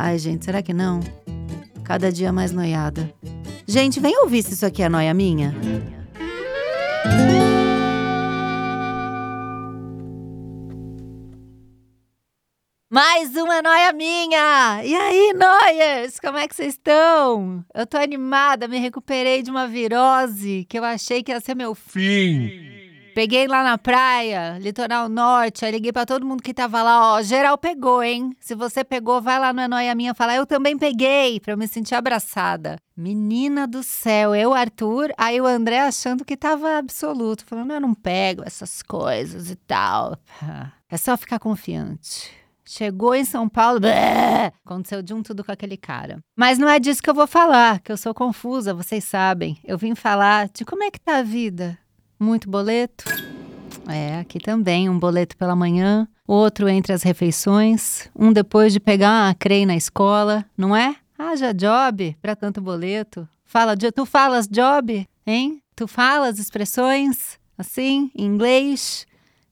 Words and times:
Ai, 0.00 0.16
gente, 0.16 0.44
será 0.44 0.62
que 0.62 0.72
não? 0.72 1.00
Cada 1.82 2.12
dia 2.12 2.32
mais 2.32 2.52
noiada. 2.52 3.12
Gente, 3.66 3.98
vem 3.98 4.16
ouvir 4.22 4.44
se 4.44 4.54
isso 4.54 4.64
aqui 4.64 4.80
é 4.80 4.88
noia 4.88 5.12
minha. 5.12 5.52
Mais 12.88 13.34
uma 13.34 13.60
noia 13.60 13.92
minha! 13.92 14.84
E 14.84 14.94
aí, 14.94 15.32
noias? 15.34 16.20
Como 16.20 16.38
é 16.38 16.46
que 16.46 16.54
vocês 16.54 16.74
estão? 16.74 17.64
Eu 17.74 17.84
tô 17.84 17.96
animada, 17.96 18.68
me 18.68 18.78
recuperei 18.78 19.42
de 19.42 19.50
uma 19.50 19.66
virose 19.66 20.64
que 20.68 20.78
eu 20.78 20.84
achei 20.84 21.24
que 21.24 21.32
ia 21.32 21.40
ser 21.40 21.56
meu 21.56 21.74
fim. 21.74 22.77
Peguei 23.18 23.48
lá 23.48 23.64
na 23.64 23.76
praia, 23.76 24.58
litoral 24.60 25.08
norte, 25.08 25.64
aí 25.64 25.72
liguei 25.72 25.92
pra 25.92 26.06
todo 26.06 26.24
mundo 26.24 26.40
que 26.40 26.54
tava 26.54 26.80
lá, 26.84 27.14
ó, 27.14 27.20
geral 27.20 27.58
pegou, 27.58 28.00
hein? 28.00 28.30
Se 28.38 28.54
você 28.54 28.84
pegou, 28.84 29.20
vai 29.20 29.40
lá 29.40 29.52
no 29.52 29.60
É 29.60 29.66
Noia 29.66 29.92
Minha 29.92 30.14
falar, 30.14 30.36
eu 30.36 30.46
também 30.46 30.78
peguei, 30.78 31.40
pra 31.40 31.52
eu 31.52 31.58
me 31.58 31.66
sentir 31.66 31.96
abraçada. 31.96 32.78
Menina 32.96 33.66
do 33.66 33.82
céu, 33.82 34.36
eu, 34.36 34.54
Arthur, 34.54 35.12
aí 35.18 35.40
o 35.40 35.46
André 35.46 35.80
achando 35.80 36.24
que 36.24 36.36
tava 36.36 36.78
absoluto, 36.78 37.44
falando, 37.44 37.72
eu 37.72 37.80
não 37.80 37.92
pego 37.92 38.44
essas 38.46 38.84
coisas 38.84 39.50
e 39.50 39.56
tal. 39.56 40.16
É 40.90 40.96
só 40.96 41.18
ficar 41.18 41.38
confiante. 41.38 42.30
Chegou 42.64 43.14
em 43.14 43.24
São 43.24 43.46
Paulo, 43.46 43.80
blé, 43.80 44.52
aconteceu 44.64 45.02
de 45.02 45.12
um 45.12 45.22
tudo 45.22 45.44
com 45.44 45.52
aquele 45.52 45.76
cara. 45.76 46.18
Mas 46.34 46.56
não 46.56 46.66
é 46.66 46.78
disso 46.78 47.02
que 47.02 47.10
eu 47.10 47.14
vou 47.14 47.26
falar, 47.26 47.80
que 47.80 47.92
eu 47.92 47.96
sou 47.98 48.14
confusa, 48.14 48.72
vocês 48.72 49.04
sabem. 49.04 49.58
Eu 49.64 49.76
vim 49.76 49.94
falar 49.94 50.48
de 50.48 50.64
como 50.64 50.82
é 50.84 50.90
que 50.90 50.98
tá 51.00 51.18
a 51.18 51.22
vida. 51.22 51.76
Muito 52.18 52.48
boleto? 52.48 53.04
É, 53.88 54.18
aqui 54.18 54.38
também, 54.38 54.88
um 54.88 54.98
boleto 54.98 55.36
pela 55.36 55.56
manhã, 55.56 56.06
outro 56.26 56.68
entre 56.68 56.92
as 56.92 57.02
refeições, 57.02 58.10
um 58.14 58.32
depois 58.32 58.72
de 58.72 58.80
pegar 58.80 59.30
a 59.30 59.34
CREI 59.34 59.64
na 59.64 59.76
escola, 59.76 60.44
não 60.56 60.76
é? 60.76 60.96
Haja 61.18 61.52
job 61.54 62.16
para 62.20 62.36
tanto 62.36 62.60
boleto. 62.60 63.28
Fala, 63.44 63.76
tu 63.76 64.04
falas 64.04 64.46
job, 64.46 65.06
hein? 65.26 65.62
Tu 65.74 65.88
falas 65.88 66.38
expressões 66.38 67.38
assim, 67.56 68.10
em 68.14 68.24
inglês? 68.26 69.06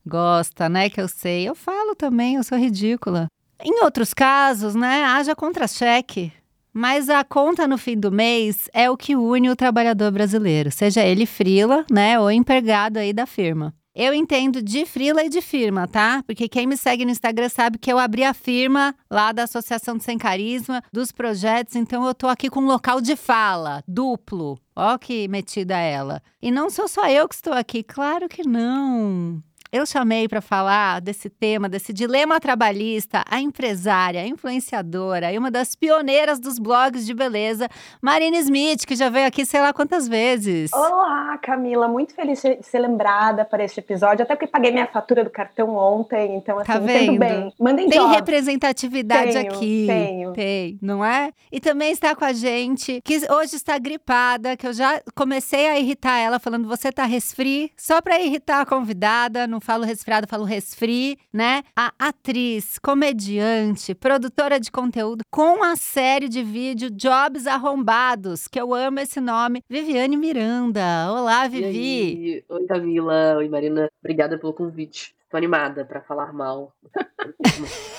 Gosta, 0.05 0.69
né? 0.69 0.89
Que 0.89 1.01
eu 1.01 1.07
sei. 1.07 1.47
Eu 1.47 1.53
falo 1.53 1.93
também, 1.93 2.35
eu 2.35 2.43
sou 2.43 2.57
ridícula. 2.57 3.27
Em 3.61 3.83
outros 3.83 4.13
casos, 4.13 4.75
né? 4.75 5.03
Haja 5.03 5.35
contra-cheque. 5.35 6.31
Mas 6.77 7.09
a 7.09 7.23
conta 7.23 7.67
no 7.67 7.75
fim 7.75 7.97
do 7.97 8.11
mês 8.11 8.69
é 8.71 8.87
o 8.87 8.95
que 8.95 9.15
une 9.15 9.49
o 9.49 9.55
trabalhador 9.55 10.11
brasileiro, 10.11 10.71
seja 10.71 11.03
ele 11.03 11.25
frila, 11.25 11.83
né, 11.91 12.19
ou 12.19 12.29
empregado 12.29 12.97
aí 12.97 13.11
da 13.11 13.25
firma. 13.25 13.73
Eu 13.95 14.13
entendo 14.13 14.61
de 14.61 14.85
frila 14.85 15.23
e 15.23 15.29
de 15.29 15.41
firma, 15.41 15.87
tá? 15.87 16.21
Porque 16.27 16.47
quem 16.47 16.67
me 16.67 16.77
segue 16.77 17.03
no 17.03 17.09
Instagram 17.09 17.49
sabe 17.49 17.79
que 17.79 17.91
eu 17.91 17.97
abri 17.97 18.23
a 18.23 18.31
firma 18.31 18.93
lá 19.09 19.31
da 19.31 19.45
Associação 19.45 19.97
de 19.97 20.03
Sem 20.03 20.19
Carisma, 20.19 20.83
dos 20.93 21.11
projetos, 21.11 21.75
então 21.75 22.05
eu 22.05 22.13
tô 22.13 22.27
aqui 22.27 22.47
com 22.47 22.59
um 22.59 22.67
local 22.67 23.01
de 23.01 23.15
fala, 23.15 23.83
duplo. 23.87 24.59
Ó 24.75 24.99
que 24.99 25.27
metida 25.27 25.79
ela. 25.79 26.21
E 26.39 26.51
não 26.51 26.69
sou 26.69 26.87
só 26.87 27.09
eu 27.09 27.27
que 27.27 27.33
estou 27.33 27.53
aqui, 27.53 27.81
claro 27.81 28.29
que 28.29 28.47
não. 28.47 29.41
Eu 29.69 29.85
chamei 29.85 30.29
para 30.29 30.39
falar 30.39 31.01
desse 31.01 31.29
tema, 31.29 31.67
desse 31.67 31.91
dilema 31.91 32.39
trabalhista, 32.39 33.23
a 33.29 33.41
empresária, 33.41 34.21
a 34.21 34.27
influenciadora 34.27 35.33
e 35.33 35.37
uma 35.37 35.51
das 35.51 35.75
pioneiras 35.75 36.39
dos 36.39 36.57
blogs 36.57 37.05
de 37.05 37.13
beleza, 37.13 37.67
Marina 38.01 38.37
Smith, 38.37 38.85
que 38.85 38.95
já 38.95 39.09
veio 39.09 39.27
aqui 39.27 39.45
sei 39.45 39.59
lá 39.59 39.73
quantas 39.73 40.07
vezes. 40.07 40.71
Olá, 40.71 41.37
Camila, 41.39 41.89
muito 41.89 42.13
feliz 42.13 42.41
de 42.41 42.63
ser 42.63 42.79
lembrada 42.79 43.43
para 43.43 43.65
este 43.65 43.81
episódio, 43.81 44.23
até 44.23 44.35
porque 44.35 44.47
paguei 44.47 44.71
minha 44.71 44.87
fatura 44.87 45.25
do 45.25 45.29
cartão 45.29 45.75
ontem, 45.75 46.37
então 46.37 46.57
assim, 46.59 46.71
tá 46.71 46.79
vendo? 46.79 47.19
bem. 47.19 47.53
Mandem 47.59 47.89
Tem 47.89 47.99
jobs. 47.99 48.15
representatividade 48.15 49.33
tenho, 49.33 49.51
aqui. 49.51 49.85
Tenho. 49.85 50.33
Tem, 50.33 50.79
não 50.81 51.03
é? 51.03 51.33
E 51.51 51.59
também 51.59 51.91
está 51.91 52.15
com 52.15 52.23
a 52.23 52.31
gente, 52.31 53.01
que 53.03 53.17
hoje 53.29 53.57
está 53.57 53.77
gripada, 53.77 54.55
que 54.55 54.65
eu 54.65 54.71
já 54.71 55.01
comecei 55.13 55.67
a 55.67 55.77
irritar 55.77 56.17
ela 56.19 56.39
falando, 56.39 56.69
você 56.69 56.89
tá 56.89 57.03
resfri, 57.03 57.69
só 57.75 58.01
para 58.01 58.21
irritar 58.21 58.61
a 58.61 58.65
convidada, 58.65 59.45
não 59.45 59.56
falo 59.59 59.83
resfriado, 59.83 60.27
falo 60.27 60.43
resfri, 60.43 61.17
né? 61.33 61.63
A 61.75 61.91
atriz, 61.99 62.79
comediante, 62.79 63.95
produtora 63.95 64.59
de 64.59 64.71
conteúdo 64.71 65.23
com 65.31 65.63
a 65.63 65.75
série 65.75 66.29
de 66.29 66.43
vídeo 66.43 66.89
Jobs 66.91 67.47
Arrombados, 67.47 68.47
que 68.47 68.59
eu 68.59 68.73
amo 68.73 68.99
esse 68.99 69.19
nome, 69.19 69.61
Viviane 69.69 70.15
Miranda. 70.15 71.11
Olá, 71.11 71.47
Vivi. 71.47 72.43
Oi, 72.47 72.65
Camila. 72.65 73.37
Oi, 73.37 73.49
Marina. 73.49 73.89
Obrigada 74.01 74.37
pelo 74.37 74.53
convite. 74.53 75.16
Tô 75.29 75.35
animada 75.37 75.83
pra 75.85 76.01
falar 76.01 76.31
mal. 76.33 76.71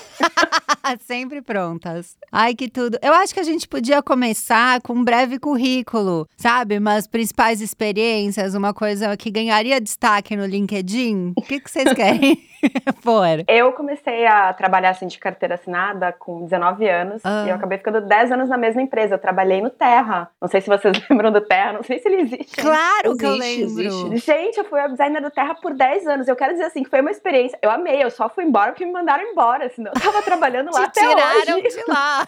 Sempre 1.01 1.43
prontas. 1.43 2.17
Ai, 2.33 2.55
que 2.55 2.69
tudo. 2.71 2.99
Eu 3.03 3.13
acho 3.13 3.35
que 3.35 3.41
a 3.41 3.45
gente 3.45 3.69
podia 3.69 4.03
começar 4.03 4.81
com 4.81 4.95
um 4.95 5.05
breve 5.05 5.39
currículo, 5.39 6.27
sabe? 6.37 6.79
Umas 6.79 7.07
principais 7.07 7.61
experiências, 7.61 8.55
uma 8.55 8.73
coisa 8.73 9.15
que 9.17 9.31
ganharia 9.31 9.81
destaque 9.81 10.35
no 10.35 10.47
LinkedIn. 10.47 11.35
O 11.37 11.43
que, 11.43 11.61
que 11.61 11.71
vocês 11.71 11.93
querem 11.93 12.43
pôr? 13.05 13.45
Eu 13.47 13.73
comecei 13.73 14.27
a 14.27 14.51
trabalhar 14.55 14.91
assim 14.91 15.07
de 15.07 15.19
carteira 15.19 15.57
assinada 15.57 16.11
com 16.13 16.45
19 16.45 16.89
anos 16.89 17.21
Ah. 17.25 17.45
e 17.47 17.51
eu 17.51 17.57
acabei 17.57 17.77
ficando 17.77 18.01
10 18.01 18.33
anos 18.33 18.49
na 18.49 18.57
mesma 18.57 18.81
empresa. 18.81 19.15
Eu 19.15 19.19
trabalhei 19.19 19.61
no 19.61 19.69
Terra. 19.71 20.31
Não 20.41 20.49
sei 20.49 20.63
se 20.63 20.69
vocês 20.69 20.97
lembram 21.11 21.31
do 21.31 21.43
Terra, 21.43 21.75
não 21.75 21.83
sei 21.83 21.99
se 21.99 22.09
ele 22.09 22.23
existe. 22.23 22.57
Claro 22.57 23.15
que 23.17 23.27
eu 23.27 23.35
Existe, 23.35 23.83
lembro. 23.85 24.07
existe. 24.15 24.27
Gente, 24.33 24.57
eu 24.59 24.65
fui 24.65 24.81
a 24.81 24.89
designer 24.89 25.21
do 25.21 25.31
Terra 25.31 25.55
por 25.55 25.75
10 25.75 26.07
anos. 26.07 26.29
Eu 26.29 26.37
quero 26.37 26.53
dizer 26.55 26.65
assim 26.65 26.83
que 26.83 26.89
foi 26.91 27.03
uma 27.03 27.11
experiência. 27.19 27.59
Eu 27.61 27.71
amei, 27.71 28.03
eu 28.03 28.11
só 28.11 28.29
fui 28.29 28.45
embora 28.45 28.73
porque 28.73 28.85
me 28.87 28.93
mandaram 28.93 29.25
embora, 29.25 29.69
senão 29.71 29.93
eu 29.95 30.01
tava 30.01 30.23
trabalhando 30.23 30.71
lá 30.73 30.89
Te 30.89 31.01
até 31.01 31.09
tiraram 31.09 31.59
hoje. 31.59 31.69
de 31.69 31.85
lá. 31.91 32.27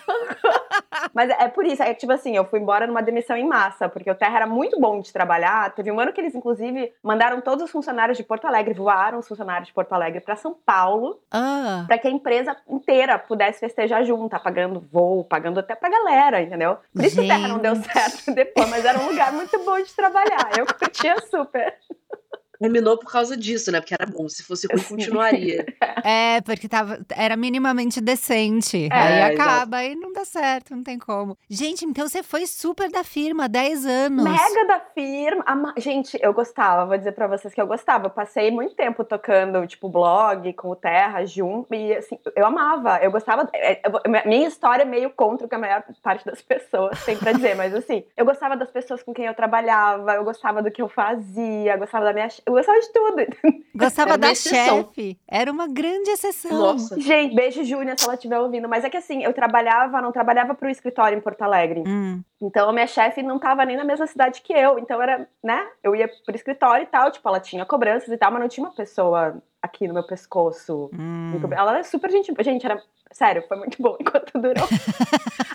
Mas 1.14 1.30
é 1.30 1.48
por 1.48 1.64
isso, 1.64 1.82
é 1.82 1.94
tipo 1.94 2.12
assim, 2.12 2.36
eu 2.36 2.44
fui 2.44 2.58
embora 2.60 2.86
numa 2.86 3.02
demissão 3.02 3.36
em 3.36 3.46
massa, 3.46 3.88
porque 3.88 4.10
o 4.10 4.14
Terra 4.14 4.36
era 4.36 4.46
muito 4.46 4.78
bom 4.80 5.00
de 5.00 5.12
trabalhar. 5.12 5.72
Teve 5.74 5.90
um 5.90 5.98
ano 6.00 6.12
que 6.12 6.20
eles, 6.20 6.34
inclusive, 6.34 6.92
mandaram 7.02 7.40
todos 7.40 7.64
os 7.64 7.70
funcionários 7.70 8.16
de 8.18 8.24
Porto 8.24 8.46
Alegre, 8.46 8.74
voaram 8.74 9.18
os 9.18 9.28
funcionários 9.28 9.68
de 9.68 9.74
Porto 9.74 9.92
Alegre 9.92 10.20
para 10.20 10.36
São 10.36 10.54
Paulo, 10.66 11.20
Ah, 11.30 11.84
para 11.86 11.98
que 11.98 12.08
a 12.08 12.10
empresa 12.10 12.56
inteira 12.68 13.18
pudesse 13.18 13.60
festejar 13.60 14.04
junto, 14.04 14.38
pagando 14.40 14.80
voo, 14.92 15.24
pagando 15.24 15.60
até 15.60 15.74
pra 15.74 15.88
galera, 15.88 16.40
entendeu? 16.42 16.78
Por 16.94 17.04
isso 17.04 17.16
que 17.16 17.22
o 17.24 17.28
Terra 17.28 17.48
não 17.48 17.58
deu 17.58 17.74
Gente. 17.76 17.92
certo 17.92 18.32
depois, 18.34 18.68
mas 18.68 18.84
era 18.84 18.98
um 18.98 19.06
lugar 19.08 19.32
muito 19.32 19.58
bom 19.64 19.76
de 19.80 19.94
trabalhar. 19.94 20.50
Eu 20.58 20.66
curtia 20.66 21.16
super. 21.30 21.74
Terminou 22.60 22.98
por 22.98 23.10
causa 23.10 23.34
disso, 23.36 23.72
né? 23.72 23.80
Porque 23.80 23.94
era 23.94 24.04
bom. 24.04 24.28
Se 24.28 24.42
fosse 24.42 24.66
ruim, 24.66 24.78
Sim. 24.82 24.88
continuaria. 24.96 25.64
é, 26.04 26.42
porque 26.42 26.68
tava, 26.68 27.00
era 27.16 27.34
minimamente 27.34 28.02
decente. 28.02 28.86
É, 28.92 28.96
aí 28.96 29.32
exato. 29.32 29.34
acaba, 29.50 29.76
aí 29.78 29.94
não 29.94 30.12
dá 30.12 30.26
certo, 30.26 30.76
não 30.76 30.82
tem 30.82 30.98
como. 30.98 31.38
Gente, 31.48 31.86
então 31.86 32.06
você 32.06 32.22
foi 32.22 32.46
super 32.46 32.90
da 32.90 33.02
firma, 33.02 33.48
10 33.48 33.86
anos. 33.86 34.24
Mega 34.24 34.66
da 34.66 34.80
firma. 34.80 35.72
Gente, 35.78 36.18
eu 36.20 36.34
gostava, 36.34 36.84
vou 36.84 36.98
dizer 36.98 37.12
pra 37.12 37.26
vocês 37.26 37.54
que 37.54 37.60
eu 37.60 37.66
gostava. 37.66 38.06
Eu 38.06 38.10
passei 38.10 38.50
muito 38.50 38.74
tempo 38.74 39.04
tocando, 39.04 39.66
tipo, 39.66 39.88
blog 39.88 40.52
com 40.52 40.68
o 40.68 40.76
Terra 40.76 41.24
junto. 41.24 41.74
E 41.74 41.94
assim, 41.94 42.18
eu 42.36 42.44
amava. 42.44 42.98
Eu 43.02 43.10
gostava. 43.10 43.48
é, 43.54 43.80
eu- 43.86 44.00
minha 44.26 44.46
história 44.48 44.82
é 44.82 44.86
meio 44.86 45.08
contra 45.10 45.46
o 45.46 45.48
que 45.48 45.54
a 45.54 45.58
maior 45.58 45.82
parte 46.02 46.26
das 46.26 46.42
pessoas 46.42 47.02
tem 47.06 47.16
pra 47.16 47.32
dizer, 47.32 47.56
mas 47.56 47.74
assim, 47.74 48.04
eu 48.16 48.26
gostava 48.26 48.54
das 48.54 48.70
pessoas 48.70 49.02
com 49.02 49.14
quem 49.14 49.24
eu 49.24 49.34
trabalhava, 49.34 50.12
eu 50.14 50.24
gostava 50.24 50.62
do 50.62 50.70
que 50.70 50.82
eu 50.82 50.88
fazia, 50.88 51.72
eu 51.72 51.78
gostava 51.78 52.04
da 52.04 52.12
minha. 52.12 52.28
Eu 52.50 52.56
gostava 52.56 52.80
de 52.80 52.92
tudo. 52.92 53.64
Gostava 53.74 54.18
da 54.18 54.34
chefe. 54.34 55.18
Era 55.26 55.50
uma 55.50 55.66
grande 55.68 56.10
exceção. 56.10 56.50
Nossa. 56.50 57.00
Gente, 57.00 57.34
beijo, 57.34 57.64
Júnia, 57.64 57.94
se 57.96 58.04
ela 58.04 58.14
estiver 58.14 58.38
ouvindo. 58.38 58.68
Mas 58.68 58.84
é 58.84 58.90
que 58.90 58.96
assim, 58.96 59.22
eu 59.22 59.32
trabalhava, 59.32 60.02
não 60.02 60.12
trabalhava 60.12 60.54
pro 60.54 60.68
escritório 60.68 61.16
em 61.16 61.20
Porto 61.20 61.42
Alegre. 61.42 61.84
Hum. 61.86 62.22
Então 62.42 62.68
a 62.68 62.72
minha 62.72 62.86
chefe 62.86 63.22
não 63.22 63.38
tava 63.38 63.64
nem 63.64 63.76
na 63.76 63.84
mesma 63.84 64.06
cidade 64.06 64.42
que 64.42 64.52
eu. 64.52 64.78
Então 64.78 65.00
era, 65.00 65.28
né? 65.42 65.66
Eu 65.82 65.94
ia 65.94 66.08
pro 66.24 66.34
escritório 66.34 66.82
e 66.82 66.86
tal, 66.86 67.10
tipo, 67.10 67.28
ela 67.28 67.40
tinha 67.40 67.64
cobranças 67.64 68.08
e 68.08 68.16
tal, 68.16 68.32
mas 68.32 68.40
não 68.40 68.48
tinha 68.48 68.66
uma 68.66 68.74
pessoa 68.74 69.40
aqui 69.62 69.86
no 69.88 69.94
meu 69.94 70.02
pescoço. 70.06 70.90
Hum. 70.92 71.40
Ela 71.52 71.78
é 71.78 71.82
super 71.82 72.10
gente. 72.10 72.32
Gente, 72.40 72.64
era. 72.66 72.82
Sério, 73.12 73.42
foi 73.48 73.56
muito 73.56 73.82
bom 73.82 73.96
enquanto 74.00 74.30
durou. 74.40 74.68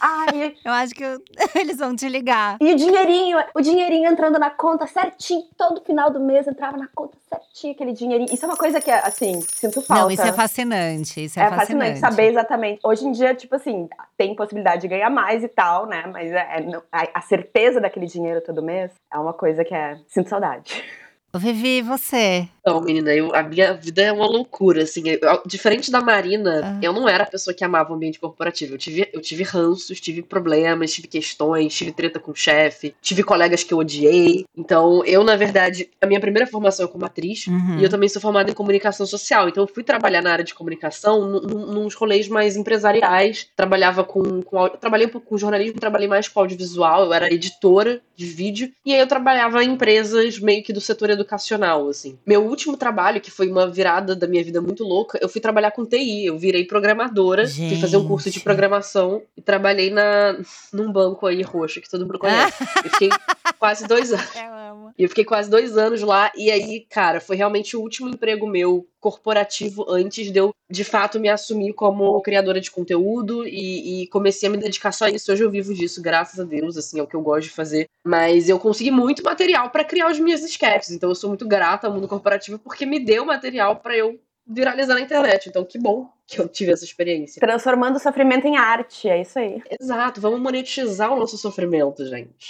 Ai, 0.02 0.56
Eu 0.66 0.72
acho 0.74 0.94
que 0.94 1.04
eu- 1.04 1.22
eles 1.56 1.78
vão 1.78 1.96
te 1.96 2.07
ligar. 2.10 2.57
e 2.60 2.74
o 2.74 2.75
dinheirinho, 2.75 3.38
o 3.54 3.62
dinheirinho 3.62 4.10
entrando 4.12 4.38
na 4.38 4.50
conta 4.50 4.86
certinho, 4.88 5.44
todo 5.57 5.81
final 5.81 6.12
do 6.12 6.19
mês 6.19 6.48
entrava 6.48 6.75
na 6.75 6.88
conta 6.94 7.18
certinho 7.30 7.74
aquele 7.74 7.94
dinheirinho. 7.94 8.34
Isso 8.34 8.44
é 8.44 8.48
uma 8.50 8.57
coisa 8.57 8.81
que, 8.81 8.92
assim, 8.92 9.40
sinto 9.42 9.81
falta. 9.81 10.04
Não, 10.04 10.12
isso 10.12 10.22
é 10.24 10.34
fascinante. 10.34 11.24
Isso 11.24 11.40
é, 11.40 11.44
É 11.44 11.50
fascinante 11.50 12.00
saber 12.00 12.28
exatamente. 12.31 12.81
Hoje 12.84 13.06
em 13.07 13.13
dia, 13.13 13.34
tipo 13.34 13.56
assim, 13.56 13.88
tem 14.18 14.36
possibilidade 14.36 14.81
de 14.81 14.90
ganhar 14.90 15.10
mais 15.10 15.42
e 15.42 15.48
tal, 15.48 15.86
né? 15.86 16.04
Mas 16.12 16.31
é, 16.34 16.66
a, 16.92 17.07
a 17.19 17.22
certeza 17.22 17.80
daquele 17.80 18.06
dinheiro 18.06 18.42
todo 18.42 18.62
mês 18.62 18.92
é 19.12 19.18
uma 19.18 19.31
coisa 19.34 19.63
que 19.63 19.74
é. 19.74 19.98
Sinto 20.07 20.28
saudade. 20.30 20.84
Vivi, 21.40 21.82
você? 21.82 22.48
Então, 22.62 22.82
menina, 22.82 23.14
eu, 23.14 23.34
a 23.36 23.44
minha 23.44 23.74
vida 23.74 24.02
é 24.02 24.12
uma 24.12 24.26
loucura, 24.26 24.84
assim. 24.84 25.04
eu- 25.08 25.42
diferente 25.46 25.92
da 25.92 26.02
Marina, 26.02 26.62
Ah. 26.64 26.80
eu 26.82 26.92
não 26.94 27.08
era 27.08 27.24
a 27.24 27.28
pessoa 27.28 27.54
que 27.54 27.64
amava 27.64 27.92
o 27.92 27.96
ambiente 27.96 28.20
corporativo. 28.20 28.74
Eu 28.74 28.78
tive, 28.78 29.08
eu 29.14 29.22
tive 29.22 29.44
ranços, 29.44 30.02
tive 30.02 30.24
problemas, 30.24 30.92
tive 30.92 31.08
questões, 31.08 31.76
tive 31.76 31.92
treta 31.92 32.20
com 32.20 32.32
o 32.32 32.36
chefe, 32.36 32.96
tive 33.02 33.22
colegas 33.24 33.64
que 33.64 33.72
eu 33.74 33.78
odiei. 33.78 34.46
Então, 34.58 35.04
eu, 35.06 35.24
na 35.24 35.36
verdade, 35.36 35.90
a 36.02 36.08
minha 36.08 36.20
primeira 36.20 36.48
formação 36.48 36.86
é 36.86 36.90
como 36.90 37.06
atriz. 37.06 37.46
Uhum. 37.48 37.78
E 37.80 37.84
eu 37.84 37.90
também 37.90 38.10
sou 38.10 38.22
formada 38.22 38.50
em 38.50 38.54
comunicação 38.56 39.06
social. 39.06 39.48
Então, 39.48 39.64
eu 39.64 39.68
fui 39.72 39.84
trabalhar 39.84 40.22
na 40.24 40.31
área 40.31 40.44
de 40.46 40.56
comunicação 40.56 41.22
nos 41.40 41.94
rolês 41.94 42.28
mais 42.28 42.56
empresariais. 42.56 43.48
Trabalhava 43.56 44.04
com. 44.04 44.42
com 44.42 44.68
trabalhei 44.70 45.06
um 45.06 45.10
pouco 45.10 45.28
com 45.28 45.38
jornalismo, 45.38 45.80
trabalhei 45.80 46.08
mais 46.08 46.28
com 46.28 46.40
audiovisual. 46.40 47.06
Eu 47.06 47.14
era 47.14 47.31
editora 47.31 48.02
de 48.16 48.26
vídeo. 48.26 48.72
E 48.86 48.94
aí, 48.94 49.00
eu 49.00 49.08
trabalhava 49.08 49.64
em 49.64 49.72
empresas 49.72 50.40
meio 50.40 50.64
que 50.64 50.74
do 50.74 50.82
setor 50.82 51.10
educacional, 51.10 51.88
assim. 51.90 52.18
Meu 52.26 52.44
último 52.44 52.78
trabalho, 52.78 53.22
que 53.22 53.32
foi 53.32 53.48
uma 53.50 53.68
virada 53.68 54.16
da 54.16 54.28
minha 54.28 54.44
vida 54.44 54.62
muito 54.62 54.84
louca, 54.84 55.20
eu 55.22 55.30
fui 55.30 55.42
trabalhar 55.42 55.72
com 55.72 55.86
TI. 55.86 56.26
Eu 56.26 56.38
virei 56.38 56.66
programadora. 56.66 57.48
Fui 57.48 57.78
fazer 57.78 57.98
um 57.98 58.08
curso 58.08 58.30
de 58.30 58.36
Gente. 58.36 58.44
programação. 58.44 59.22
E 59.36 59.42
trabalhei 59.42 59.90
na, 59.90 60.38
num 60.72 60.92
banco 60.92 61.28
aí 61.28 61.42
roxo, 61.42 61.82
que 61.82 61.90
todo 61.90 62.06
mundo 62.06 62.20
conhece. 62.20 62.56
Eu 62.86 62.92
fiquei 62.92 63.10
quase 63.58 63.88
dois 63.88 64.14
anos. 64.14 64.36
Eu 64.36 64.54
amo. 64.54 64.94
E 64.98 65.04
eu 65.04 65.10
fiquei 65.10 65.26
quase 65.26 65.50
dois 65.50 65.78
anos 65.78 66.02
lá. 66.02 66.32
E 66.36 66.52
aí, 66.52 66.86
cara, 66.90 67.20
foi 67.20 67.36
realmente 67.36 67.76
o 67.76 67.82
último 67.82 68.10
emprego 68.10 68.48
meu 68.48 68.88
corporativo 69.00 69.86
antes 69.88 70.32
de 70.32 70.40
eu, 70.40 70.52
de 70.68 70.84
fato, 70.84 71.20
me 71.20 71.30
assumir 71.30 71.74
como 71.74 72.20
criadora 72.22 72.60
de 72.60 72.72
conteúdo 72.72 73.48
e, 73.48 74.02
e 74.02 74.08
comecei 74.08 74.50
a 74.50 74.52
me 74.52 74.58
dedicar 74.58 74.92
só 74.92 75.06
a 75.06 75.12
isso. 75.12 75.32
Hoje 75.32 75.44
eu 75.44 75.52
vivo 75.52 75.74
disso, 75.74 76.02
graças 76.02 76.40
a 76.40 76.44
Deus, 76.44 76.76
assim, 76.76 77.00
é 77.00 77.04
o 77.04 77.08
que 77.08 77.16
eu 77.16 77.22
gosto 77.22 77.44
de 77.44 77.52
fazer. 77.52 77.88
Mas 78.06 78.48
eu 78.48 78.60
consegui 78.60 78.92
muito 78.92 79.24
material 79.24 79.72
pra 79.72 79.84
criar 79.84 80.12
os 80.12 80.19
meus 80.19 80.42
sketches. 80.42 80.92
Então 80.92 81.10
eu 81.10 81.16
sou 81.16 81.28
muito 81.28 81.48
grata 81.48 81.88
ao 81.88 81.94
mundo 81.94 82.07
corporativo 82.07 82.60
porque 82.60 82.86
me 82.86 83.00
deu 83.00 83.25
material 83.25 83.78
pra 83.78 83.98
eu 83.98 84.19
viralizar 84.46 84.94
na 84.94 85.02
internet. 85.02 85.50
Então 85.50 85.66
que 85.66 85.80
bom 85.80 86.07
que 86.28 86.40
eu 86.40 86.48
tive 86.48 86.72
essa 86.72 86.86
experiência. 86.86 87.40
Transformando 87.40 87.96
o 87.96 88.00
sofrimento 88.00 88.46
em 88.46 88.57
arte, 88.57 89.10
é 89.10 89.22
isso 89.22 89.40
aí. 89.40 89.60
Exato, 89.81 90.22
vamos 90.22 90.40
monetizar 90.40 91.12
o 91.12 91.19
nosso 91.19 91.36
sofrimento, 91.36 92.06
gente. 92.06 92.50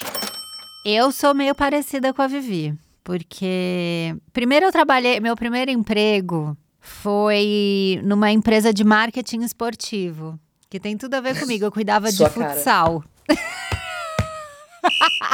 Eu 0.85 1.09
sou 1.11 1.33
meio 1.33 1.55
parecida 1.55 2.13
com 2.13 2.21
a 2.21 2.27
Vivi. 2.27 2.77
Porque 3.01 4.15
primeiro 4.33 4.65
eu 4.65 4.71
trabalhei, 4.71 5.19
meu 5.19 5.35
primeiro 5.35 5.71
emprego 5.71 6.57
foi 6.81 8.01
numa 8.03 8.31
empresa 8.31 8.73
de 8.73 8.83
marketing 8.83 9.41
esportivo. 9.41 10.37
Que 10.69 10.79
tem 10.79 10.97
tudo 10.97 11.13
a 11.13 11.21
ver 11.21 11.39
comigo. 11.39 11.63
Eu 11.63 11.71
cuidava 11.71 12.09
de 12.09 12.17
Sua 12.17 12.29
cara. 12.29 12.59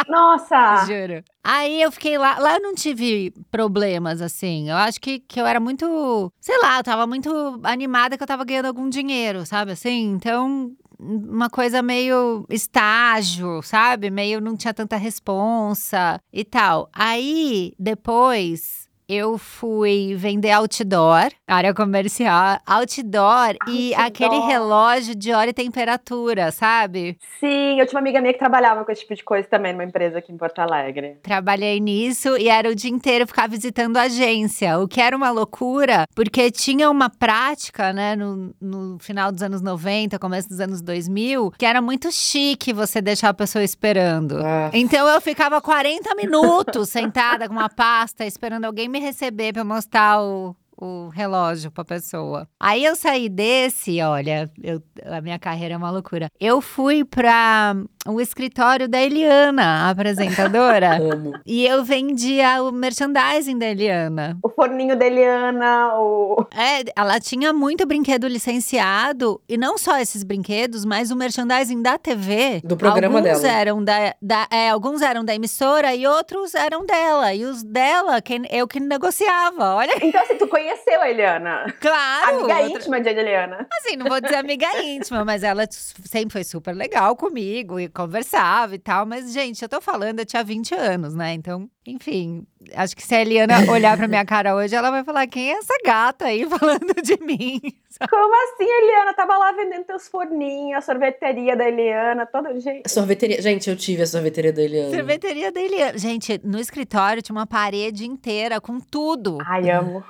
Nossa! 0.08 0.86
Juro. 0.86 1.24
Aí 1.44 1.82
eu 1.82 1.92
fiquei 1.92 2.18
lá. 2.18 2.38
Lá 2.40 2.56
eu 2.56 2.62
não 2.62 2.76
tive 2.76 3.34
problemas, 3.50 4.22
assim. 4.22 4.70
Eu 4.70 4.76
acho 4.78 5.00
que, 5.00 5.20
que 5.20 5.40
eu 5.40 5.46
era 5.46 5.60
muito. 5.60 6.32
Sei 6.40 6.58
lá, 6.62 6.78
eu 6.80 6.84
tava 6.84 7.08
muito 7.08 7.60
animada 7.64 8.18
que 8.18 8.24
eu 8.24 8.28
tava 8.28 8.46
ganhando 8.46 8.68
algum 8.68 8.90
dinheiro, 8.90 9.46
sabe? 9.46 9.72
Assim, 9.72 10.12
então. 10.12 10.72
Uma 11.04 11.50
coisa 11.50 11.82
meio 11.82 12.46
estágio, 12.48 13.64
sabe? 13.64 14.12
Meio 14.12 14.40
não 14.40 14.56
tinha 14.56 14.72
tanta 14.72 14.98
responsa 14.98 16.22
e 16.32 16.46
tal. 16.46 16.92
Aí, 16.94 17.74
depois, 17.80 18.81
eu 19.14 19.38
fui 19.38 20.16
vender 20.16 20.52
outdoor, 20.52 21.30
área 21.46 21.74
comercial, 21.74 22.60
outdoor, 22.66 23.56
e 23.68 23.94
Outdoor. 23.94 24.06
aquele 24.06 24.40
relógio 24.40 25.14
de 25.14 25.34
hora 25.34 25.50
e 25.50 25.54
temperatura, 25.54 26.50
sabe? 26.52 27.18
Sim, 27.40 27.78
eu 27.80 27.86
tinha 27.86 27.98
uma 27.98 28.00
amiga 28.00 28.22
minha 28.22 28.32
que 28.32 28.40
trabalhava 28.40 28.86
com 28.86 28.92
esse 28.92 29.02
tipo 29.02 29.14
de 29.16 29.24
coisa 29.24 29.48
também 29.50 29.74
numa 29.74 29.84
empresa 29.84 30.20
aqui 30.20 30.32
em 30.32 30.38
Porto 30.38 30.60
Alegre. 30.60 31.18
Trabalhei 31.24 31.80
nisso 31.82 32.38
e 32.38 32.48
era 32.48 32.70
o 32.70 32.76
dia 32.76 32.90
inteiro 32.90 33.28
ficar 33.28 33.50
visitando 33.50 33.98
a 33.98 34.04
agência, 34.04 34.80
o 34.80 34.88
que 34.88 35.02
era 35.02 35.16
uma 35.16 35.30
loucura, 35.30 36.06
porque 36.16 36.50
tinha 36.50 36.90
uma 36.90 37.10
prática, 37.10 37.92
né, 37.92 38.16
no, 38.16 38.54
no 38.62 38.98
final 39.00 39.30
dos 39.32 39.42
anos 39.44 39.62
90, 39.62 40.18
começo 40.20 40.48
dos 40.48 40.60
anos 40.62 40.82
2000, 40.82 41.52
que 41.58 41.66
era 41.66 41.82
muito 41.82 42.12
chique 42.14 42.72
você 42.72 43.02
deixar 43.02 43.30
a 43.30 43.34
pessoa 43.34 43.64
esperando. 43.64 44.38
Ah, 44.42 44.70
Então 44.74 45.06
eu 45.10 45.20
ficava 45.20 45.60
40 45.60 46.16
minutos 46.16 46.88
sentada 46.90 47.48
com 47.50 47.54
uma 47.56 47.70
pasta 47.70 48.26
esperando 48.26 48.66
alguém 48.66 48.88
me 48.88 49.01
receber 49.02 49.58
eu 49.58 49.66
mostrar 49.66 50.22
o, 50.22 50.56
o 50.82 51.10
relógio 51.10 51.70
pra 51.72 51.86
pessoa. 51.86 52.48
Aí 52.60 52.84
eu 52.84 52.96
saí 52.96 53.30
desse, 53.30 54.02
olha, 54.02 54.50
eu- 54.64 54.82
a 55.06 55.22
minha 55.22 55.38
carreira 55.38 55.76
é 55.76 55.78
uma 55.78 55.92
loucura. 55.92 56.28
Eu 56.40 56.60
fui 56.60 57.06
pra 57.06 57.76
o 58.08 58.20
escritório 58.20 58.90
da 58.90 59.00
Eliana, 59.00 59.64
a 59.86 59.90
apresentadora. 59.92 61.00
E 61.46 61.66
eu 61.66 61.84
vendia 61.84 62.64
o 62.64 62.72
merchandising 62.72 63.58
da 63.58 63.68
Eliana. 63.68 64.38
O 64.44 64.50
forninho 64.50 64.98
da 64.98 65.06
Eliana, 65.06 65.96
o. 66.00 66.46
É, 66.56 66.84
ela 66.96 67.20
tinha 67.20 67.52
muito 67.54 67.86
brinquedo 67.86 68.28
licenciado, 68.28 69.42
e 69.50 69.58
não 69.58 69.78
só 69.78 70.00
esses 70.00 70.24
brinquedos, 70.24 70.86
mas 70.86 71.12
o 71.12 71.16
merchandising 71.16 71.82
da 71.82 71.98
TV. 71.98 72.62
Do 72.64 72.78
programa 72.78 73.20
alguns 73.20 73.42
dela. 73.42 73.54
Eram 73.60 73.84
da, 73.84 74.16
da- 74.22 74.48
é, 74.52 74.70
alguns 74.70 75.02
eram 75.02 75.26
da 75.26 75.36
emissora 75.36 75.94
e 75.94 76.08
outros 76.08 76.56
eram 76.56 76.86
dela. 76.86 77.34
E 77.34 77.44
os 77.46 77.64
dela, 77.64 78.22
quem, 78.22 78.44
eu 78.50 78.68
que 78.68 78.80
negociava. 78.80 79.76
Olha, 79.76 79.94
Então, 80.02 80.22
assim, 80.22 80.38
tu 80.38 80.48
conheceu 80.72 81.02
a 81.02 81.10
Eliana. 81.10 81.66
claro! 81.80 82.38
Amiga 82.40 82.60
outra- 82.60 82.78
íntima 82.80 83.02
de 83.02 83.10
Eliana. 83.10 83.68
Assim, 83.80 83.96
não 83.96 84.08
vou 84.08 84.20
dizer 84.22 84.36
amiga 84.36 84.66
íntima, 84.82 85.26
mas 85.26 85.44
ela 85.44 85.66
sempre 85.70 86.32
foi 86.34 86.44
super 86.44 86.74
legal 86.76 87.16
comigo 87.16 87.80
e 87.80 87.88
conversava 87.90 88.76
e 88.76 88.80
tal. 88.80 89.06
Mas, 89.06 89.32
gente, 89.34 89.62
eu 89.62 89.70
tô 89.70 89.82
falando, 89.82 90.20
eu 90.20 90.26
tinha 90.26 90.44
20 90.44 90.74
anos, 90.76 91.14
né? 91.16 91.34
Então, 91.34 91.70
enfim, 91.86 92.46
acho 92.76 92.96
que 92.96 93.02
se 93.02 93.16
a 93.16 93.22
Eliana 93.22 93.56
olhar 93.72 93.98
pra 93.98 94.08
minha 94.08 94.26
cara 94.26 94.56
hoje, 94.56 94.76
ela 94.76 94.92
vai 94.92 95.04
falar: 95.04 95.26
quem 95.28 95.52
é 95.52 95.58
essa 95.58 95.74
gata 95.84 96.26
aí 96.26 96.46
falando 96.50 96.94
de 97.04 97.18
mim? 97.24 97.60
Como 98.10 98.34
assim, 98.34 98.64
Eliana? 98.64 99.14
Tava 99.14 99.38
lá 99.38 99.52
vendendo 99.52 99.84
teus 99.84 100.08
forninhos, 100.08 100.78
a 100.78 100.82
sorveteria 100.82 101.56
da 101.56 101.68
Eliana, 101.68 102.26
todo 102.26 102.60
jeito. 102.60 102.90
Sorveteria. 102.90 103.42
Gente, 103.42 103.70
eu 103.70 103.76
tive 103.76 104.02
a 104.02 104.08
sorveteria 104.08 104.52
da 104.54 104.62
Eliana. 104.62 104.96
Sorveteria 104.96 105.52
da 105.52 105.62
Eliana. 105.62 105.98
Gente, 105.98 106.40
no 106.44 106.60
escritório 106.60 107.22
tinha 107.22 107.36
uma 107.36 107.46
parede 107.46 108.08
inteira 108.08 108.60
com 108.60 108.80
tudo. 108.80 109.38
Ai, 109.46 109.70
amo. 109.70 110.04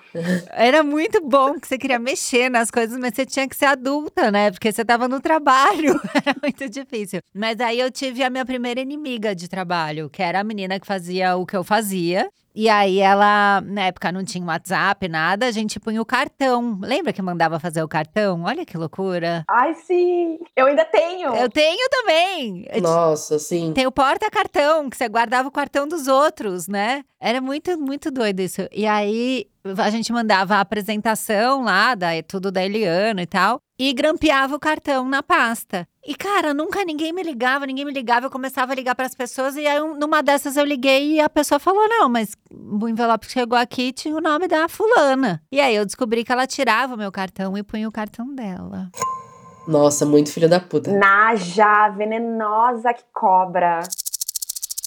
Era 0.52 0.84
muito 0.84 1.22
bom 1.22 1.60
que 1.60 1.68
você 1.68 1.78
queria 1.78 2.00
mexer 2.00 2.50
nas 2.50 2.70
coisas, 2.70 2.98
mas 2.98 3.14
você 3.14 3.26
tinha 3.26 3.48
que 3.48 3.56
ser 3.56 3.66
adulta, 3.66 4.32
né? 4.32 4.52
Porque 4.52 4.72
você 4.72 4.86
tava 4.86 5.08
no 5.08 5.20
trabalho. 5.20 6.00
Era 6.14 6.36
muito 6.42 6.70
difícil. 6.70 7.20
Mas 7.34 7.60
aí 7.60 7.80
eu 7.80 7.92
tive 7.92 8.24
a 8.24 8.30
minha 8.30 8.46
primeira 8.46 8.80
inimiga 8.80 9.36
de 9.36 9.50
trabalho, 9.50 10.10
que 10.10 10.22
era 10.22 10.40
a 10.40 10.44
menina 10.44 10.80
que 10.80 10.88
fazia 10.88 11.36
o 11.36 11.46
que 11.46 11.58
eu 11.58 11.61
fazia. 11.64 12.30
E 12.54 12.68
aí 12.68 13.00
ela, 13.00 13.62
na 13.62 13.84
época, 13.84 14.12
não 14.12 14.26
tinha 14.26 14.46
WhatsApp, 14.46 15.08
nada, 15.08 15.46
a 15.46 15.52
gente 15.52 15.80
punha 15.80 16.02
o 16.02 16.06
cartão. 16.06 16.78
Lembra 16.82 17.14
que 17.14 17.22
mandava 17.22 17.60
fazer 17.60 17.82
o 17.82 17.88
cartão? 17.88 18.44
Olha 18.44 18.66
que 18.66 18.78
loucura. 18.78 19.46
Ai, 19.50 19.74
sim. 19.74 20.38
Eu 20.56 20.66
ainda 20.66 20.84
tenho. 20.84 21.34
Eu 21.34 21.50
tenho 21.50 21.90
também. 21.90 22.68
Eu 22.70 22.82
Nossa, 22.82 23.40
sim. 23.40 23.72
tem 23.74 23.88
o 23.88 23.92
porta-cartão, 23.92 24.90
que 24.90 24.98
você 24.98 25.08
guardava 25.08 25.48
o 25.48 25.52
cartão 25.52 25.88
dos 25.88 26.08
outros, 26.08 26.68
né? 26.68 27.04
Era 27.20 27.40
muito, 27.40 27.78
muito 27.80 28.12
doido 28.12 28.42
isso. 28.42 28.68
E 28.72 28.86
aí 28.86 29.48
a 29.78 29.90
gente 29.90 30.12
mandava 30.12 30.56
a 30.56 30.62
apresentação 30.62 31.64
lá, 31.64 31.96
da, 31.96 32.10
tudo 32.28 32.52
da 32.52 32.64
Eliana 32.64 33.22
e 33.22 33.28
tal, 33.28 33.62
e 33.84 33.94
grampeava 33.94 34.56
o 34.56 34.60
cartão 34.60 35.10
na 35.10 35.24
pasta. 35.24 35.88
E, 36.06 36.14
cara, 36.14 36.54
nunca 36.54 36.86
ninguém 36.86 37.12
me 37.12 37.24
ligava, 37.24 37.66
ninguém 37.66 37.84
me 37.84 37.92
ligava. 37.92 38.28
Eu 38.28 38.30
começava 38.30 38.74
a 38.74 38.76
ligar 38.76 38.94
para 38.94 39.08
as 39.08 39.16
pessoas, 39.16 39.56
e 39.56 39.66
aí 39.66 39.82
um- 39.82 39.96
numa 39.98 40.22
dessas 40.22 40.56
eu 40.56 40.64
liguei 40.64 41.14
e 41.14 41.20
a 41.20 41.28
pessoa 41.28 41.58
falou: 41.60 41.88
Não, 41.90 42.08
mas 42.08 42.36
o 42.52 42.88
envelope 42.88 43.26
que 43.26 43.34
chegou 43.34 43.58
aqui 43.58 43.92
tinha 43.92 44.16
o 44.16 44.22
nome 44.22 44.48
da 44.48 44.68
fulana. 44.68 45.42
E 45.52 45.60
aí 45.60 45.76
eu 45.76 45.84
descobri 45.84 46.24
que 46.24 46.32
ela 46.32 46.46
tirava 46.46 46.94
o 46.94 46.98
meu 46.98 47.12
cartão 47.12 47.58
e 47.58 47.64
punha 47.64 47.88
o 47.88 47.92
cartão 47.92 48.34
dela. 48.36 48.90
Nossa, 49.68 50.06
muito 50.06 50.32
filho 50.32 50.48
da 50.50 50.60
puta. 50.60 50.92
Naja, 50.92 51.90
venenosa 51.90 52.94
que 52.94 53.04
cobra. 53.12 53.80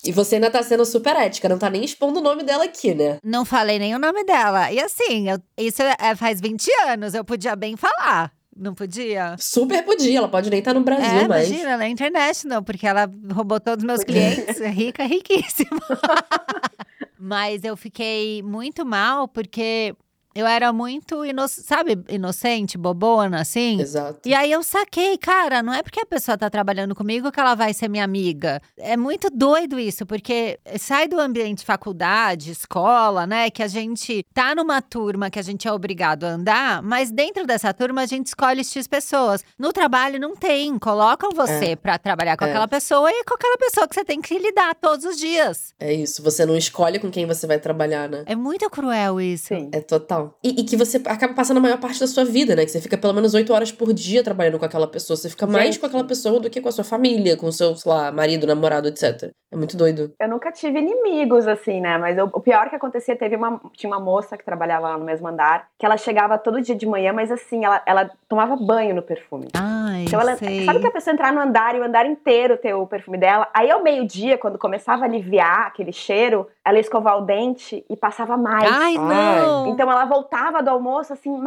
E 0.04 0.12
você 0.12 0.34
ainda 0.36 0.50
tá 0.50 0.62
sendo 0.62 0.84
super 0.84 1.16
ética, 1.16 1.48
não 1.48 1.58
tá 1.58 1.68
nem 1.70 1.82
expondo 1.82 2.20
o 2.20 2.22
nome 2.22 2.42
dela 2.44 2.64
aqui, 2.64 2.94
né? 2.94 3.18
Não 3.24 3.44
falei 3.44 3.78
nem 3.78 3.94
o 3.94 3.98
nome 3.98 4.22
dela. 4.24 4.70
E 4.70 4.78
assim, 4.78 5.30
eu- 5.30 5.38
isso 5.58 5.82
é, 5.82 6.14
faz 6.14 6.40
20 6.40 6.70
anos, 6.88 7.14
eu 7.14 7.24
podia 7.24 7.56
bem 7.56 7.74
falar. 7.76 8.30
Não 8.56 8.74
podia? 8.74 9.36
Super 9.38 9.84
podia, 9.84 10.18
ela 10.18 10.28
pode 10.28 10.48
nem 10.48 10.60
estar 10.60 10.72
no 10.74 10.82
Brasil, 10.82 11.20
é, 11.20 11.28
mas. 11.28 11.48
imagina, 11.48 11.70
ela 11.70 11.84
é 11.84 11.88
international, 11.88 12.62
porque 12.62 12.86
ela 12.86 13.10
roubou 13.32 13.58
todos 13.58 13.82
os 13.82 13.86
meus 13.86 14.04
clientes. 14.04 14.60
É 14.60 14.68
rica, 14.70 15.04
riquíssima. 15.04 15.80
Mas 17.18 17.64
eu 17.64 17.74
fiquei 17.74 18.42
muito 18.42 18.84
mal, 18.84 19.26
porque 19.26 19.96
eu 20.34 20.46
era 20.46 20.72
muito, 20.72 21.24
ino 21.24 21.46
sabe, 21.48 22.02
inocente, 22.08 22.76
bobona, 22.76 23.40
assim. 23.40 23.80
Exato. 23.80 24.20
E 24.28 24.34
aí 24.34 24.50
eu 24.50 24.62
saquei, 24.62 25.16
cara, 25.18 25.62
não 25.62 25.72
é 25.72 25.82
porque 25.82 26.00
a 26.00 26.06
pessoa 26.06 26.36
tá 26.36 26.48
trabalhando 26.50 26.94
comigo 26.94 27.30
que 27.30 27.40
ela 27.40 27.54
vai 27.54 27.72
ser 27.72 27.88
minha 27.88 28.04
amiga. 28.04 28.60
É 28.78 28.96
muito 28.96 29.28
doido 29.30 29.78
isso, 29.78 30.04
porque 30.06 30.58
sai 30.78 31.06
do 31.08 31.20
ambiente 31.20 31.58
de 31.58 31.64
faculdade, 31.64 32.50
escola, 32.50 33.26
né? 33.26 33.50
Que 33.50 33.62
a 33.62 33.68
gente 33.68 34.24
tá 34.34 34.54
numa 34.54 34.80
turma 34.82 35.30
que 35.30 35.38
a 35.38 35.42
gente 35.42 35.68
é 35.68 35.72
obrigado 35.72 36.24
a 36.24 36.28
andar, 36.30 36.82
mas 36.82 37.10
dentro 37.10 37.46
dessa 37.46 37.72
turma 37.72 38.02
a 38.02 38.06
gente 38.06 38.26
escolhe 38.26 38.64
X 38.64 38.86
pessoas. 38.86 39.44
No 39.58 39.72
trabalho 39.72 40.18
não 40.18 40.34
tem. 40.34 40.78
Colocam 40.78 41.30
você 41.30 41.72
É. 41.72 41.76
pra 41.76 41.98
trabalhar 41.98 42.36
com 42.36 42.44
É. 42.44 42.50
aquela 42.50 42.66
pessoa 42.68 43.10
e 43.10 43.14
é 43.14 43.24
com 43.24 43.34
aquela 43.34 43.56
pessoa 43.58 43.86
que 43.88 43.94
você 43.94 44.04
tem 44.04 44.20
que 44.20 44.38
lidar 44.38 44.74
todos 44.74 45.04
os 45.04 45.16
dias. 45.16 45.74
É 45.78 45.92
isso. 45.92 46.22
Você 46.22 46.44
não 46.44 46.56
escolhe 46.56 46.98
com 46.98 47.10
quem 47.10 47.26
você 47.26 47.46
vai 47.46 47.58
trabalhar, 47.58 48.08
né? 48.08 48.24
É 48.26 48.34
muito 48.34 48.68
cruel 48.70 49.20
isso. 49.20 49.48
Sim. 49.48 49.68
É 49.72 49.80
total. 49.80 50.23
E, 50.42 50.60
e 50.60 50.64
que 50.64 50.76
você 50.76 51.00
acaba 51.06 51.34
passando 51.34 51.58
a 51.58 51.60
maior 51.60 51.78
parte 51.78 52.00
da 52.00 52.06
sua 52.06 52.24
vida, 52.24 52.54
né? 52.54 52.64
Que 52.64 52.70
você 52.70 52.80
fica 52.80 52.96
pelo 52.96 53.12
menos 53.14 53.34
oito 53.34 53.52
horas 53.52 53.70
por 53.72 53.92
dia 53.92 54.22
trabalhando 54.22 54.58
com 54.58 54.64
aquela 54.64 54.86
pessoa. 54.86 55.16
Você 55.16 55.28
fica 55.30 55.46
mais 55.46 55.66
Gente. 55.66 55.80
com 55.80 55.86
aquela 55.86 56.04
pessoa 56.04 56.40
do 56.40 56.50
que 56.50 56.60
com 56.60 56.68
a 56.68 56.72
sua 56.72 56.84
família, 56.84 57.36
com 57.36 57.46
o 57.46 57.52
seu, 57.52 57.74
sei 57.76 57.90
lá, 57.92 58.10
marido, 58.12 58.46
namorado, 58.46 58.88
etc. 58.88 59.30
É 59.52 59.56
muito 59.56 59.76
doido. 59.76 60.12
Eu 60.20 60.28
nunca 60.28 60.50
tive 60.50 60.78
inimigos, 60.80 61.46
assim, 61.46 61.80
né? 61.80 61.96
Mas 61.98 62.18
eu- 62.18 62.28
o 62.32 62.40
pior 62.40 62.68
que 62.68 62.76
acontecia, 62.76 63.14
teve 63.16 63.36
uma, 63.36 63.60
tinha 63.76 63.88
uma 63.90 64.00
moça 64.00 64.36
que 64.36 64.44
trabalhava 64.44 64.88
lá 64.88 64.98
no 64.98 65.04
mesmo 65.04 65.28
andar, 65.28 65.66
que 65.78 65.86
ela 65.86 65.96
chegava 65.96 66.36
todo 66.38 66.60
dia 66.60 66.74
de 66.74 66.86
manhã, 66.86 67.12
mas 67.12 67.30
assim, 67.30 67.64
ela, 67.64 67.80
ela 67.86 68.10
tomava 68.28 68.56
banho 68.56 68.94
no 68.94 69.02
perfume. 69.02 69.48
Ai, 69.54 70.04
Então 70.06 70.20
ela, 70.20 70.36
sei. 70.36 70.64
sabe 70.64 70.80
que 70.80 70.86
a 70.86 70.90
pessoa 70.90 71.14
entrar 71.14 71.32
no 71.32 71.40
andar 71.40 71.74
e 71.76 71.78
o 71.80 71.84
andar 71.84 72.04
inteiro 72.06 72.56
ter 72.56 72.74
o 72.74 72.86
perfume 72.86 73.16
dela? 73.18 73.48
Aí 73.54 73.70
ao 73.70 73.82
meio-dia, 73.82 74.36
quando 74.36 74.58
começava 74.58 75.02
a 75.02 75.04
aliviar 75.06 75.68
aquele 75.68 75.92
cheiro, 75.92 76.48
ela 76.64 76.76
ia 76.76 76.80
escovar 76.80 77.18
o 77.18 77.20
dente 77.24 77.84
e 77.88 77.96
passava 77.96 78.36
mais. 78.36 78.68
Ai, 78.70 78.94
não! 78.94 79.68
Então 79.68 79.90
ela 79.90 80.04
voltava 80.14 80.62
do 80.62 80.70
almoço 80.70 81.12
assim, 81.12 81.42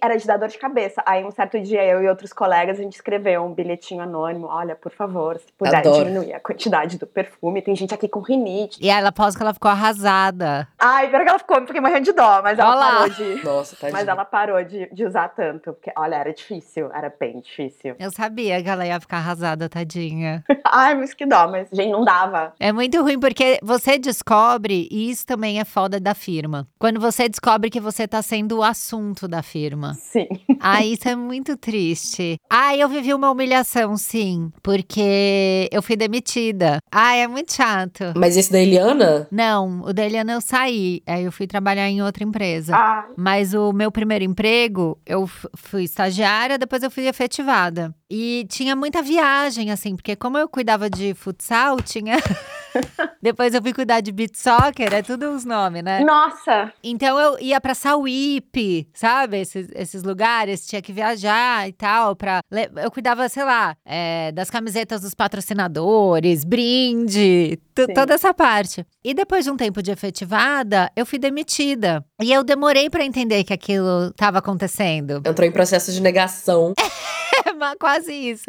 era 0.00 0.16
de 0.16 0.26
dar 0.26 0.36
dor 0.38 0.48
de 0.48 0.56
cabeça. 0.58 1.02
Aí 1.04 1.24
um 1.24 1.30
certo 1.30 1.60
dia 1.60 1.84
eu 1.84 2.02
e 2.02 2.08
outros 2.08 2.32
colegas 2.32 2.78
a 2.78 2.82
gente 2.82 2.94
escreveu 2.94 3.42
um 3.44 3.52
bilhetinho 3.52 4.00
anônimo, 4.00 4.46
olha, 4.46 4.76
por 4.76 4.92
favor, 4.92 5.38
se 5.38 5.52
puder 5.58 5.76
Adoro. 5.78 6.04
diminuir 6.04 6.34
a 6.34 6.40
quantidade 6.40 6.98
do 6.98 7.06
perfume, 7.06 7.60
tem 7.60 7.74
gente 7.74 7.92
aqui 7.92 8.08
com 8.08 8.20
rinite. 8.20 8.78
E 8.80 8.88
aí 8.88 8.98
ela 8.98 9.08
após 9.08 9.34
que 9.34 9.42
ela 9.42 9.52
ficou 9.52 9.70
arrasada. 9.70 10.68
Ai, 10.78 11.08
pior 11.08 11.22
que 11.24 11.28
ela 11.28 11.38
ficou, 11.38 11.66
fiquei 11.66 11.80
morrendo 11.80 12.04
de 12.04 12.12
dó, 12.12 12.40
mas 12.42 12.58
ela 12.58 12.70
Olha 12.70 12.78
lá. 12.78 12.92
parou 12.92 13.08
de 13.08 13.44
Nossa, 13.44 13.76
tadinha. 13.76 13.92
mas 13.98 14.08
ela 14.08 14.24
parou 14.24 14.64
de, 14.64 14.88
de 14.92 15.04
usar 15.04 15.28
tanto, 15.30 15.72
porque 15.72 15.92
olha, 15.96 16.14
era 16.16 16.32
difícil, 16.32 16.90
era 16.94 17.12
bem 17.18 17.40
difícil. 17.40 17.96
Eu 17.98 18.10
sabia 18.12 18.62
que 18.62 18.68
ela 18.68 18.86
ia 18.86 19.00
ficar 19.00 19.16
arrasada, 19.18 19.68
tadinha. 19.68 20.44
Ai, 20.64 20.94
mas 20.94 21.12
que 21.12 21.26
dó, 21.26 21.48
mas 21.48 21.68
gente, 21.72 21.90
não 21.90 22.04
dava. 22.04 22.52
É 22.60 22.72
muito 22.72 23.02
ruim 23.02 23.18
porque 23.18 23.58
você 23.62 23.98
descobre, 23.98 24.88
e 24.90 25.10
isso 25.10 25.26
também 25.26 25.58
é 25.60 25.64
foda 25.64 25.98
da 25.98 26.14
firma. 26.14 26.68
Quando 26.78 27.00
você 27.00 27.28
descobre 27.28 27.68
que 27.68 27.80
você 27.80 28.06
tá 28.12 28.20
sendo 28.20 28.58
o 28.58 28.62
assunto 28.62 29.26
da 29.26 29.42
firma. 29.42 29.94
Sim. 29.94 30.28
Ah, 30.64 30.84
isso 30.84 31.08
é 31.08 31.16
muito 31.16 31.56
triste. 31.56 32.36
Ah, 32.48 32.76
eu 32.76 32.88
vivi 32.88 33.12
uma 33.12 33.28
humilhação, 33.32 33.96
sim, 33.96 34.52
porque 34.62 35.68
eu 35.72 35.82
fui 35.82 35.96
demitida. 35.96 36.78
Ah, 36.90 37.16
é 37.16 37.26
muito 37.26 37.52
chato. 37.52 38.12
Mas 38.14 38.36
esse 38.36 38.52
da 38.52 38.60
Eliana? 38.60 39.26
Não, 39.32 39.80
o 39.80 39.92
da 39.92 40.04
Eliana 40.06 40.34
eu 40.34 40.40
saí, 40.40 41.02
aí 41.04 41.24
eu 41.24 41.32
fui 41.32 41.48
trabalhar 41.48 41.88
em 41.88 42.00
outra 42.00 42.22
empresa. 42.22 42.76
Ah, 42.76 43.08
Mas 43.16 43.54
o 43.54 43.72
meu 43.72 43.90
primeiro 43.90 44.24
emprego, 44.24 44.96
eu 45.04 45.28
fui 45.56 45.82
estagiária, 45.82 46.56
depois 46.58 46.82
eu 46.84 46.90
fui 46.92 47.08
efetivada. 47.08 47.92
E 48.14 48.44
tinha 48.46 48.76
muita 48.76 49.00
viagem, 49.00 49.70
assim, 49.70 49.96
porque 49.96 50.14
como 50.14 50.36
eu 50.36 50.46
cuidava 50.46 50.90
de 50.90 51.14
futsal, 51.14 51.80
tinha. 51.80 52.16
depois 53.22 53.54
eu 53.54 53.62
fui 53.62 53.72
cuidar 53.72 54.02
de 54.02 54.12
beat 54.12 54.34
soccer, 54.36 54.92
é 54.92 55.00
tudo 55.00 55.30
os 55.30 55.46
nomes, 55.46 55.82
né? 55.82 56.00
nossa! 56.00 56.70
Então 56.84 57.18
eu 57.18 57.40
ia 57.40 57.58
pra 57.58 57.74
Sauípe, 57.74 58.86
sabe? 58.92 59.38
Esses, 59.38 59.66
esses 59.74 60.02
lugares, 60.02 60.66
tinha 60.66 60.82
que 60.82 60.92
viajar 60.92 61.66
e 61.66 61.72
tal. 61.72 62.14
Pra... 62.14 62.42
Eu 62.76 62.90
cuidava, 62.90 63.26
sei 63.30 63.44
lá, 63.44 63.74
é, 63.82 64.30
das 64.32 64.50
camisetas 64.50 65.00
dos 65.00 65.14
patrocinadores, 65.14 66.44
brinde, 66.44 67.58
toda 67.94 68.12
essa 68.12 68.34
parte. 68.34 68.84
E 69.02 69.14
depois 69.14 69.46
de 69.46 69.50
um 69.50 69.56
tempo 69.56 69.82
de 69.82 69.90
efetivada, 69.90 70.92
eu 70.94 71.06
fui 71.06 71.18
demitida. 71.18 72.04
E 72.22 72.32
eu 72.32 72.44
demorei 72.44 72.88
pra 72.88 73.04
entender 73.04 73.44
que 73.44 73.52
aquilo 73.52 74.08
estava 74.08 74.38
acontecendo. 74.38 75.22
Entrou 75.26 75.46
em 75.46 75.52
processo 75.52 75.92
de 75.92 76.00
negação. 76.00 76.72
Mas 77.58 77.76
Quase 77.78 78.12
isso. 78.12 78.44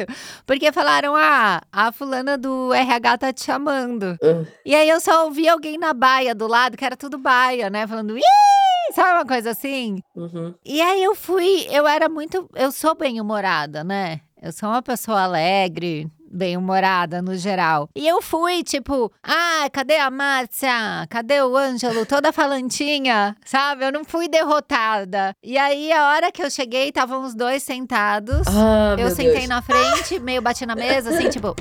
Porque 0.46 0.70
falaram: 0.72 1.14
ah, 1.16 1.60
a 1.72 1.92
fulana 1.92 2.38
do 2.38 2.72
RH 2.72 3.18
tá 3.18 3.32
te 3.32 3.44
chamando. 3.44 4.16
Ah. 4.22 4.44
E 4.64 4.74
aí 4.74 4.88
eu 4.88 5.00
só 5.00 5.24
ouvi 5.24 5.48
alguém 5.48 5.78
na 5.78 5.92
baia 5.92 6.34
do 6.34 6.46
lado, 6.46 6.76
que 6.76 6.84
era 6.84 6.96
tudo 6.96 7.18
baia, 7.18 7.68
né? 7.70 7.86
Falando, 7.86 8.16
Ih! 8.16 8.22
sabe 8.92 9.12
uma 9.12 9.26
coisa 9.26 9.50
assim? 9.50 9.98
Uhum. 10.14 10.54
E 10.64 10.80
aí 10.80 11.02
eu 11.02 11.14
fui, 11.14 11.66
eu 11.70 11.86
era 11.86 12.08
muito, 12.08 12.48
eu 12.54 12.70
sou 12.70 12.94
bem-humorada, 12.94 13.82
né? 13.82 14.20
Eu 14.40 14.52
sou 14.52 14.68
uma 14.68 14.82
pessoa 14.82 15.22
alegre, 15.22 16.10
bem-humorada 16.34 17.22
no 17.22 17.36
geral. 17.36 17.88
E 17.94 18.06
eu 18.06 18.20
fui, 18.20 18.62
tipo, 18.62 19.10
ah, 19.22 19.68
cadê 19.72 19.96
a 19.96 20.10
Márcia? 20.10 21.06
Cadê 21.08 21.40
o 21.40 21.56
Ângelo? 21.56 22.04
Toda 22.04 22.32
falantinha, 22.32 23.36
sabe? 23.44 23.84
Eu 23.86 23.92
não 23.92 24.04
fui 24.04 24.28
derrotada. 24.28 25.34
E 25.42 25.56
aí, 25.56 25.92
a 25.92 26.08
hora 26.08 26.32
que 26.32 26.42
eu 26.42 26.50
cheguei, 26.50 26.88
estavam 26.88 27.22
os 27.22 27.34
dois 27.34 27.62
sentados. 27.62 28.46
Ah, 28.48 28.96
eu 28.98 29.10
sentei 29.10 29.46
Deus. 29.46 29.48
na 29.48 29.62
frente, 29.62 30.18
meio 30.18 30.42
bati 30.42 30.66
na 30.66 30.74
mesa, 30.74 31.10
assim, 31.10 31.28
tipo. 31.30 31.54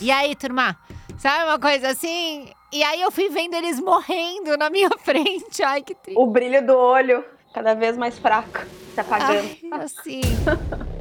E 0.00 0.10
aí, 0.10 0.34
turma? 0.34 0.76
Sabe 1.18 1.44
uma 1.44 1.58
coisa 1.58 1.88
assim? 1.88 2.48
E 2.72 2.82
aí 2.82 3.00
eu 3.00 3.10
fui 3.10 3.28
vendo 3.28 3.54
eles 3.54 3.78
morrendo 3.80 4.56
na 4.56 4.68
minha 4.70 4.90
frente. 4.98 5.62
Ai, 5.62 5.82
que 5.82 5.94
triste. 5.94 6.20
O 6.20 6.26
brilho 6.26 6.64
do 6.66 6.76
olho, 6.76 7.24
cada 7.52 7.74
vez 7.74 7.96
mais 7.96 8.18
fraco, 8.18 8.60
se 8.94 9.00
apagando. 9.00 9.48
Ai, 9.72 9.80
assim. 9.84 10.20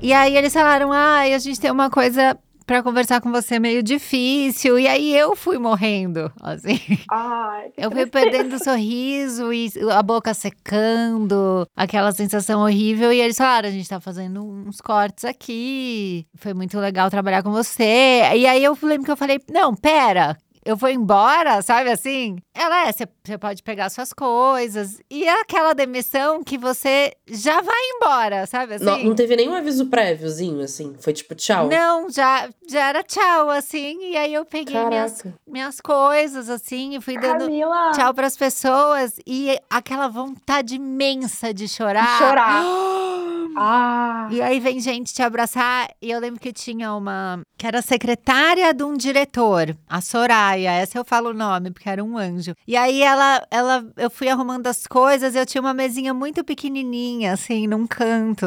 E 0.00 0.12
aí 0.12 0.36
eles 0.36 0.52
falaram: 0.52 0.92
ai, 0.92 1.34
a 1.34 1.38
gente 1.38 1.60
tem 1.60 1.70
uma 1.70 1.90
coisa 1.90 2.38
pra 2.64 2.82
conversar 2.82 3.20
com 3.22 3.32
você 3.32 3.58
meio 3.58 3.82
difícil. 3.82 4.78
E 4.78 4.86
aí 4.86 5.16
eu 5.16 5.34
fui 5.34 5.58
morrendo, 5.58 6.30
assim. 6.40 6.78
Ai, 7.10 7.72
Eu 7.76 7.90
fui 7.90 8.06
perdendo 8.06 8.54
o 8.56 8.62
sorriso 8.62 9.52
e 9.52 9.70
a 9.90 10.02
boca 10.02 10.34
secando, 10.34 11.66
aquela 11.74 12.12
sensação 12.12 12.60
horrível. 12.60 13.12
E 13.12 13.20
eles 13.20 13.36
falaram: 13.36 13.68
a 13.68 13.72
gente 13.72 13.88
tá 13.88 14.00
fazendo 14.00 14.44
uns 14.44 14.80
cortes 14.80 15.24
aqui. 15.24 16.26
Foi 16.36 16.54
muito 16.54 16.78
legal 16.78 17.10
trabalhar 17.10 17.42
com 17.42 17.50
você. 17.50 18.22
E 18.36 18.46
aí 18.46 18.62
eu 18.62 18.76
lembro 18.82 19.04
que 19.04 19.10
eu 19.10 19.16
falei: 19.16 19.40
não, 19.50 19.74
pera. 19.74 20.36
Eu 20.68 20.76
vou 20.76 20.90
embora, 20.90 21.62
sabe 21.62 21.88
assim? 21.90 22.36
Ela 22.54 22.88
é, 22.88 22.92
você 22.92 23.38
pode 23.38 23.62
pegar 23.62 23.88
suas 23.88 24.12
coisas. 24.12 25.00
E 25.08 25.24
é 25.24 25.40
aquela 25.40 25.72
demissão 25.72 26.44
que 26.44 26.58
você 26.58 27.14
já 27.26 27.62
vai 27.62 27.80
embora, 27.96 28.46
sabe 28.46 28.74
assim? 28.74 28.84
Não, 28.84 28.98
não 29.02 29.14
teve 29.14 29.34
nenhum 29.34 29.54
aviso 29.54 29.86
préviozinho, 29.86 30.60
assim. 30.62 30.94
Foi 31.00 31.14
tipo, 31.14 31.34
tchau. 31.34 31.68
Não, 31.68 32.10
já, 32.10 32.50
já 32.68 32.86
era 32.86 33.02
tchau, 33.02 33.48
assim. 33.48 34.10
E 34.10 34.16
aí 34.18 34.34
eu 34.34 34.44
peguei 34.44 34.84
minhas, 34.84 35.22
Caraca. 35.22 35.40
minhas 35.46 35.80
coisas, 35.80 36.50
assim, 36.50 36.96
e 36.96 37.00
fui 37.00 37.18
dando 37.18 37.46
Camila! 37.46 37.92
tchau 37.92 38.12
pras 38.12 38.36
pessoas 38.36 39.16
e 39.26 39.58
aquela 39.70 40.06
vontade 40.08 40.74
imensa 40.74 41.54
de 41.54 41.66
chorar. 41.66 42.18
chorar. 42.18 42.62
Ah, 43.60 44.28
E 44.30 44.40
aí 44.40 44.60
vem 44.60 44.78
gente 44.78 45.12
te 45.12 45.20
abraçar. 45.20 45.88
E 46.00 46.10
eu 46.12 46.20
lembro 46.20 46.38
que 46.38 46.52
tinha 46.52 46.94
uma 46.94 47.40
que 47.56 47.66
era 47.66 47.82
secretária 47.82 48.72
de 48.72 48.84
um 48.84 48.96
diretor, 48.96 49.76
a 49.88 50.00
Soraya. 50.00 50.57
Essa 50.64 50.98
eu 50.98 51.04
falo 51.04 51.30
o 51.30 51.34
nome, 51.34 51.70
porque 51.70 51.88
era 51.88 52.02
um 52.02 52.16
anjo. 52.16 52.54
E 52.66 52.76
aí 52.76 53.02
ela, 53.02 53.46
ela, 53.50 53.86
eu 53.96 54.10
fui 54.10 54.28
arrumando 54.28 54.66
as 54.66 54.86
coisas. 54.86 55.34
Eu 55.34 55.46
tinha 55.46 55.60
uma 55.60 55.74
mesinha 55.74 56.12
muito 56.14 56.44
pequenininha, 56.44 57.32
assim, 57.32 57.66
num 57.66 57.86
canto, 57.86 58.46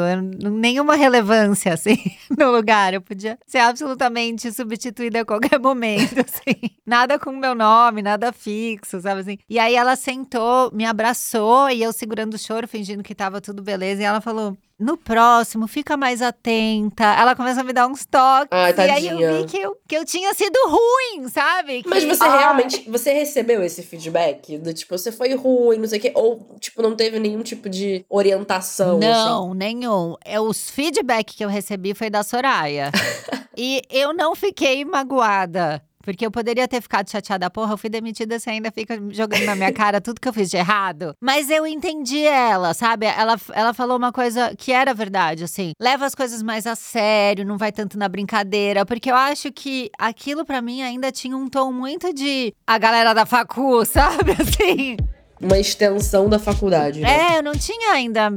nenhuma 0.49 0.95
relevância, 0.95 1.73
assim, 1.75 1.97
no 2.37 2.51
lugar. 2.51 2.93
Eu 2.93 3.01
podia 3.01 3.37
ser 3.45 3.59
absolutamente 3.59 4.51
substituída 4.51 5.21
a 5.21 5.25
qualquer 5.25 5.59
momento, 5.59 6.19
assim. 6.25 6.75
Nada 6.85 7.19
com 7.19 7.31
meu 7.31 7.55
nome, 7.55 8.01
nada 8.01 8.31
fixo, 8.31 8.99
sabe 9.01 9.21
assim. 9.21 9.37
E 9.49 9.59
aí 9.59 9.75
ela 9.75 9.95
sentou, 9.95 10.71
me 10.73 10.85
abraçou 10.85 11.69
e 11.69 11.81
eu 11.83 11.93
segurando 11.93 12.33
o 12.33 12.39
choro, 12.39 12.67
fingindo 12.67 13.03
que 13.03 13.15
tava 13.15 13.41
tudo 13.41 13.61
beleza. 13.61 14.01
E 14.01 14.05
ela 14.05 14.21
falou. 14.21 14.57
No 14.81 14.97
próximo, 14.97 15.67
fica 15.67 15.95
mais 15.95 16.23
atenta. 16.23 17.03
Ela 17.03 17.35
começou 17.35 17.61
a 17.61 17.63
me 17.63 17.71
dar 17.71 17.85
uns 17.85 18.03
toques. 18.03 18.47
Ai, 18.49 18.73
e 18.75 18.89
aí 18.89 19.07
eu 19.07 19.17
vi 19.17 19.45
que 19.45 19.59
eu, 19.59 19.77
que 19.87 19.95
eu 19.95 20.03
tinha 20.03 20.33
sido 20.33 20.57
ruim, 20.67 21.29
sabe? 21.29 21.83
Mas 21.85 22.03
Que- 22.03 22.15
você 22.15 22.23
Ai. 22.23 22.39
realmente, 22.39 22.89
você 22.89 23.13
recebeu 23.13 23.61
esse 23.61 23.83
feedback? 23.83 24.57
Do 24.57 24.73
tipo, 24.73 24.97
você 24.97 25.11
foi 25.11 25.35
ruim, 25.35 25.77
não 25.77 25.87
sei 25.87 25.99
o 25.99 26.01
quê? 26.01 26.11
Ou, 26.15 26.57
tipo, 26.59 26.81
não 26.81 26.95
teve 26.95 27.19
nenhum 27.19 27.43
tipo 27.43 27.69
de 27.69 28.03
orientação, 28.09 28.97
assim? 28.97 29.07
Não, 29.07 29.53
nenhum. 29.53 30.15
É, 30.25 30.39
os 30.39 30.67
feedback 30.71 31.35
que 31.35 31.45
eu 31.45 31.49
recebi 31.49 31.93
foi 31.93 32.09
da 32.09 32.23
Soraya. 32.23 32.89
e 33.55 33.83
eu 33.87 34.13
não 34.13 34.33
fiquei 34.35 34.83
magoada. 34.83 35.79
Porque 36.01 36.25
eu 36.25 36.31
poderia 36.31 36.67
ter 36.67 36.81
ficado 36.81 37.09
chateada, 37.09 37.49
porra, 37.49 37.73
eu 37.73 37.77
fui 37.77 37.89
demitida, 37.89 38.39
você 38.39 38.49
ainda 38.49 38.71
fica 38.71 38.99
jogando 39.09 39.45
na 39.45 39.55
minha 39.55 39.71
cara 39.71 40.01
tudo 40.01 40.19
que 40.19 40.27
eu 40.27 40.33
fiz 40.33 40.49
de 40.49 40.57
errado. 40.57 41.15
Mas 41.21 41.49
eu 41.49 41.65
entendi 41.65 42.23
ela, 42.25 42.73
sabe? 42.73 43.05
Ela, 43.05 43.39
ela 43.53 43.73
falou 43.73 43.97
uma 43.97 44.11
coisa 44.11 44.53
que 44.57 44.71
era 44.71 44.93
verdade, 44.93 45.43
assim. 45.43 45.73
Leva 45.79 46.05
as 46.05 46.15
coisas 46.15 46.41
mais 46.41 46.65
a 46.65 46.75
sério, 46.75 47.45
não 47.45 47.57
vai 47.57 47.71
tanto 47.71 47.97
na 47.97 48.07
brincadeira. 48.07 48.85
Porque 48.85 49.11
eu 49.11 49.15
acho 49.15 49.51
que 49.51 49.89
aquilo 49.97 50.45
pra 50.45 50.61
mim 50.61 50.81
ainda 50.81 51.11
tinha 51.11 51.35
um 51.35 51.47
tom 51.47 51.71
muito 51.71 52.13
de 52.13 52.53
a 52.65 52.77
galera 52.77 53.13
da 53.13 53.25
facu, 53.25 53.83
sabe? 53.85 54.31
Assim. 54.31 54.97
Uma 55.43 55.57
extensão 55.57 56.29
da 56.29 56.39
faculdade, 56.39 57.01
né? 57.01 57.33
É, 57.33 57.37
eu 57.39 57.43
não 57.43 57.53
tinha 57.53 57.93
ainda. 57.93 58.29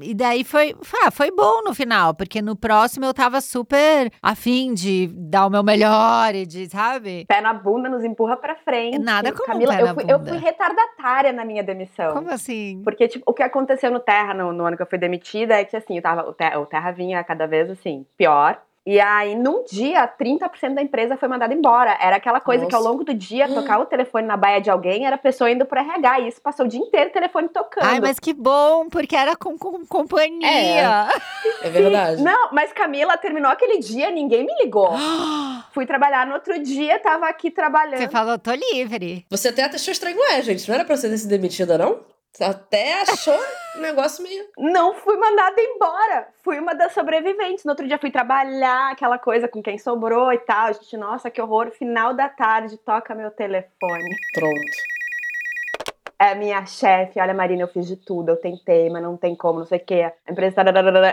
E 0.00 0.14
daí 0.14 0.44
foi, 0.44 0.74
ah, 1.04 1.10
foi 1.10 1.30
bom 1.30 1.62
no 1.62 1.74
final, 1.74 2.14
porque 2.14 2.42
no 2.42 2.56
próximo 2.56 3.04
eu 3.04 3.14
tava 3.14 3.40
super 3.40 4.10
afim 4.20 4.74
de 4.74 5.08
dar 5.12 5.46
o 5.46 5.50
meu 5.50 5.62
melhor 5.62 6.34
e 6.34 6.44
de, 6.46 6.68
sabe? 6.68 7.24
Pé 7.26 7.40
na 7.40 7.52
bunda, 7.52 7.88
nos 7.88 8.04
empurra 8.04 8.36
pra 8.36 8.56
frente. 8.56 8.98
Nada 8.98 9.32
como 9.32 9.46
Camila, 9.46 9.76
pé 9.76 9.82
eu 9.82 9.94
fui, 9.94 10.04
eu 10.08 10.20
fui 10.24 10.38
retardatária 10.38 11.32
na 11.32 11.44
minha 11.44 11.62
demissão. 11.62 12.12
Como 12.12 12.30
assim? 12.30 12.80
Porque, 12.84 13.08
tipo, 13.08 13.24
o 13.30 13.34
que 13.34 13.42
aconteceu 13.42 13.90
no 13.90 14.00
Terra, 14.00 14.34
no, 14.34 14.52
no 14.52 14.64
ano 14.64 14.76
que 14.76 14.82
eu 14.82 14.86
fui 14.86 14.98
demitida, 14.98 15.54
é 15.54 15.64
que, 15.64 15.76
assim, 15.76 15.96
eu 15.96 16.02
tava, 16.02 16.28
o, 16.28 16.32
Terra, 16.32 16.58
o 16.58 16.66
Terra 16.66 16.90
vinha 16.90 17.22
cada 17.24 17.46
vez, 17.46 17.70
assim, 17.70 18.04
pior. 18.16 18.60
E 18.84 18.98
aí, 18.98 19.36
num 19.36 19.64
dia, 19.64 20.08
30% 20.08 20.74
da 20.74 20.82
empresa 20.82 21.16
foi 21.16 21.28
mandada 21.28 21.54
embora. 21.54 21.96
Era 22.00 22.16
aquela 22.16 22.40
coisa 22.40 22.66
que 22.66 22.74
ao 22.74 22.80
Nossa. 22.80 22.92
longo 22.92 23.04
do 23.04 23.14
dia, 23.14 23.46
tocar 23.54 23.78
o 23.78 23.86
telefone 23.86 24.26
na 24.26 24.36
baia 24.36 24.60
de 24.60 24.70
alguém, 24.70 25.06
era 25.06 25.14
a 25.14 25.18
pessoa 25.18 25.50
indo 25.50 25.64
pro 25.64 25.78
RH. 25.78 26.20
E 26.20 26.28
isso 26.28 26.40
passou 26.40 26.66
o 26.66 26.68
dia 26.68 26.80
inteiro 26.80 27.10
o 27.10 27.12
telefone 27.12 27.48
tocando. 27.48 27.84
Ai, 27.84 28.00
mas 28.00 28.18
que 28.18 28.32
bom, 28.32 28.88
porque 28.88 29.14
era 29.14 29.36
com, 29.36 29.56
com 29.56 29.86
companhia. 29.86 31.08
É 31.62 31.70
verdade. 31.70 32.22
Não, 32.22 32.50
mas 32.52 32.72
Camila, 32.72 33.16
terminou 33.16 33.52
aquele 33.52 33.78
dia, 33.78 34.10
ninguém 34.10 34.44
me 34.44 34.54
ligou. 34.60 34.90
Fui 35.72 35.86
trabalhar 35.86 36.26
no 36.26 36.34
outro 36.34 36.60
dia, 36.60 36.98
tava 36.98 37.28
aqui 37.28 37.50
trabalhando. 37.50 37.98
Você 37.98 38.08
falou, 38.08 38.36
tô 38.36 38.50
livre. 38.52 39.24
Você 39.30 39.48
até 39.48 39.64
achou 39.64 39.92
estranho, 39.92 40.18
ué, 40.18 40.42
gente. 40.42 40.68
Não 40.68 40.74
era 40.74 40.84
pra 40.84 40.96
você 40.96 41.08
ter 41.08 41.18
sido 41.18 41.30
demitida, 41.30 41.78
não? 41.78 42.00
Até 42.40 43.02
achou 43.02 43.38
um 43.76 43.80
negócio 43.80 44.22
meio. 44.22 44.46
Não 44.58 44.94
fui 44.94 45.16
mandada 45.16 45.60
embora. 45.60 46.28
Fui 46.42 46.58
uma 46.58 46.74
das 46.74 46.92
sobreviventes. 46.92 47.64
No 47.64 47.72
outro 47.72 47.86
dia 47.86 47.98
fui 47.98 48.10
trabalhar, 48.10 48.92
aquela 48.92 49.18
coisa 49.18 49.46
com 49.46 49.62
quem 49.62 49.78
sobrou 49.78 50.32
e 50.32 50.38
tal. 50.38 50.66
A 50.68 50.72
gente, 50.72 50.96
nossa, 50.96 51.30
que 51.30 51.40
horror. 51.40 51.70
Final 51.70 52.14
da 52.14 52.28
tarde, 52.28 52.78
toca 52.78 53.14
meu 53.14 53.30
telefone. 53.30 54.16
Pronto. 54.34 54.91
É 56.22 56.36
minha 56.36 56.64
chefe, 56.64 57.18
olha, 57.18 57.34
Marina, 57.34 57.62
eu 57.62 57.66
fiz 57.68 57.84
de 57.84 57.96
tudo, 57.96 58.28
eu 58.28 58.36
tentei, 58.36 58.88
mas 58.88 59.02
não 59.02 59.16
tem 59.16 59.34
como, 59.34 59.58
não 59.58 59.66
sei 59.66 59.78
o 59.78 59.84
quê. 59.84 60.02
A 60.24 60.30
empresa. 60.30 60.54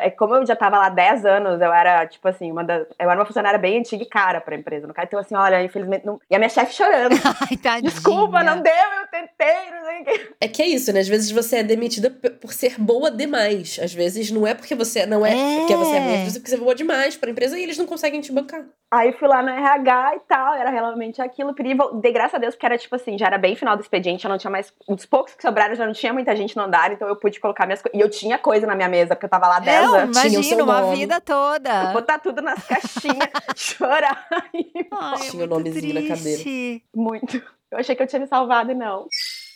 É 0.03 0.11
como 0.11 0.35
eu 0.35 0.45
já 0.45 0.55
tava 0.55 0.77
lá 0.77 0.85
há 0.85 0.89
10 0.89 1.25
anos, 1.25 1.59
eu 1.59 1.73
era, 1.73 2.05
tipo 2.05 2.27
assim, 2.27 2.51
uma 2.51 2.63
das. 2.63 2.85
Eu 2.99 3.09
era 3.09 3.19
uma 3.19 3.25
funcionária 3.25 3.57
bem 3.57 3.79
antiga 3.79 4.03
e 4.03 4.05
cara 4.05 4.39
pra 4.39 4.55
empresa. 4.55 4.85
No 4.85 4.93
caso, 4.93 5.07
então, 5.07 5.19
assim, 5.19 5.33
olha, 5.33 5.63
infelizmente. 5.63 6.05
Não... 6.05 6.21
E 6.29 6.35
a 6.35 6.37
minha 6.37 6.47
chefe 6.49 6.75
chorando. 6.75 7.15
Ai, 7.49 7.57
tadinha. 7.57 7.89
Desculpa, 7.89 8.43
não 8.43 8.61
deu, 8.61 8.71
eu 8.71 9.07
tentei, 9.09 9.71
não 9.71 9.85
sei 9.85 10.01
o 10.01 10.05
quê. 10.05 10.35
É 10.41 10.47
que 10.47 10.61
é 10.61 10.67
isso, 10.67 10.93
né? 10.93 10.99
Às 10.99 11.07
vezes 11.07 11.31
você 11.31 11.57
é 11.57 11.63
demitida 11.63 12.11
por 12.11 12.53
ser 12.53 12.79
boa 12.79 13.09
demais. 13.09 13.79
Às 13.81 13.91
vezes 13.91 14.29
não 14.29 14.45
é 14.45 14.53
porque 14.53 14.75
você 14.75 15.07
não 15.07 15.25
é, 15.25 15.31
É. 15.31 15.59
porque 15.61 15.75
você 15.75 15.95
é 15.95 15.99
ruim, 15.99 16.17
vezes 16.19 16.35
é 16.35 16.39
porque 16.39 16.49
você 16.51 16.55
é 16.55 16.59
boa 16.59 16.75
demais 16.75 17.17
pra 17.17 17.31
empresa 17.31 17.57
e 17.57 17.63
eles 17.63 17.79
não 17.79 17.87
conseguem 17.87 18.21
te 18.21 18.31
bancar. 18.31 18.63
Aí 18.91 19.11
fui 19.13 19.27
lá 19.27 19.43
no 19.43 19.49
RH 19.49 20.15
e 20.15 20.19
tal, 20.21 20.55
era 20.55 20.71
realmente 20.71 21.21
aquilo. 21.21 21.53
Pedi, 21.53 21.77
dei 22.01 22.11
graças 22.11 22.33
a 22.33 22.37
Deus, 22.39 22.55
porque 22.55 22.65
era 22.65 22.77
tipo 22.77 22.95
assim, 22.95 23.17
já 23.19 23.27
era 23.27 23.37
bem 23.37 23.55
final 23.55 23.77
do 23.77 23.81
expediente, 23.81 24.23
já 24.23 24.29
não 24.29 24.37
tinha 24.39 24.49
mais. 24.49 24.73
Os 24.87 25.05
poucos 25.05 25.35
que 25.35 25.43
sobraram 25.43 25.75
já 25.75 25.85
não 25.85 25.93
tinha 25.93 26.11
muita 26.11 26.35
gente 26.35 26.57
no 26.57 26.63
andar, 26.63 26.91
então 26.91 27.07
eu 27.07 27.15
pude 27.15 27.39
colocar 27.39 27.67
minhas 27.67 27.81
coisas. 27.83 27.99
E 27.99 28.01
eu 28.03 28.09
tinha 28.09 28.39
coisa 28.39 28.65
na 28.65 28.73
minha 28.75 28.89
mesa, 28.89 29.15
porque 29.15 29.25
eu 29.25 29.29
tava 29.29 29.47
lá 29.47 29.59
10 29.59 29.83
Eu 29.85 29.95
anos. 29.95 30.17
tinha 30.17 30.39
o 30.39 30.43
seu 30.43 30.57
imagino, 30.57 30.63
uma 30.63 30.81
nome. 30.81 30.95
vida 30.97 31.21
toda. 31.21 31.93
Botar 31.93 32.17
tudo 32.17 32.41
nas 32.41 32.63
caixinhas, 32.65 33.29
chorar. 33.55 34.25
Ai, 34.31 35.17
Tinha 35.29 35.33
o 35.33 35.37
muito 35.37 35.49
nomezinho 35.49 35.93
na 35.93 36.01
cadeira. 36.01 36.41
triste. 36.43 36.83
Muito. 36.95 37.37
Eu 37.71 37.77
achei 37.77 37.95
que 37.95 38.01
eu 38.01 38.07
tinha 38.07 38.19
me 38.19 38.27
salvado 38.27 38.71
e 38.71 38.73
não. 38.75 39.05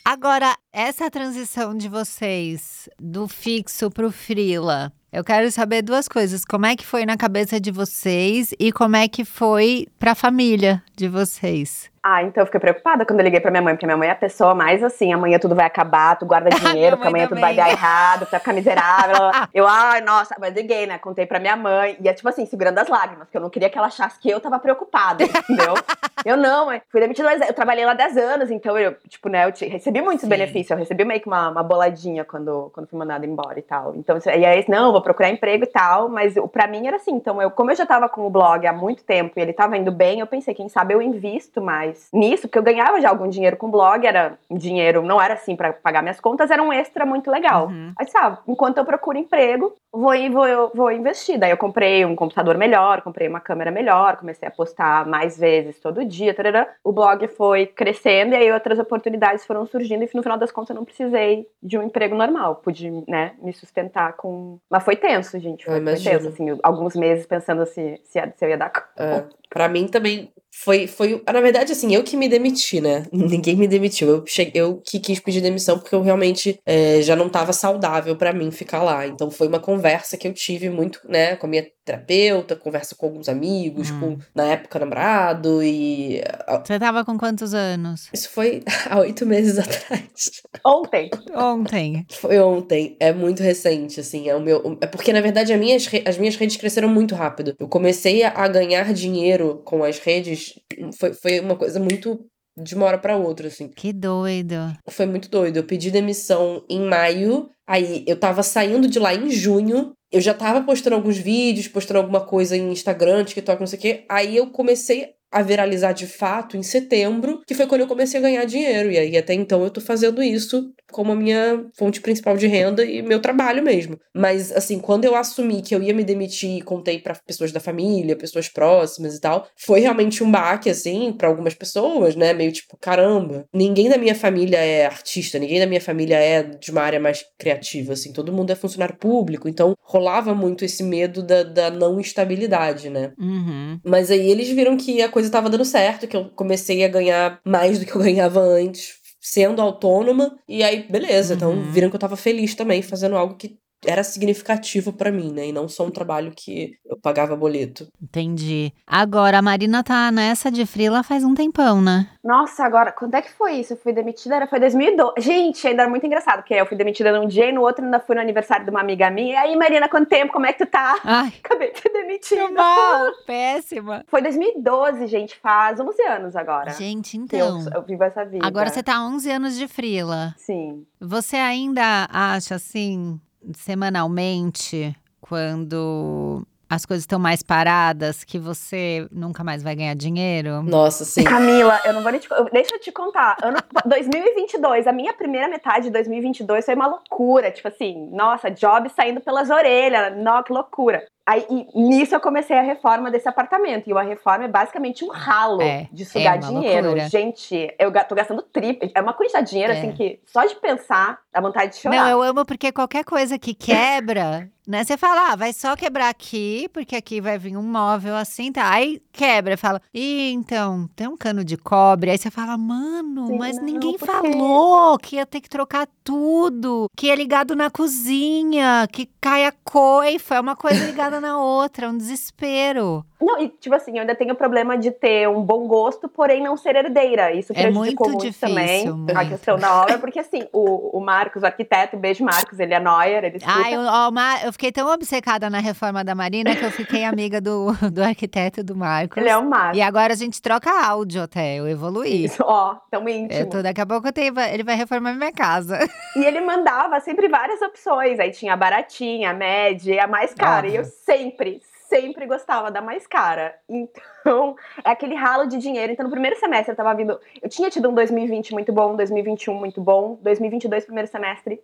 Agora, 0.04 0.54
essa 0.72 1.10
transição 1.10 1.76
de 1.76 1.88
vocês 1.88 2.88
do 3.00 3.26
fixo 3.26 3.90
pro 3.90 4.12
freela, 4.12 4.92
eu 5.14 5.22
quero 5.22 5.48
saber 5.52 5.80
duas 5.80 6.08
coisas. 6.08 6.44
Como 6.44 6.66
é 6.66 6.74
que 6.74 6.84
foi 6.84 7.06
na 7.06 7.16
cabeça 7.16 7.60
de 7.60 7.70
vocês 7.70 8.52
e 8.58 8.72
como 8.72 8.96
é 8.96 9.06
que 9.06 9.24
foi 9.24 9.86
pra 9.96 10.12
família 10.12 10.82
de 10.96 11.08
vocês? 11.08 11.92
Ah, 12.06 12.22
então 12.22 12.42
eu 12.42 12.46
fiquei 12.46 12.60
preocupada 12.60 13.06
quando 13.06 13.20
eu 13.20 13.24
liguei 13.24 13.40
pra 13.40 13.50
minha 13.50 13.62
mãe, 13.62 13.72
porque 13.74 13.86
minha 13.86 13.96
mãe 13.96 14.08
é 14.08 14.12
a 14.12 14.14
pessoa 14.14 14.54
mais 14.54 14.84
assim, 14.84 15.10
amanhã 15.10 15.38
tudo 15.38 15.54
vai 15.54 15.64
acabar, 15.64 16.16
tu 16.18 16.26
guarda 16.26 16.50
dinheiro, 16.60 16.96
porque 16.98 17.08
amanhã 17.08 17.26
tudo 17.26 17.40
vai 17.40 17.54
também. 17.56 17.64
dar 17.64 17.70
errado, 17.72 18.26
tu 18.26 18.30
vai 18.30 18.40
ficar 18.40 18.52
miserável. 18.52 19.16
eu, 19.54 19.66
ai, 19.66 20.02
nossa, 20.02 20.36
mas 20.38 20.54
liguei, 20.54 20.86
né? 20.86 20.98
Contei 20.98 21.24
pra 21.24 21.40
minha 21.40 21.56
mãe. 21.56 21.96
E 21.98 22.06
é 22.06 22.12
tipo 22.12 22.28
assim, 22.28 22.44
segurando 22.44 22.78
as 22.78 22.88
lágrimas, 22.88 23.24
porque 23.26 23.38
eu 23.38 23.40
não 23.40 23.48
queria 23.48 23.70
que 23.70 23.78
ela 23.78 23.86
achasse 23.86 24.18
que 24.20 24.28
eu 24.28 24.38
tava 24.38 24.58
preocupada, 24.58 25.24
entendeu? 25.24 25.72
eu 26.26 26.36
não, 26.36 26.66
mãe. 26.66 26.82
Fui 26.92 27.00
demitida, 27.00 27.26
mas 27.26 27.40
eu 27.48 27.54
trabalhei 27.54 27.86
lá 27.86 27.94
10 27.94 28.18
anos, 28.18 28.50
então 28.50 28.78
eu, 28.78 28.94
tipo, 29.08 29.30
né, 29.30 29.46
eu 29.46 29.52
te- 29.52 29.66
recebi 29.66 30.02
muitos 30.02 30.28
benefícios. 30.28 30.72
Eu 30.72 30.76
recebi 30.76 31.06
meio 31.06 31.22
que 31.22 31.26
uma, 31.26 31.48
uma 31.48 31.62
boladinha 31.62 32.22
quando, 32.22 32.70
quando 32.74 32.86
fui 32.86 32.98
mandada 32.98 33.24
embora 33.24 33.58
e 33.58 33.62
tal. 33.62 33.96
Então, 33.96 34.18
e 34.26 34.44
aí, 34.44 34.62
não, 34.68 34.92
vou 34.92 35.00
procurar 35.00 35.30
emprego 35.30 35.64
e 35.64 35.68
tal, 35.68 36.10
mas 36.10 36.34
pra 36.52 36.66
mim 36.66 36.86
era 36.86 36.96
assim. 36.96 37.12
Então, 37.12 37.40
eu, 37.40 37.50
como 37.50 37.70
eu 37.70 37.76
já 37.76 37.86
tava 37.86 38.10
com 38.10 38.26
o 38.26 38.30
blog 38.30 38.66
há 38.66 38.74
muito 38.74 39.02
tempo 39.04 39.32
e 39.38 39.40
ele 39.40 39.54
tava 39.54 39.74
indo 39.78 39.90
bem, 39.90 40.20
eu 40.20 40.26
pensei, 40.26 40.52
quem 40.52 40.68
sabe 40.68 40.83
eu 40.92 41.02
invisto 41.02 41.60
mais 41.60 42.08
nisso, 42.12 42.42
porque 42.42 42.58
eu 42.58 42.62
ganhava 42.62 43.00
já 43.00 43.08
algum 43.08 43.28
dinheiro 43.28 43.56
com 43.56 43.66
o 43.66 43.70
blog, 43.70 44.06
era 44.06 44.38
dinheiro, 44.50 45.02
não 45.02 45.20
era 45.20 45.34
assim 45.34 45.56
pra 45.56 45.72
pagar 45.72 46.02
minhas 46.02 46.20
contas, 46.20 46.50
era 46.50 46.62
um 46.62 46.72
extra 46.72 47.04
muito 47.06 47.30
legal. 47.30 47.68
Uhum. 47.68 47.92
Aí, 47.98 48.06
sabe, 48.08 48.38
enquanto 48.46 48.78
eu 48.78 48.84
procuro 48.84 49.18
emprego, 49.18 49.74
vou, 49.92 50.12
vou, 50.30 50.46
eu 50.46 50.72
vou 50.74 50.90
investir. 50.90 51.38
Daí 51.38 51.50
eu 51.50 51.56
comprei 51.56 52.04
um 52.04 52.16
computador 52.16 52.58
melhor, 52.58 53.02
comprei 53.02 53.28
uma 53.28 53.40
câmera 53.40 53.70
melhor, 53.70 54.16
comecei 54.16 54.48
a 54.48 54.50
postar 54.50 55.06
mais 55.06 55.38
vezes 55.38 55.78
todo 55.78 56.04
dia. 56.04 56.34
tarará. 56.34 56.68
O 56.82 56.92
blog 56.92 57.26
foi 57.28 57.66
crescendo 57.66 58.34
e 58.34 58.36
aí 58.36 58.52
outras 58.52 58.78
oportunidades 58.78 59.46
foram 59.46 59.66
surgindo 59.66 60.02
e 60.02 60.10
no 60.14 60.22
final 60.22 60.38
das 60.38 60.50
contas 60.50 60.70
eu 60.70 60.76
não 60.76 60.84
precisei 60.84 61.46
de 61.62 61.78
um 61.78 61.82
emprego 61.82 62.14
normal. 62.14 62.56
Pude, 62.56 62.90
né, 63.06 63.32
me 63.40 63.52
sustentar 63.52 64.14
com... 64.14 64.58
Mas 64.68 64.82
foi 64.82 64.96
tenso, 64.96 65.38
gente. 65.38 65.64
Foi, 65.64 65.80
foi 65.80 65.96
tenso, 65.96 66.28
assim, 66.28 66.58
alguns 66.62 66.94
meses 66.96 67.26
pensando 67.26 67.64
se, 67.66 68.00
se, 68.04 68.20
se 68.36 68.44
eu 68.44 68.48
ia 68.48 68.58
dar 68.58 68.70
conta. 68.70 68.92
É, 68.96 69.24
pra 69.54 69.68
mim 69.68 69.86
também 69.86 70.32
foi, 70.52 70.88
foi. 70.88 71.22
Na 71.32 71.40
verdade, 71.40 71.72
assim, 71.72 71.94
eu 71.94 72.02
que 72.02 72.16
me 72.16 72.28
demiti, 72.28 72.80
né? 72.80 73.06
Ninguém 73.12 73.54
me 73.56 73.68
demitiu. 73.68 74.08
Eu, 74.08 74.24
cheguei, 74.26 74.60
eu 74.60 74.80
que 74.84 74.98
quis 74.98 75.20
pedir 75.20 75.40
demissão 75.40 75.78
porque 75.78 75.94
eu 75.94 76.02
realmente 76.02 76.58
é, 76.66 77.00
já 77.02 77.14
não 77.14 77.28
tava 77.28 77.52
saudável 77.52 78.16
pra 78.16 78.32
mim 78.32 78.50
ficar 78.50 78.82
lá. 78.82 79.06
Então 79.06 79.30
foi 79.30 79.46
uma 79.46 79.60
conversa 79.60 80.16
que 80.16 80.26
eu 80.26 80.34
tive 80.34 80.68
muito, 80.70 81.00
né, 81.08 81.36
com 81.36 81.46
a 81.46 81.48
minha 81.50 81.66
terapeuta, 81.84 82.56
conversa 82.56 82.94
com 82.94 83.06
alguns 83.06 83.28
amigos, 83.28 83.90
Hum. 83.90 84.00
com, 84.00 84.18
na 84.34 84.44
época, 84.46 84.78
namorado, 84.78 85.62
e. 85.62 86.20
ah, 86.46 86.62
Você 86.64 86.78
tava 86.78 87.04
com 87.04 87.18
quantos 87.18 87.52
anos? 87.54 88.08
Isso 88.12 88.30
foi 88.30 88.62
há 88.88 88.98
oito 89.00 89.26
meses 89.26 89.58
atrás. 89.60 90.42
Ontem. 90.64 91.10
Ontem. 91.34 92.06
Foi 92.10 92.38
ontem, 92.38 92.96
é 92.98 93.12
muito 93.12 93.42
recente, 93.42 94.00
assim, 94.00 94.28
é 94.28 94.34
o 94.34 94.40
meu... 94.40 94.78
É 94.80 94.86
porque, 94.86 95.12
na 95.12 95.20
verdade, 95.20 95.52
as 95.52 95.58
minhas, 95.60 95.86
re- 95.86 96.04
as 96.06 96.16
minhas 96.18 96.36
redes 96.36 96.56
cresceram 96.56 96.88
muito 96.88 97.14
rápido. 97.14 97.54
Eu 97.58 97.68
comecei 97.68 98.22
a, 98.24 98.30
a 98.30 98.48
ganhar 98.48 98.92
dinheiro 98.94 99.60
com 99.64 99.84
as 99.84 99.98
redes, 99.98 100.54
foi, 100.98 101.12
foi 101.12 101.40
uma 101.40 101.56
coisa 101.56 101.78
muito 101.78 102.24
de 102.56 102.74
uma 102.74 102.86
hora 102.86 102.98
pra 102.98 103.16
outra, 103.16 103.48
assim. 103.48 103.68
Que 103.68 103.92
doido. 103.92 104.54
Foi 104.88 105.06
muito 105.06 105.28
doido. 105.28 105.56
Eu 105.56 105.64
pedi 105.64 105.90
demissão 105.90 106.64
em 106.68 106.80
maio, 106.80 107.48
aí 107.66 108.04
eu 108.06 108.18
tava 108.18 108.42
saindo 108.42 108.88
de 108.88 108.98
lá 108.98 109.14
em 109.14 109.30
junho, 109.30 109.92
eu 110.12 110.20
já 110.20 110.32
tava 110.32 110.62
postando 110.62 110.96
alguns 110.96 111.18
vídeos, 111.18 111.66
postando 111.66 111.98
alguma 111.98 112.20
coisa 112.20 112.56
em 112.56 112.70
Instagram, 112.70 113.24
TikTok, 113.24 113.60
não 113.60 113.66
sei 113.66 113.78
o 113.78 113.82
quê, 113.82 114.04
aí 114.08 114.36
eu 114.36 114.48
comecei 114.48 115.14
a 115.34 115.42
viralizar 115.42 115.92
de 115.92 116.06
fato 116.06 116.56
em 116.56 116.62
setembro, 116.62 117.40
que 117.44 117.54
foi 117.54 117.66
quando 117.66 117.80
eu 117.80 117.88
comecei 117.88 118.20
a 118.20 118.22
ganhar 118.22 118.44
dinheiro. 118.44 118.92
E 118.92 118.96
aí 118.96 119.16
até 119.18 119.34
então 119.34 119.64
eu 119.64 119.70
tô 119.70 119.80
fazendo 119.80 120.22
isso 120.22 120.72
como 120.92 121.10
a 121.10 121.16
minha 121.16 121.66
fonte 121.76 122.00
principal 122.00 122.36
de 122.36 122.46
renda 122.46 122.84
e 122.84 123.02
meu 123.02 123.20
trabalho 123.20 123.60
mesmo. 123.60 123.98
Mas 124.14 124.52
assim, 124.52 124.78
quando 124.78 125.04
eu 125.04 125.16
assumi 125.16 125.60
que 125.60 125.74
eu 125.74 125.82
ia 125.82 125.92
me 125.92 126.04
demitir 126.04 126.58
e 126.58 126.62
contei 126.62 127.00
pra 127.00 127.16
pessoas 127.26 127.50
da 127.50 127.58
família, 127.58 128.14
pessoas 128.14 128.48
próximas 128.48 129.16
e 129.16 129.20
tal, 129.20 129.48
foi 129.56 129.80
realmente 129.80 130.22
um 130.22 130.30
baque 130.30 130.70
assim 130.70 131.12
pra 131.12 131.26
algumas 131.26 131.52
pessoas, 131.52 132.14
né? 132.14 132.32
Meio 132.32 132.52
tipo, 132.52 132.76
caramba, 132.80 133.44
ninguém 133.52 133.88
da 133.88 133.98
minha 133.98 134.14
família 134.14 134.58
é 134.58 134.86
artista, 134.86 135.36
ninguém 135.36 135.58
da 135.58 135.66
minha 135.66 135.80
família 135.80 136.16
é 136.16 136.44
de 136.44 136.70
uma 136.70 136.82
área 136.82 137.00
mais 137.00 137.24
criativa, 137.36 137.94
assim, 137.94 138.12
todo 138.12 138.32
mundo 138.32 138.50
é 138.50 138.54
funcionário 138.54 138.96
público, 138.96 139.48
então 139.48 139.74
rolava 139.82 140.32
muito 140.32 140.64
esse 140.64 140.84
medo 140.84 141.24
da, 141.24 141.42
da 141.42 141.70
não 141.70 141.98
estabilidade, 141.98 142.88
né? 142.88 143.12
Uhum. 143.18 143.80
Mas 143.84 144.12
aí 144.12 144.30
eles 144.30 144.48
viram 144.48 144.76
que 144.76 145.02
a 145.02 145.08
coisa 145.08 145.23
tava 145.30 145.50
dando 145.50 145.64
certo, 145.64 146.06
que 146.08 146.16
eu 146.16 146.30
comecei 146.30 146.84
a 146.84 146.88
ganhar 146.88 147.40
mais 147.44 147.78
do 147.78 147.86
que 147.86 147.94
eu 147.94 148.00
ganhava 148.02 148.40
antes, 148.40 148.94
sendo 149.20 149.60
autônoma. 149.62 150.36
E 150.48 150.62
aí, 150.62 150.82
beleza. 150.90 151.34
Então 151.34 151.52
Uhum. 151.52 151.70
viram 151.72 151.90
que 151.90 151.96
eu 151.96 152.00
tava 152.00 152.16
feliz 152.16 152.54
também, 152.54 152.82
fazendo 152.82 153.16
algo 153.16 153.36
que 153.36 153.56
era 153.86 154.02
significativo 154.02 154.92
pra 154.92 155.10
mim, 155.10 155.32
né? 155.32 155.48
E 155.48 155.52
não 155.52 155.68
só 155.68 155.84
um 155.84 155.90
trabalho 155.90 156.32
que 156.34 156.76
eu 156.84 156.96
pagava 156.96 157.36
boleto. 157.36 157.86
Entendi. 158.02 158.72
Agora, 158.86 159.38
a 159.38 159.42
Marina 159.42 159.82
tá 159.82 160.10
nessa 160.10 160.50
de 160.50 160.64
frila 160.66 161.02
faz 161.02 161.24
um 161.24 161.34
tempão, 161.34 161.80
né? 161.80 162.08
Nossa, 162.22 162.64
agora, 162.64 162.92
quando 162.92 163.14
é 163.14 163.22
que 163.22 163.30
foi 163.32 163.54
isso? 163.54 163.74
Eu 163.74 163.76
fui 163.76 163.92
demitida, 163.92 164.36
era, 164.36 164.46
foi 164.46 164.58
2012. 164.60 165.14
Gente, 165.18 165.66
ainda 165.66 165.82
era 165.82 165.90
muito 165.90 166.06
engraçado, 166.06 166.36
porque 166.38 166.54
eu 166.54 166.66
fui 166.66 166.76
demitida 166.76 167.18
num 167.18 167.26
dia 167.26 167.48
e 167.48 167.52
no 167.52 167.60
outro 167.62 167.84
ainda 167.84 168.00
fui 168.00 168.14
no 168.14 168.20
aniversário 168.20 168.64
de 168.64 168.70
uma 168.70 168.80
amiga 168.80 169.10
minha. 169.10 169.34
E 169.34 169.36
aí, 169.36 169.56
Marina, 169.56 169.88
quanto 169.88 170.08
tempo? 170.08 170.32
Como 170.32 170.46
é 170.46 170.52
que 170.52 170.64
tu 170.64 170.70
tá? 170.70 170.98
Ai, 171.04 171.32
Acabei 171.44 171.72
de 171.72 171.80
ser 171.80 171.90
demitida. 171.90 172.46
que 172.46 172.52
mal. 172.52 173.12
Péssima. 173.26 174.04
Foi 174.08 174.22
2012, 174.22 175.06
gente, 175.06 175.36
faz 175.36 175.78
11 175.78 176.02
anos 176.02 176.36
agora. 176.36 176.70
Gente, 176.72 177.18
que 177.26 177.36
eu, 177.36 177.58
então. 177.58 177.72
eu 177.74 177.82
vivo 177.82 178.04
essa 178.04 178.24
vida. 178.24 178.46
Agora 178.46 178.70
você 178.70 178.82
tá 178.82 178.96
há 178.96 179.06
11 179.06 179.30
anos 179.30 179.56
de 179.56 179.68
frila. 179.68 180.34
Sim. 180.38 180.86
Você 181.00 181.36
ainda 181.36 182.08
acha 182.10 182.54
assim, 182.54 183.20
semanalmente, 183.56 184.94
quando 185.20 186.46
as 186.68 186.84
coisas 186.84 187.02
estão 187.02 187.18
mais 187.18 187.42
paradas, 187.42 188.24
que 188.24 188.38
você 188.38 189.06
nunca 189.12 189.44
mais 189.44 189.62
vai 189.62 189.76
ganhar 189.76 189.94
dinheiro? 189.94 190.62
Nossa, 190.62 191.04
sim. 191.04 191.22
Camila, 191.24 191.80
eu 191.84 191.92
não 191.92 192.02
vou 192.02 192.10
nem 192.10 192.20
te, 192.20 192.28
eu- 192.30 192.44
deixa 192.52 192.74
eu 192.74 192.80
te 192.80 192.90
contar. 192.90 193.36
Ano 193.42 193.58
2022, 193.86 194.86
a 194.86 194.92
minha 194.92 195.12
primeira 195.12 195.48
metade 195.48 195.86
de 195.86 195.90
2022 195.92 196.64
foi 196.64 196.74
uma 196.74 196.86
loucura, 196.86 197.50
tipo 197.50 197.68
assim, 197.68 198.08
nossa, 198.12 198.50
job 198.50 198.88
saindo 198.90 199.20
pelas 199.20 199.50
orelhas, 199.50 200.16
não, 200.16 200.42
que 200.42 200.52
loucura. 200.52 201.04
Aí 201.26 201.46
e 201.48 201.82
nisso 201.88 202.14
eu 202.14 202.20
comecei 202.20 202.56
a 202.56 202.60
reforma 202.62 203.10
desse 203.10 203.28
apartamento. 203.28 203.88
E 203.88 203.92
uma 203.92 204.02
reforma 204.02 204.44
é 204.44 204.48
basicamente 204.48 205.04
um 205.04 205.08
ralo 205.08 205.62
É, 205.62 205.88
de 205.90 206.04
sugar 206.04 206.34
é 206.36 206.38
dinheiro. 206.38 206.88
loucura. 206.88 207.08
Gente, 207.08 207.74
eu 207.78 207.90
tô 208.06 208.14
gastando 208.14 208.42
triplo. 208.42 208.90
É 208.94 209.00
uma 209.00 209.14
quantidade 209.14 209.46
de 209.46 209.50
dinheiro, 209.52 209.72
É. 209.72 209.78
assim, 209.78 209.92
que 209.92 210.20
só 210.26 210.44
de 210.44 210.54
pensar 210.56 211.18
dá 211.32 211.40
vontade 211.40 211.72
de 211.72 211.78
chorar. 211.78 211.96
Não, 211.96 212.08
eu 212.08 212.22
amo 212.22 212.44
porque 212.44 212.70
qualquer 212.70 213.04
coisa 213.04 213.38
que 213.38 213.54
quebra, 213.54 214.48
né? 214.68 214.84
Você 214.84 214.96
fala, 214.96 215.32
ah, 215.32 215.36
vai 215.36 215.52
só 215.52 215.74
quebrar 215.74 216.08
aqui, 216.10 216.68
porque 216.72 216.94
aqui 216.94 217.20
vai 217.20 217.38
vir 217.38 217.56
um 217.56 217.62
móvel 217.62 218.14
assim, 218.14 218.52
tá? 218.52 218.70
Aí 218.70 219.02
quebra, 219.10 219.56
fala, 219.56 219.80
ih, 219.92 220.30
então, 220.32 220.88
tem 220.94 221.08
um 221.08 221.16
cano 221.16 221.42
de 221.42 221.56
cobre. 221.56 222.10
Aí 222.10 222.18
você 222.18 222.30
fala, 222.30 222.56
mano, 222.56 223.26
Sim, 223.28 223.38
mas 223.38 223.56
não, 223.56 223.64
ninguém 223.64 223.96
falou 223.98 224.96
que 224.98 225.16
ia 225.16 225.26
ter 225.26 225.40
que 225.40 225.48
trocar 225.48 225.88
tudo, 226.04 226.88
que 226.96 227.10
é 227.10 227.14
ligado 227.16 227.56
na 227.56 227.68
cozinha, 227.70 228.86
que 228.92 229.06
cai 229.20 229.44
a 229.46 229.52
coifa, 229.64 230.36
é 230.36 230.40
uma 230.40 230.54
coisa 230.54 230.84
ligada 230.84 231.13
na 231.20 231.38
outra, 231.40 231.88
um 231.88 231.96
desespero. 231.96 233.04
Não, 233.20 233.40
e 233.40 233.48
tipo 233.48 233.74
assim, 233.74 233.92
eu 233.94 234.00
ainda 234.00 234.14
tenho 234.14 234.32
o 234.34 234.36
problema 234.36 234.76
de 234.76 234.90
ter 234.90 235.28
um 235.28 235.42
bom 235.42 235.66
gosto, 235.66 236.08
porém 236.08 236.42
não 236.42 236.56
ser 236.56 236.76
herdeira. 236.76 237.32
Isso 237.32 237.52
É 237.52 237.62
prejudicou 237.62 238.08
muito 238.08 238.18
muito, 238.18 238.20
difícil, 238.26 238.48
também 238.48 238.88
a 238.88 238.92
muito. 238.92 239.28
questão 239.30 239.56
da 239.58 239.80
obra, 239.82 239.98
porque 239.98 240.18
assim, 240.18 240.46
o, 240.52 240.98
o 240.98 241.00
Marcos, 241.00 241.42
o 241.42 241.46
arquiteto, 241.46 241.96
beijo 241.96 242.22
Marcos, 242.24 242.58
ele 242.60 242.74
é 242.74 242.80
Neuer, 242.80 243.24
ele. 243.24 243.38
Ai, 243.44 243.74
eu, 243.74 243.80
ó, 243.80 244.10
Ma- 244.10 244.42
eu 244.44 244.52
fiquei 244.52 244.70
tão 244.70 244.86
obcecada 244.92 245.48
na 245.48 245.58
reforma 245.58 246.04
da 246.04 246.14
Marina 246.14 246.54
que 246.54 246.64
eu 246.64 246.70
fiquei 246.70 247.02
amiga 247.04 247.40
do, 247.40 247.72
do 247.90 248.02
arquiteto 248.02 248.62
do 248.62 248.76
Marcos. 248.76 249.16
ele 249.16 249.28
é 249.30 249.36
o 249.36 249.44
Marcos. 249.48 249.78
E 249.78 249.82
agora 249.82 250.12
a 250.12 250.16
gente 250.16 250.42
troca 250.42 250.70
áudio 250.86 251.22
até, 251.22 251.54
eu 251.56 251.66
evoluí. 251.66 252.24
Isso, 252.24 252.42
ó, 252.44 252.76
tão 252.90 253.08
íntimo. 253.08 253.40
Eu 253.40 253.48
tô, 253.48 253.62
daqui 253.62 253.80
a 253.80 253.86
pouco 253.86 254.08
eu 254.08 254.12
tenho- 254.12 254.38
ele 254.38 254.62
vai 254.64 254.74
reformar 254.76 255.14
minha 255.14 255.32
casa. 255.32 255.78
E 256.16 256.24
ele 256.24 256.40
mandava 256.42 257.00
sempre 257.00 257.28
várias 257.28 257.62
opções. 257.62 258.20
Aí 258.20 258.30
tinha 258.32 258.52
a 258.52 258.56
baratinha, 258.56 259.30
a 259.30 259.34
média 259.34 260.04
a 260.04 260.06
mais 260.06 260.34
cara. 260.34 260.66
E 260.68 260.76
eu. 260.76 260.84
Sempre, 261.04 261.60
sempre 261.88 262.26
gostava 262.26 262.70
da 262.70 262.80
mais 262.80 263.06
cara. 263.06 263.54
Então, 263.68 264.56
é 264.84 264.90
aquele 264.90 265.14
ralo 265.14 265.46
de 265.46 265.58
dinheiro. 265.58 265.92
Então, 265.92 266.04
no 266.04 266.10
primeiro 266.10 266.38
semestre 266.38 266.72
eu 266.72 266.76
tava 266.76 266.94
vindo. 266.94 267.18
Eu 267.42 267.48
tinha 267.48 267.70
tido 267.70 267.88
um 267.90 267.94
2020 267.94 268.52
muito 268.52 268.72
bom, 268.72 268.96
2021 268.96 269.54
muito 269.54 269.80
bom, 269.80 270.18
2022, 270.22 270.84
primeiro 270.84 271.08
semestre, 271.08 271.60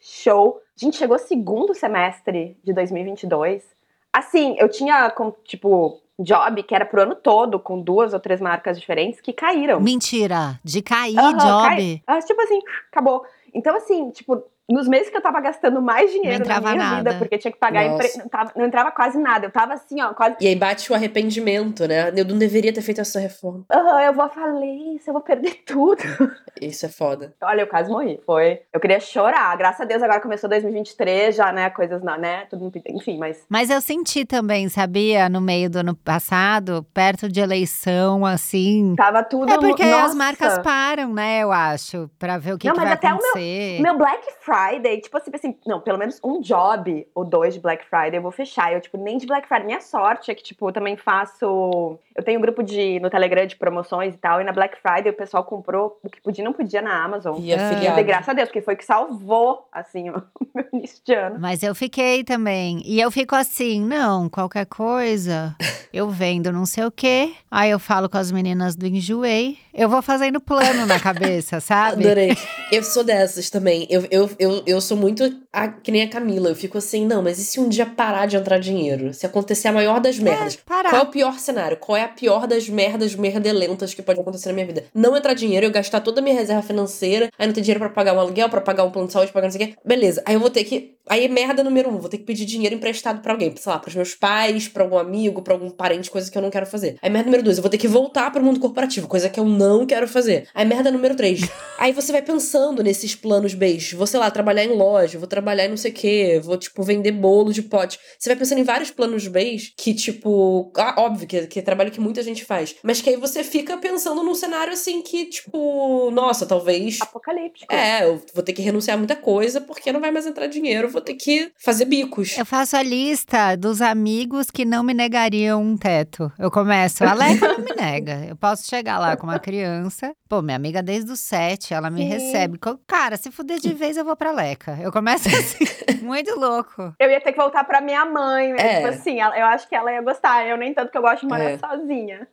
show. 0.00 0.60
A 0.76 0.84
gente 0.84 0.96
chegou 0.96 1.18
segundo 1.18 1.74
semestre 1.74 2.56
de 2.64 2.72
2022. 2.72 3.64
Assim, 4.12 4.56
eu 4.58 4.68
tinha, 4.68 5.12
tipo, 5.44 6.00
job 6.18 6.62
que 6.62 6.74
era 6.74 6.84
pro 6.86 7.02
ano 7.02 7.16
todo, 7.16 7.58
com 7.58 7.80
duas 7.80 8.14
ou 8.14 8.20
três 8.20 8.40
marcas 8.40 8.78
diferentes 8.78 9.20
que 9.20 9.32
caíram. 9.32 9.80
Mentira, 9.80 10.58
de 10.62 10.80
cair 10.82 11.18
Aham, 11.18 11.36
job. 11.36 11.62
cai- 11.62 12.02
ah, 12.06 12.20
tipo 12.20 12.40
assim, 12.40 12.60
acabou. 12.92 13.24
Então, 13.52 13.74
assim, 13.76 14.10
tipo, 14.10 14.42
nos 14.70 14.88
meses 14.88 15.10
que 15.10 15.16
eu 15.16 15.20
tava 15.22 15.40
gastando 15.40 15.80
mais 15.82 16.10
dinheiro 16.10 16.38
na 16.38 16.44
entrava 16.44 16.72
minha 16.72 16.76
nada. 16.82 16.96
vida, 17.10 17.14
porque 17.18 17.36
tinha 17.38 17.52
que 17.52 17.58
pagar 17.58 17.84
empre... 17.84 18.08
não, 18.16 18.28
tava- 18.28 18.52
não 18.56 18.64
entrava 18.66 18.90
quase 18.90 19.18
nada. 19.18 19.46
Eu 19.46 19.50
tava 19.50 19.74
assim, 19.74 20.00
ó, 20.00 20.14
quase. 20.14 20.36
E 20.40 20.46
aí 20.48 20.56
bate 20.56 20.90
o 20.90 20.94
arrependimento, 20.94 21.86
né? 21.86 22.10
Eu 22.16 22.24
não 22.24 22.38
deveria 22.38 22.72
ter 22.72 22.80
feito 22.82 23.00
essa 23.00 23.18
reforma. 23.20 23.64
Aham, 23.70 24.00
eu 24.02 24.12
vou 24.14 24.28
falei, 24.30 24.94
isso, 24.96 25.10
eu 25.10 25.12
vou 25.14 25.22
perder 25.22 25.62
tudo. 25.66 26.02
Isso 26.62 26.86
é 26.86 26.88
foda. 26.88 27.34
Olha, 27.42 27.62
eu 27.62 27.66
quase 27.66 27.90
morri. 27.90 28.20
Foi. 28.24 28.60
Eu 28.72 28.78
queria 28.78 29.00
chorar. 29.00 29.54
Graças 29.56 29.80
a 29.80 29.84
Deus, 29.84 30.00
agora 30.02 30.20
começou 30.20 30.48
2023, 30.48 31.34
já, 31.34 31.50
né? 31.52 31.68
Coisas, 31.68 32.00
não, 32.00 32.16
né? 32.16 32.46
Tudo, 32.48 32.70
enfim, 32.88 33.18
mas. 33.18 33.44
Mas 33.48 33.70
eu 33.70 33.80
senti 33.80 34.24
também, 34.24 34.68
sabia, 34.68 35.28
no 35.28 35.40
meio 35.40 35.68
do 35.68 35.78
ano 35.80 35.96
passado, 35.96 36.86
perto 36.94 37.28
de 37.28 37.40
eleição, 37.40 38.24
assim. 38.24 38.94
Tava 38.96 39.22
tudo. 39.24 39.52
É 39.52 39.58
porque 39.58 39.82
as 39.82 40.14
marcas 40.14 40.58
param, 40.60 41.12
né, 41.12 41.40
eu 41.42 41.50
acho, 41.50 42.08
pra 42.18 42.38
ver 42.38 42.54
o 42.54 42.58
que, 42.58 42.68
Não, 42.68 42.74
que 42.74 42.80
mas 42.80 42.88
vai 42.88 42.94
até 42.94 43.08
o 43.08 43.16
meu- 43.16 43.18
acontecer. 43.26 43.80
Meu 43.82 43.98
Black 43.98 44.22
Friday, 44.40 44.53
tipo 45.02 45.16
assim, 45.16 45.30
assim, 45.34 45.56
não, 45.66 45.80
pelo 45.80 45.98
menos 45.98 46.20
um 46.22 46.40
job 46.40 47.06
ou 47.14 47.24
dois 47.24 47.54
de 47.54 47.60
Black 47.60 47.84
Friday 47.84 48.16
eu 48.16 48.22
vou 48.22 48.30
fechar. 48.30 48.72
Eu, 48.72 48.80
tipo, 48.80 48.96
nem 48.96 49.18
de 49.18 49.26
Black 49.26 49.48
Friday. 49.48 49.66
Minha 49.66 49.80
sorte 49.80 50.30
é 50.30 50.34
que, 50.34 50.42
tipo, 50.42 50.68
eu 50.68 50.72
também 50.72 50.96
faço. 50.96 51.98
Eu 52.14 52.22
tenho 52.22 52.38
um 52.38 52.42
grupo 52.42 52.62
de, 52.62 53.00
no 53.00 53.10
Telegram 53.10 53.46
de 53.46 53.56
promoções 53.56 54.14
e 54.14 54.18
tal, 54.18 54.40
e 54.40 54.44
na 54.44 54.52
Black 54.52 54.76
Friday 54.80 55.10
o 55.10 55.16
pessoal 55.16 55.44
comprou 55.44 55.98
o 56.02 56.08
que 56.08 56.20
podia 56.20 56.42
e 56.42 56.44
não 56.44 56.52
podia 56.52 56.80
na 56.80 57.04
Amazon. 57.04 57.36
E 57.40 57.52
Ah. 57.52 57.56
E 57.56 57.60
afiliado. 57.60 57.96
dei 57.96 58.04
graças 58.04 58.28
a 58.28 58.32
Deus, 58.32 58.48
porque 58.48 58.60
foi 58.60 58.74
o 58.74 58.76
que 58.76 58.84
salvou, 58.84 59.66
assim, 59.72 60.10
o 60.10 60.22
meu 60.54 60.66
início 60.72 61.00
de 61.04 61.14
ano. 61.14 61.36
Mas 61.38 61.62
eu 61.62 61.74
fiquei 61.74 62.22
também. 62.24 62.82
E 62.84 63.00
eu 63.00 63.10
fico 63.10 63.34
assim, 63.34 63.80
não, 63.84 64.28
qualquer 64.28 64.66
coisa, 64.66 65.56
eu 65.92 66.08
vendo 66.08 66.52
não 66.52 66.66
sei 66.66 66.84
o 66.84 66.90
quê. 66.90 67.32
Aí 67.50 67.70
eu 67.70 67.78
falo 67.78 68.08
com 68.08 68.18
as 68.18 68.30
meninas 68.30 68.76
do 68.76 68.86
Enjoei. 68.86 69.58
Eu 69.72 69.88
vou 69.88 70.02
fazendo 70.02 70.40
plano 70.40 70.86
na 70.86 71.00
cabeça, 71.00 71.58
sabe? 71.60 72.04
Adorei. 72.04 72.36
Eu 72.70 72.82
sou 72.82 73.02
dessas 73.02 73.50
também. 73.50 73.86
Eu, 73.90 74.06
eu, 74.10 74.30
eu, 74.38 74.43
eu 74.66 74.80
sou 74.80 74.96
muito 74.96 75.22
a- 75.52 75.68
que 75.68 75.90
nem 75.92 76.02
a 76.02 76.08
Camila. 76.08 76.48
Eu 76.48 76.54
fico 76.56 76.78
assim, 76.78 77.06
não, 77.06 77.22
mas 77.22 77.38
e 77.38 77.44
se 77.44 77.60
um 77.60 77.68
dia 77.68 77.86
parar 77.86 78.26
de 78.26 78.36
entrar 78.36 78.58
dinheiro? 78.58 79.12
Se 79.14 79.24
acontecer 79.26 79.68
a 79.68 79.72
maior 79.72 80.00
das 80.00 80.18
merdas? 80.18 80.56
parar. 80.56 80.90
Qual 80.90 81.02
é 81.02 81.04
o 81.04 81.08
pior 81.10 81.38
cenário? 81.38 81.76
Qual 81.76 81.96
é 81.96 82.02
a 82.02 82.08
pior 82.08 82.46
das 82.46 82.68
merdas 82.68 83.14
merdelentas 83.14 83.94
que 83.94 84.02
pode 84.02 84.20
acontecer 84.20 84.48
na 84.48 84.54
minha 84.54 84.66
vida? 84.66 84.84
Não 84.94 85.16
entrar 85.16 85.34
dinheiro, 85.34 85.66
eu 85.66 85.70
gastar 85.70 86.00
toda 86.00 86.20
a 86.20 86.24
minha 86.24 86.34
reserva 86.34 86.62
financeira, 86.62 87.30
aí 87.38 87.46
não 87.46 87.54
ter 87.54 87.60
dinheiro 87.60 87.80
pra 87.80 87.88
pagar 87.90 88.14
um 88.14 88.20
aluguel, 88.20 88.48
pra 88.48 88.60
pagar 88.60 88.84
um 88.84 88.90
plano 88.90 89.06
de 89.08 89.12
saúde, 89.12 89.30
pra 89.32 89.40
pagar 89.40 89.52
não 89.52 89.58
sei 89.58 89.66
o 89.66 89.68
quê. 89.70 89.76
Beleza, 89.84 90.22
aí 90.26 90.34
eu 90.34 90.40
vou 90.40 90.50
ter 90.50 90.64
que. 90.64 90.94
Aí 91.06 91.26
é 91.26 91.28
merda 91.28 91.62
número 91.62 91.90
um, 91.90 91.98
vou 91.98 92.08
ter 92.08 92.16
que 92.16 92.24
pedir 92.24 92.46
dinheiro 92.46 92.74
emprestado 92.74 93.20
pra 93.20 93.32
alguém, 93.32 93.52
sei 93.56 93.70
lá, 93.70 93.78
pros 93.78 93.94
meus 93.94 94.14
pais, 94.14 94.68
pra 94.68 94.84
algum 94.84 94.96
amigo, 94.96 95.42
pra 95.42 95.52
algum 95.52 95.68
parente, 95.68 96.10
coisa 96.10 96.30
que 96.30 96.38
eu 96.38 96.40
não 96.40 96.48
quero 96.50 96.64
fazer. 96.64 96.96
Aí 97.02 97.10
merda 97.10 97.26
número 97.26 97.42
dois, 97.42 97.58
eu 97.58 97.62
vou 97.62 97.70
ter 97.70 97.76
que 97.76 97.86
voltar 97.86 98.30
pro 98.32 98.42
mundo 98.42 98.58
corporativo, 98.58 99.06
coisa 99.06 99.28
que 99.28 99.38
eu 99.38 99.44
não 99.44 99.84
quero 99.84 100.08
fazer. 100.08 100.48
Aí 100.54 100.64
merda 100.64 100.90
número 100.90 101.14
três, 101.14 101.40
aí 101.78 101.92
você 101.92 102.10
vai 102.10 102.22
pensando 102.22 102.82
nesses 102.82 103.14
planos 103.14 103.52
beijos. 103.52 104.08
Sei 104.08 104.18
lá, 104.18 104.30
trabalhar 104.34 104.64
em 104.64 104.76
loja, 104.76 105.18
vou 105.18 105.26
trabalhar 105.26 105.64
em 105.64 105.70
não 105.70 105.76
sei 105.76 105.90
o 105.90 105.94
quê, 105.94 106.40
vou, 106.44 106.58
tipo, 106.58 106.82
vender 106.82 107.12
bolo 107.12 107.52
de 107.52 107.62
pote. 107.62 107.98
Você 108.18 108.28
vai 108.28 108.36
pensando 108.36 108.58
em 108.58 108.64
vários 108.64 108.90
planos 108.90 109.26
beijos 109.26 109.72
que, 109.76 109.94
tipo, 109.94 110.70
ah, 110.76 110.96
óbvio 110.98 111.26
que, 111.26 111.46
que 111.46 111.58
é 111.58 111.62
trabalho 111.62 111.90
que 111.90 112.00
muita 112.00 112.22
gente 112.22 112.44
faz, 112.44 112.76
mas 112.82 113.00
que 113.00 113.08
aí 113.08 113.16
você 113.16 113.42
fica 113.42 113.78
pensando 113.78 114.22
num 114.22 114.34
cenário 114.34 114.72
assim 114.72 115.00
que, 115.00 115.26
tipo, 115.26 116.10
nossa, 116.10 116.44
talvez. 116.44 117.00
Apocalíptico. 117.00 117.72
É, 117.72 118.04
eu 118.04 118.22
vou 118.34 118.42
ter 118.42 118.52
que 118.52 118.60
renunciar 118.60 118.96
a 118.96 118.98
muita 118.98 119.16
coisa 119.16 119.60
porque 119.60 119.92
não 119.92 120.00
vai 120.00 120.10
mais 120.10 120.26
entrar 120.26 120.46
dinheiro, 120.46 120.90
vou 120.90 121.00
ter 121.00 121.14
que 121.14 121.50
fazer 121.58 121.84
bicos. 121.84 122.36
Eu 122.36 122.44
faço 122.44 122.76
a 122.76 122.82
lista 122.82 123.56
dos 123.56 123.80
amigos 123.80 124.50
que 124.50 124.64
não 124.64 124.82
me 124.82 124.92
negariam 124.92 125.62
um 125.62 125.76
teto. 125.76 126.30
Eu 126.38 126.50
começo, 126.50 127.04
a 127.04 127.14
Leca 127.14 127.48
não 127.48 127.64
me 127.64 127.74
nega. 127.76 128.26
Eu 128.28 128.36
posso 128.36 128.66
chegar 128.68 128.98
lá 128.98 129.16
com 129.16 129.26
uma 129.26 129.38
criança. 129.38 130.12
Pô, 130.28 130.42
minha 130.42 130.56
amiga 130.56 130.82
desde 130.82 131.12
os 131.12 131.20
sete, 131.20 131.72
ela 131.72 131.90
me 131.90 132.02
Sim. 132.02 132.08
recebe. 132.08 132.58
Cara, 132.86 133.16
se 133.16 133.30
fuder 133.30 133.60
de 133.60 133.72
vez, 133.72 133.96
eu 133.96 134.04
vou 134.04 134.16
pra 134.16 134.23
Leca. 134.32 134.78
Eu 134.80 134.90
começo 134.92 135.28
assim, 135.28 135.64
muito 136.02 136.38
louco. 136.38 136.94
Eu 136.98 137.10
ia 137.10 137.20
ter 137.20 137.32
que 137.32 137.38
voltar 137.38 137.64
pra 137.64 137.80
minha 137.80 138.04
mãe, 138.04 138.52
né? 138.52 138.58
É. 138.60 138.74
Tipo 138.76 138.88
assim, 138.88 139.20
eu 139.20 139.46
acho 139.46 139.68
que 139.68 139.74
ela 139.74 139.92
ia 139.92 140.02
gostar. 140.02 140.46
Eu 140.46 140.56
nem 140.56 140.72
tanto 140.74 140.90
que 140.90 140.98
eu 140.98 141.02
gosto 141.02 141.20
de 141.22 141.26
morar 141.26 141.50
É. 141.50 141.58
sozinha. 141.58 142.26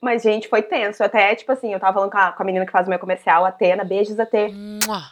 Mas, 0.00 0.22
gente, 0.22 0.48
foi 0.48 0.62
tenso. 0.62 1.02
Até, 1.02 1.34
tipo 1.34 1.50
assim, 1.52 1.72
eu 1.72 1.80
tava 1.80 1.94
falando 1.94 2.10
com 2.10 2.18
a, 2.18 2.32
com 2.32 2.42
a 2.42 2.46
menina 2.46 2.64
que 2.66 2.72
faz 2.72 2.86
o 2.86 2.90
meu 2.90 2.98
comercial, 2.98 3.44
a 3.44 3.48
Atena. 3.48 3.84
Beijos, 3.84 4.18
Atê. 4.18 4.52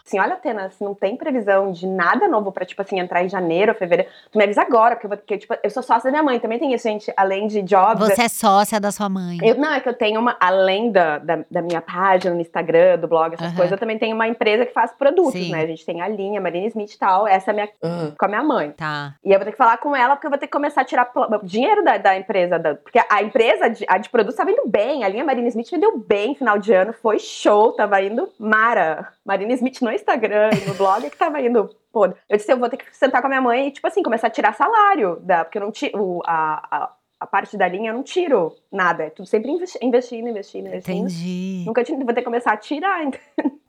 Assim, 0.05 0.18
olha, 0.18 0.35
Atena, 0.35 0.70
se 0.70 0.83
não 0.83 0.94
tem 0.94 1.16
previsão 1.16 1.72
de 1.72 1.87
nada 1.87 2.29
novo 2.29 2.53
pra, 2.53 2.64
tipo 2.64 2.81
assim, 2.83 2.99
entrar 3.01 3.25
em 3.25 3.29
janeiro, 3.29 3.75
fevereiro, 3.75 4.11
tu 4.31 4.38
me 4.38 4.44
avisa 4.44 4.62
agora, 4.62 4.94
porque 4.96 5.07
eu, 5.07 5.11
vou, 5.11 5.18
porque, 5.18 5.38
tipo, 5.38 5.55
eu 5.62 5.70
sou 5.70 5.83
sócia 5.83 6.05
da 6.05 6.11
minha 6.11 6.22
mãe. 6.22 6.38
Também 6.40 6.59
tem 6.59 6.72
isso, 6.72 6.88
gente. 6.88 7.12
Além 7.16 7.46
de 7.46 7.62
jobs, 7.62 7.99
Você 8.09 8.22
é 8.22 8.29
sócia 8.29 8.79
da 8.81 8.90
sua 8.92 9.09
mãe. 9.09 9.38
eu, 9.42 9.55
não, 9.57 9.72
é 9.72 9.81
que 9.81 9.88
eu 9.88 9.94
tenho 9.94 10.20
uma, 10.20 10.37
além 10.40 10.90
da, 10.90 11.18
da, 11.18 11.38
da 11.51 11.62
minha 11.62 11.81
página 11.81 12.35
no 12.35 12.40
Instagram, 12.40 12.99
do 12.99 13.09
blog, 13.09 13.35
essas 13.35 13.46
Aham. 13.49 13.57
coisas, 13.57 13.72
eu 13.72 13.79
também 13.79 13.99
tenho 13.99 14.14
uma 14.14 14.29
empresa 14.29 14.64
que 14.66 14.72
faz 14.72 14.92
produtos, 14.92 15.33
Sim. 15.33 15.53
né? 15.53 15.62
A 15.62 15.66
gente 15.66 15.85
tem 15.85 16.01
a 16.01 16.09
linha, 16.09 16.40
Marina 16.40 16.66
Smith 16.68 16.92
e 16.92 16.99
tal, 16.99 17.27
essa 17.27 17.51
é 17.51 17.53
a 17.53 17.55
minha, 17.55 17.68
Ah, 17.83 18.12
com 18.18 18.25
a 18.25 18.29
minha 18.29 18.42
mãe. 18.42 18.70
Tá. 18.70 19.14
E 19.25 19.31
eu 19.33 19.38
vou 19.38 19.44
ter 19.44 19.53
que 19.53 19.59
falar 19.59 19.79
com 19.79 19.94
ela, 19.94 20.14
porque 20.16 20.27
eu 20.27 20.31
vou 20.31 20.38
ter 20.38 20.46
que 20.46 20.53
começar 20.53 20.83
a 20.83 20.85
tirar 20.85 21.11
dinheiro 21.42 21.83
da, 21.85 21.99
da 21.99 22.16
empresa. 22.16 22.59
Da, 22.59 22.75
porque 22.75 23.01
a 23.11 23.22
empresa, 23.22 23.68
de, 23.70 23.85
a 23.88 23.99
de 23.99 24.09
produtos 24.09 24.37
tava 24.37 24.51
indo 24.51 24.62
bem, 24.66 24.76
a 24.77 25.09
linha 25.09 25.25
Marina 25.25 25.49
Smith 25.49 25.71
vendeu 25.71 25.99
bem 25.99 26.35
final 26.35 26.59
de 26.59 26.73
ano, 26.73 26.93
foi 26.93 27.19
show, 27.19 27.73
tava 27.73 28.01
indo 28.03 28.29
mara. 28.39 29.12
Marina 29.25 29.53
Smith 29.55 29.81
no 29.81 29.91
Instagram 29.91 30.51
no 30.67 30.75
blog 30.75 31.09
que 31.09 31.17
tava 31.17 31.41
indo 31.41 31.71
pô. 31.97 32.05
Eu 32.29 32.37
disse, 32.37 32.53
eu 32.53 32.59
vou 32.59 32.69
ter 32.69 32.77
que 32.77 32.95
sentar 32.95 33.23
com 33.23 33.27
a 33.27 33.31
minha 33.31 33.41
mãe 33.41 33.69
e, 33.69 33.71
tipo 33.71 33.87
assim, 33.87 34.03
começar 34.03 34.27
a 34.27 34.31
tirar 34.31 34.53
salário, 34.53 35.17
da, 35.23 35.45
porque 35.45 35.57
eu 35.57 35.62
não 35.62 35.73
tiro, 35.73 36.21
a, 36.27 36.77
a, 36.77 36.93
a 37.21 37.27
parte 37.27 37.57
da 37.57 37.67
linha 37.67 37.91
eu 37.91 37.95
não 37.95 38.03
tiro 38.03 38.55
nada, 38.77 39.05
é 39.05 39.11
tudo 39.11 39.27
sempre 39.27 39.51
investi- 39.51 39.79
investindo, 39.83 40.29
investindo, 40.29 40.67
investindo. 40.69 40.97
Entendi. 40.99 41.65
Nunca 41.67 41.83
tive, 41.83 41.99
vou 42.05 42.15
ter 42.15 42.21
que 42.21 42.25
começar 42.25 42.53
a 42.53 42.57
tirar, 42.57 43.03
então. 43.07 43.21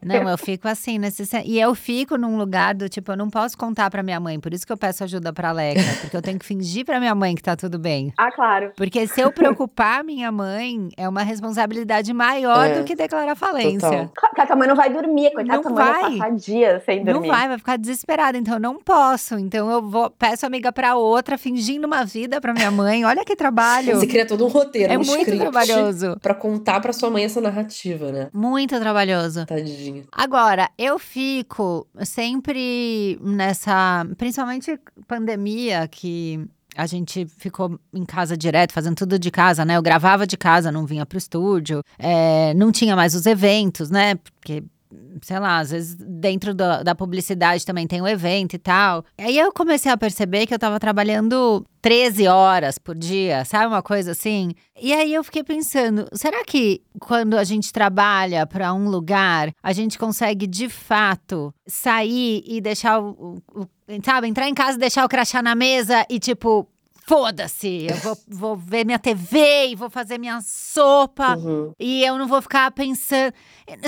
Não, 0.03 0.29
eu 0.29 0.37
fico 0.37 0.67
assim, 0.69 0.97
nesse, 0.99 1.23
e 1.43 1.59
eu 1.59 1.73
fico 1.75 2.17
num 2.17 2.37
lugar 2.37 2.73
do 2.73 2.87
tipo, 2.87 3.11
eu 3.11 3.17
não 3.17 3.29
posso 3.29 3.57
contar 3.57 3.89
pra 3.89 4.01
minha 4.03 4.19
mãe, 4.19 4.39
por 4.39 4.53
isso 4.53 4.65
que 4.65 4.71
eu 4.71 4.77
peço 4.77 5.03
ajuda 5.03 5.33
pra 5.33 5.51
Leca, 5.51 5.81
porque 6.01 6.15
eu 6.15 6.21
tenho 6.21 6.39
que 6.39 6.45
fingir 6.45 6.85
pra 6.85 6.99
minha 6.99 7.13
mãe 7.15 7.35
que 7.35 7.41
tá 7.41 7.55
tudo 7.55 7.77
bem. 7.79 8.13
Ah, 8.17 8.31
claro. 8.31 8.71
Porque 8.75 9.07
se 9.07 9.21
eu 9.21 9.31
preocupar 9.31 10.03
minha 10.03 10.31
mãe, 10.31 10.89
é 10.97 11.07
uma 11.07 11.23
responsabilidade 11.23 12.11
maior 12.13 12.65
É, 12.67 12.79
do 12.79 12.83
que 12.83 12.95
declarar 12.95 13.35
falência. 13.35 14.09
Porque 14.13 14.41
a 14.41 14.45
tua 14.45 14.55
mãe 14.55 14.67
não 14.67 14.75
vai 14.75 14.89
dormir, 14.91 15.31
coitada, 15.33 15.55
Não 15.57 15.61
tua 15.63 15.71
mãe 15.71 15.83
vai 15.85 16.01
vai. 16.01 16.11
passar 16.17 16.31
dias 16.35 16.83
sem 16.83 17.03
Não 17.03 17.13
dormir. 17.13 17.27
vai, 17.29 17.47
vai 17.47 17.57
ficar 17.57 17.77
desesperada. 17.77 18.37
Então 18.37 18.55
eu 18.55 18.59
não 18.59 18.81
posso. 18.81 19.35
Então 19.39 19.69
eu 19.71 19.81
vou, 19.87 20.09
peço 20.09 20.45
amiga 20.45 20.71
pra 20.71 20.95
outra, 20.95 21.37
fingindo 21.37 21.85
uma 21.87 22.03
vida 22.03 22.41
pra 22.41 22.53
minha 22.53 22.69
mãe. 22.71 23.05
Olha 23.05 23.23
que 23.23 23.35
trabalho. 23.35 23.95
Você 23.95 24.07
cria 24.07 24.25
todo 24.25 24.45
um 24.45 24.49
roteiro, 24.49 24.91
É 24.91 24.96
um 25.01 25.05
muito 25.05 25.21
script 25.21 25.39
trabalhoso. 25.39 26.17
Pra 26.21 26.33
contar 26.33 26.79
pra 26.79 26.93
sua 26.93 27.09
mãe 27.09 27.23
essa 27.23 27.41
narrativa, 27.41 28.11
né? 28.11 28.29
Muito 28.33 28.79
trabalhoso. 28.79 29.45
Tadinha. 29.45 30.03
Agora, 30.11 30.69
eu 30.77 30.97
fico 30.99 31.87
sempre 32.03 33.19
nessa. 33.21 34.05
Principalmente 34.17 34.79
pandemia, 35.07 35.87
que 35.87 36.47
a 36.75 36.85
gente 36.85 37.25
ficou 37.25 37.79
em 37.91 38.05
casa 38.05 38.37
direto, 38.37 38.71
fazendo 38.71 38.95
tudo 38.95 39.17
de 39.17 39.31
casa, 39.31 39.65
né? 39.65 39.75
Eu 39.77 39.81
gravava 39.81 40.27
de 40.27 40.37
casa, 40.37 40.71
não 40.71 40.85
vinha 40.85 41.05
pro 41.05 41.17
estúdio. 41.17 41.81
É, 41.97 42.53
não 42.53 42.71
tinha 42.71 42.95
mais 42.95 43.15
os 43.15 43.25
eventos, 43.25 43.89
né? 43.89 44.15
Porque. 44.15 44.63
Sei 45.21 45.37
lá, 45.39 45.59
às 45.59 45.71
vezes 45.71 45.95
dentro 45.95 46.53
da, 46.53 46.81
da 46.83 46.95
publicidade 46.95 47.65
também 47.65 47.85
tem 47.87 48.01
o 48.01 48.07
evento 48.07 48.53
e 48.55 48.57
tal. 48.59 49.03
Aí 49.17 49.37
eu 49.37 49.51
comecei 49.51 49.91
a 49.91 49.97
perceber 49.97 50.45
que 50.47 50.53
eu 50.53 50.59
tava 50.59 50.79
trabalhando 50.79 51.65
13 51.81 52.27
horas 52.27 52.77
por 52.77 52.95
dia, 52.95 53.43
sabe? 53.43 53.67
Uma 53.67 53.81
coisa 53.81 54.11
assim. 54.11 54.51
E 54.79 54.93
aí 54.93 55.13
eu 55.13 55.23
fiquei 55.23 55.43
pensando, 55.43 56.07
será 56.13 56.43
que 56.45 56.81
quando 56.99 57.37
a 57.37 57.43
gente 57.43 57.73
trabalha 57.73 58.45
para 58.45 58.73
um 58.73 58.87
lugar, 58.89 59.51
a 59.61 59.73
gente 59.73 59.97
consegue 59.99 60.47
de 60.47 60.69
fato 60.69 61.53
sair 61.67 62.43
e 62.47 62.61
deixar 62.61 62.99
o, 63.01 63.41
o- 63.53 63.61
o- 63.61 63.67
sabe, 64.03 64.27
entrar 64.27 64.47
em 64.47 64.53
casa 64.53 64.77
deixar 64.77 65.05
o 65.05 65.09
crachá 65.09 65.41
na 65.41 65.55
mesa 65.55 66.05
e 66.09 66.19
tipo, 66.19 66.67
foda-se, 67.07 67.87
eu 67.89 67.95
vou, 67.97 68.17
vou 68.27 68.55
ver 68.57 68.85
minha 68.85 68.99
TV 68.99 69.67
e 69.69 69.75
vou 69.75 69.89
fazer 69.89 70.17
minha 70.17 70.41
sopa 70.41 71.37
Uhum. 71.37 71.71
e 71.79 72.03
eu 72.03 72.17
não 72.17 72.27
vou 72.27 72.41
ficar 72.41 72.69
pensando, 72.71 73.33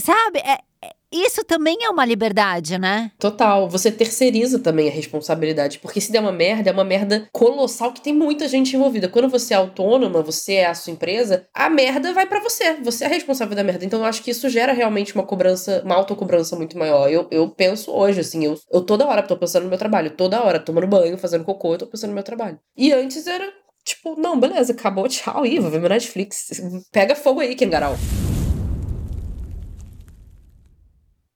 sabe? 0.02 0.40
É- 0.40 0.60
é- 0.82 0.96
isso 1.12 1.44
também 1.44 1.78
é 1.82 1.90
uma 1.90 2.06
liberdade, 2.06 2.78
né? 2.78 3.12
Total, 3.20 3.68
você 3.68 3.92
terceiriza 3.92 4.60
também 4.60 4.88
a 4.88 4.92
responsabilidade, 4.92 5.80
porque 5.80 6.00
se 6.00 6.12
der 6.12 6.20
uma 6.20 6.32
merda, 6.32 6.70
é 6.70 6.74
uma 6.74 6.84
merda 6.84 7.28
colossal 7.32 7.92
que 7.92 8.02
tem 8.02 8.14
muita 8.14 8.48
gente 8.48 8.76
envolvida. 8.76 9.10
Quando 9.10 9.28
você 9.28 9.54
é 9.54 9.58
autônoma, 9.58 10.22
você 10.22 10.56
é 10.56 10.68
a 10.68 10.76
sua 10.76 10.94
empresa, 10.94 11.48
a 11.54 11.70
merda 11.70 12.14
vai 12.14 12.28
pra 12.28 12.40
você, 12.40 12.76
você 12.76 13.06
é 13.06 13.08
responsável 13.08 13.56
da 13.56 13.64
merda. 13.64 13.86
Então 13.86 14.00
eu 14.00 14.06
acho 14.06 14.22
que 14.22 14.32
isso 14.32 14.50
gera 14.50 14.72
realmente 14.72 15.16
uma 15.16 15.24
cobrança, 15.24 15.82
uma 15.84 15.96
autocobrança 15.96 16.56
muito 16.56 16.78
maior. 16.78 17.10
Eu, 17.12 17.28
eu 17.32 17.50
penso 17.50 17.92
hoje, 17.92 18.20
assim, 18.20 18.46
eu, 18.46 18.60
eu 18.72 18.82
toda 18.82 19.08
hora 19.08 19.24
tô 19.24 19.36
pensando 19.36 19.64
no 19.64 19.70
meu 19.70 19.80
trabalho, 19.80 20.12
toda 20.12 20.44
hora, 20.44 20.60
tomando 20.60 20.88
banho, 20.88 21.18
fazendo 21.18 21.44
cocô, 21.44 21.74
eu 21.74 21.80
tô 21.80 21.88
pensando 21.88 22.10
no 22.10 22.16
meu 22.16 22.24
trabalho. 22.24 22.60
E 22.78 22.92
antes 22.94 23.26
era. 23.26 23.52
Tipo, 23.84 24.16
não, 24.20 24.40
beleza, 24.40 24.74
acabou, 24.74 25.08
tchau, 25.08 25.46
ih, 25.46 25.60
vou 25.60 25.72
ver 25.72 25.80
meu 25.80 25.90
Netflix. 25.90 26.62
Pega 26.92 27.16
fogo 27.16 27.40
aí, 27.40 27.56
Kengarau. 27.56 27.96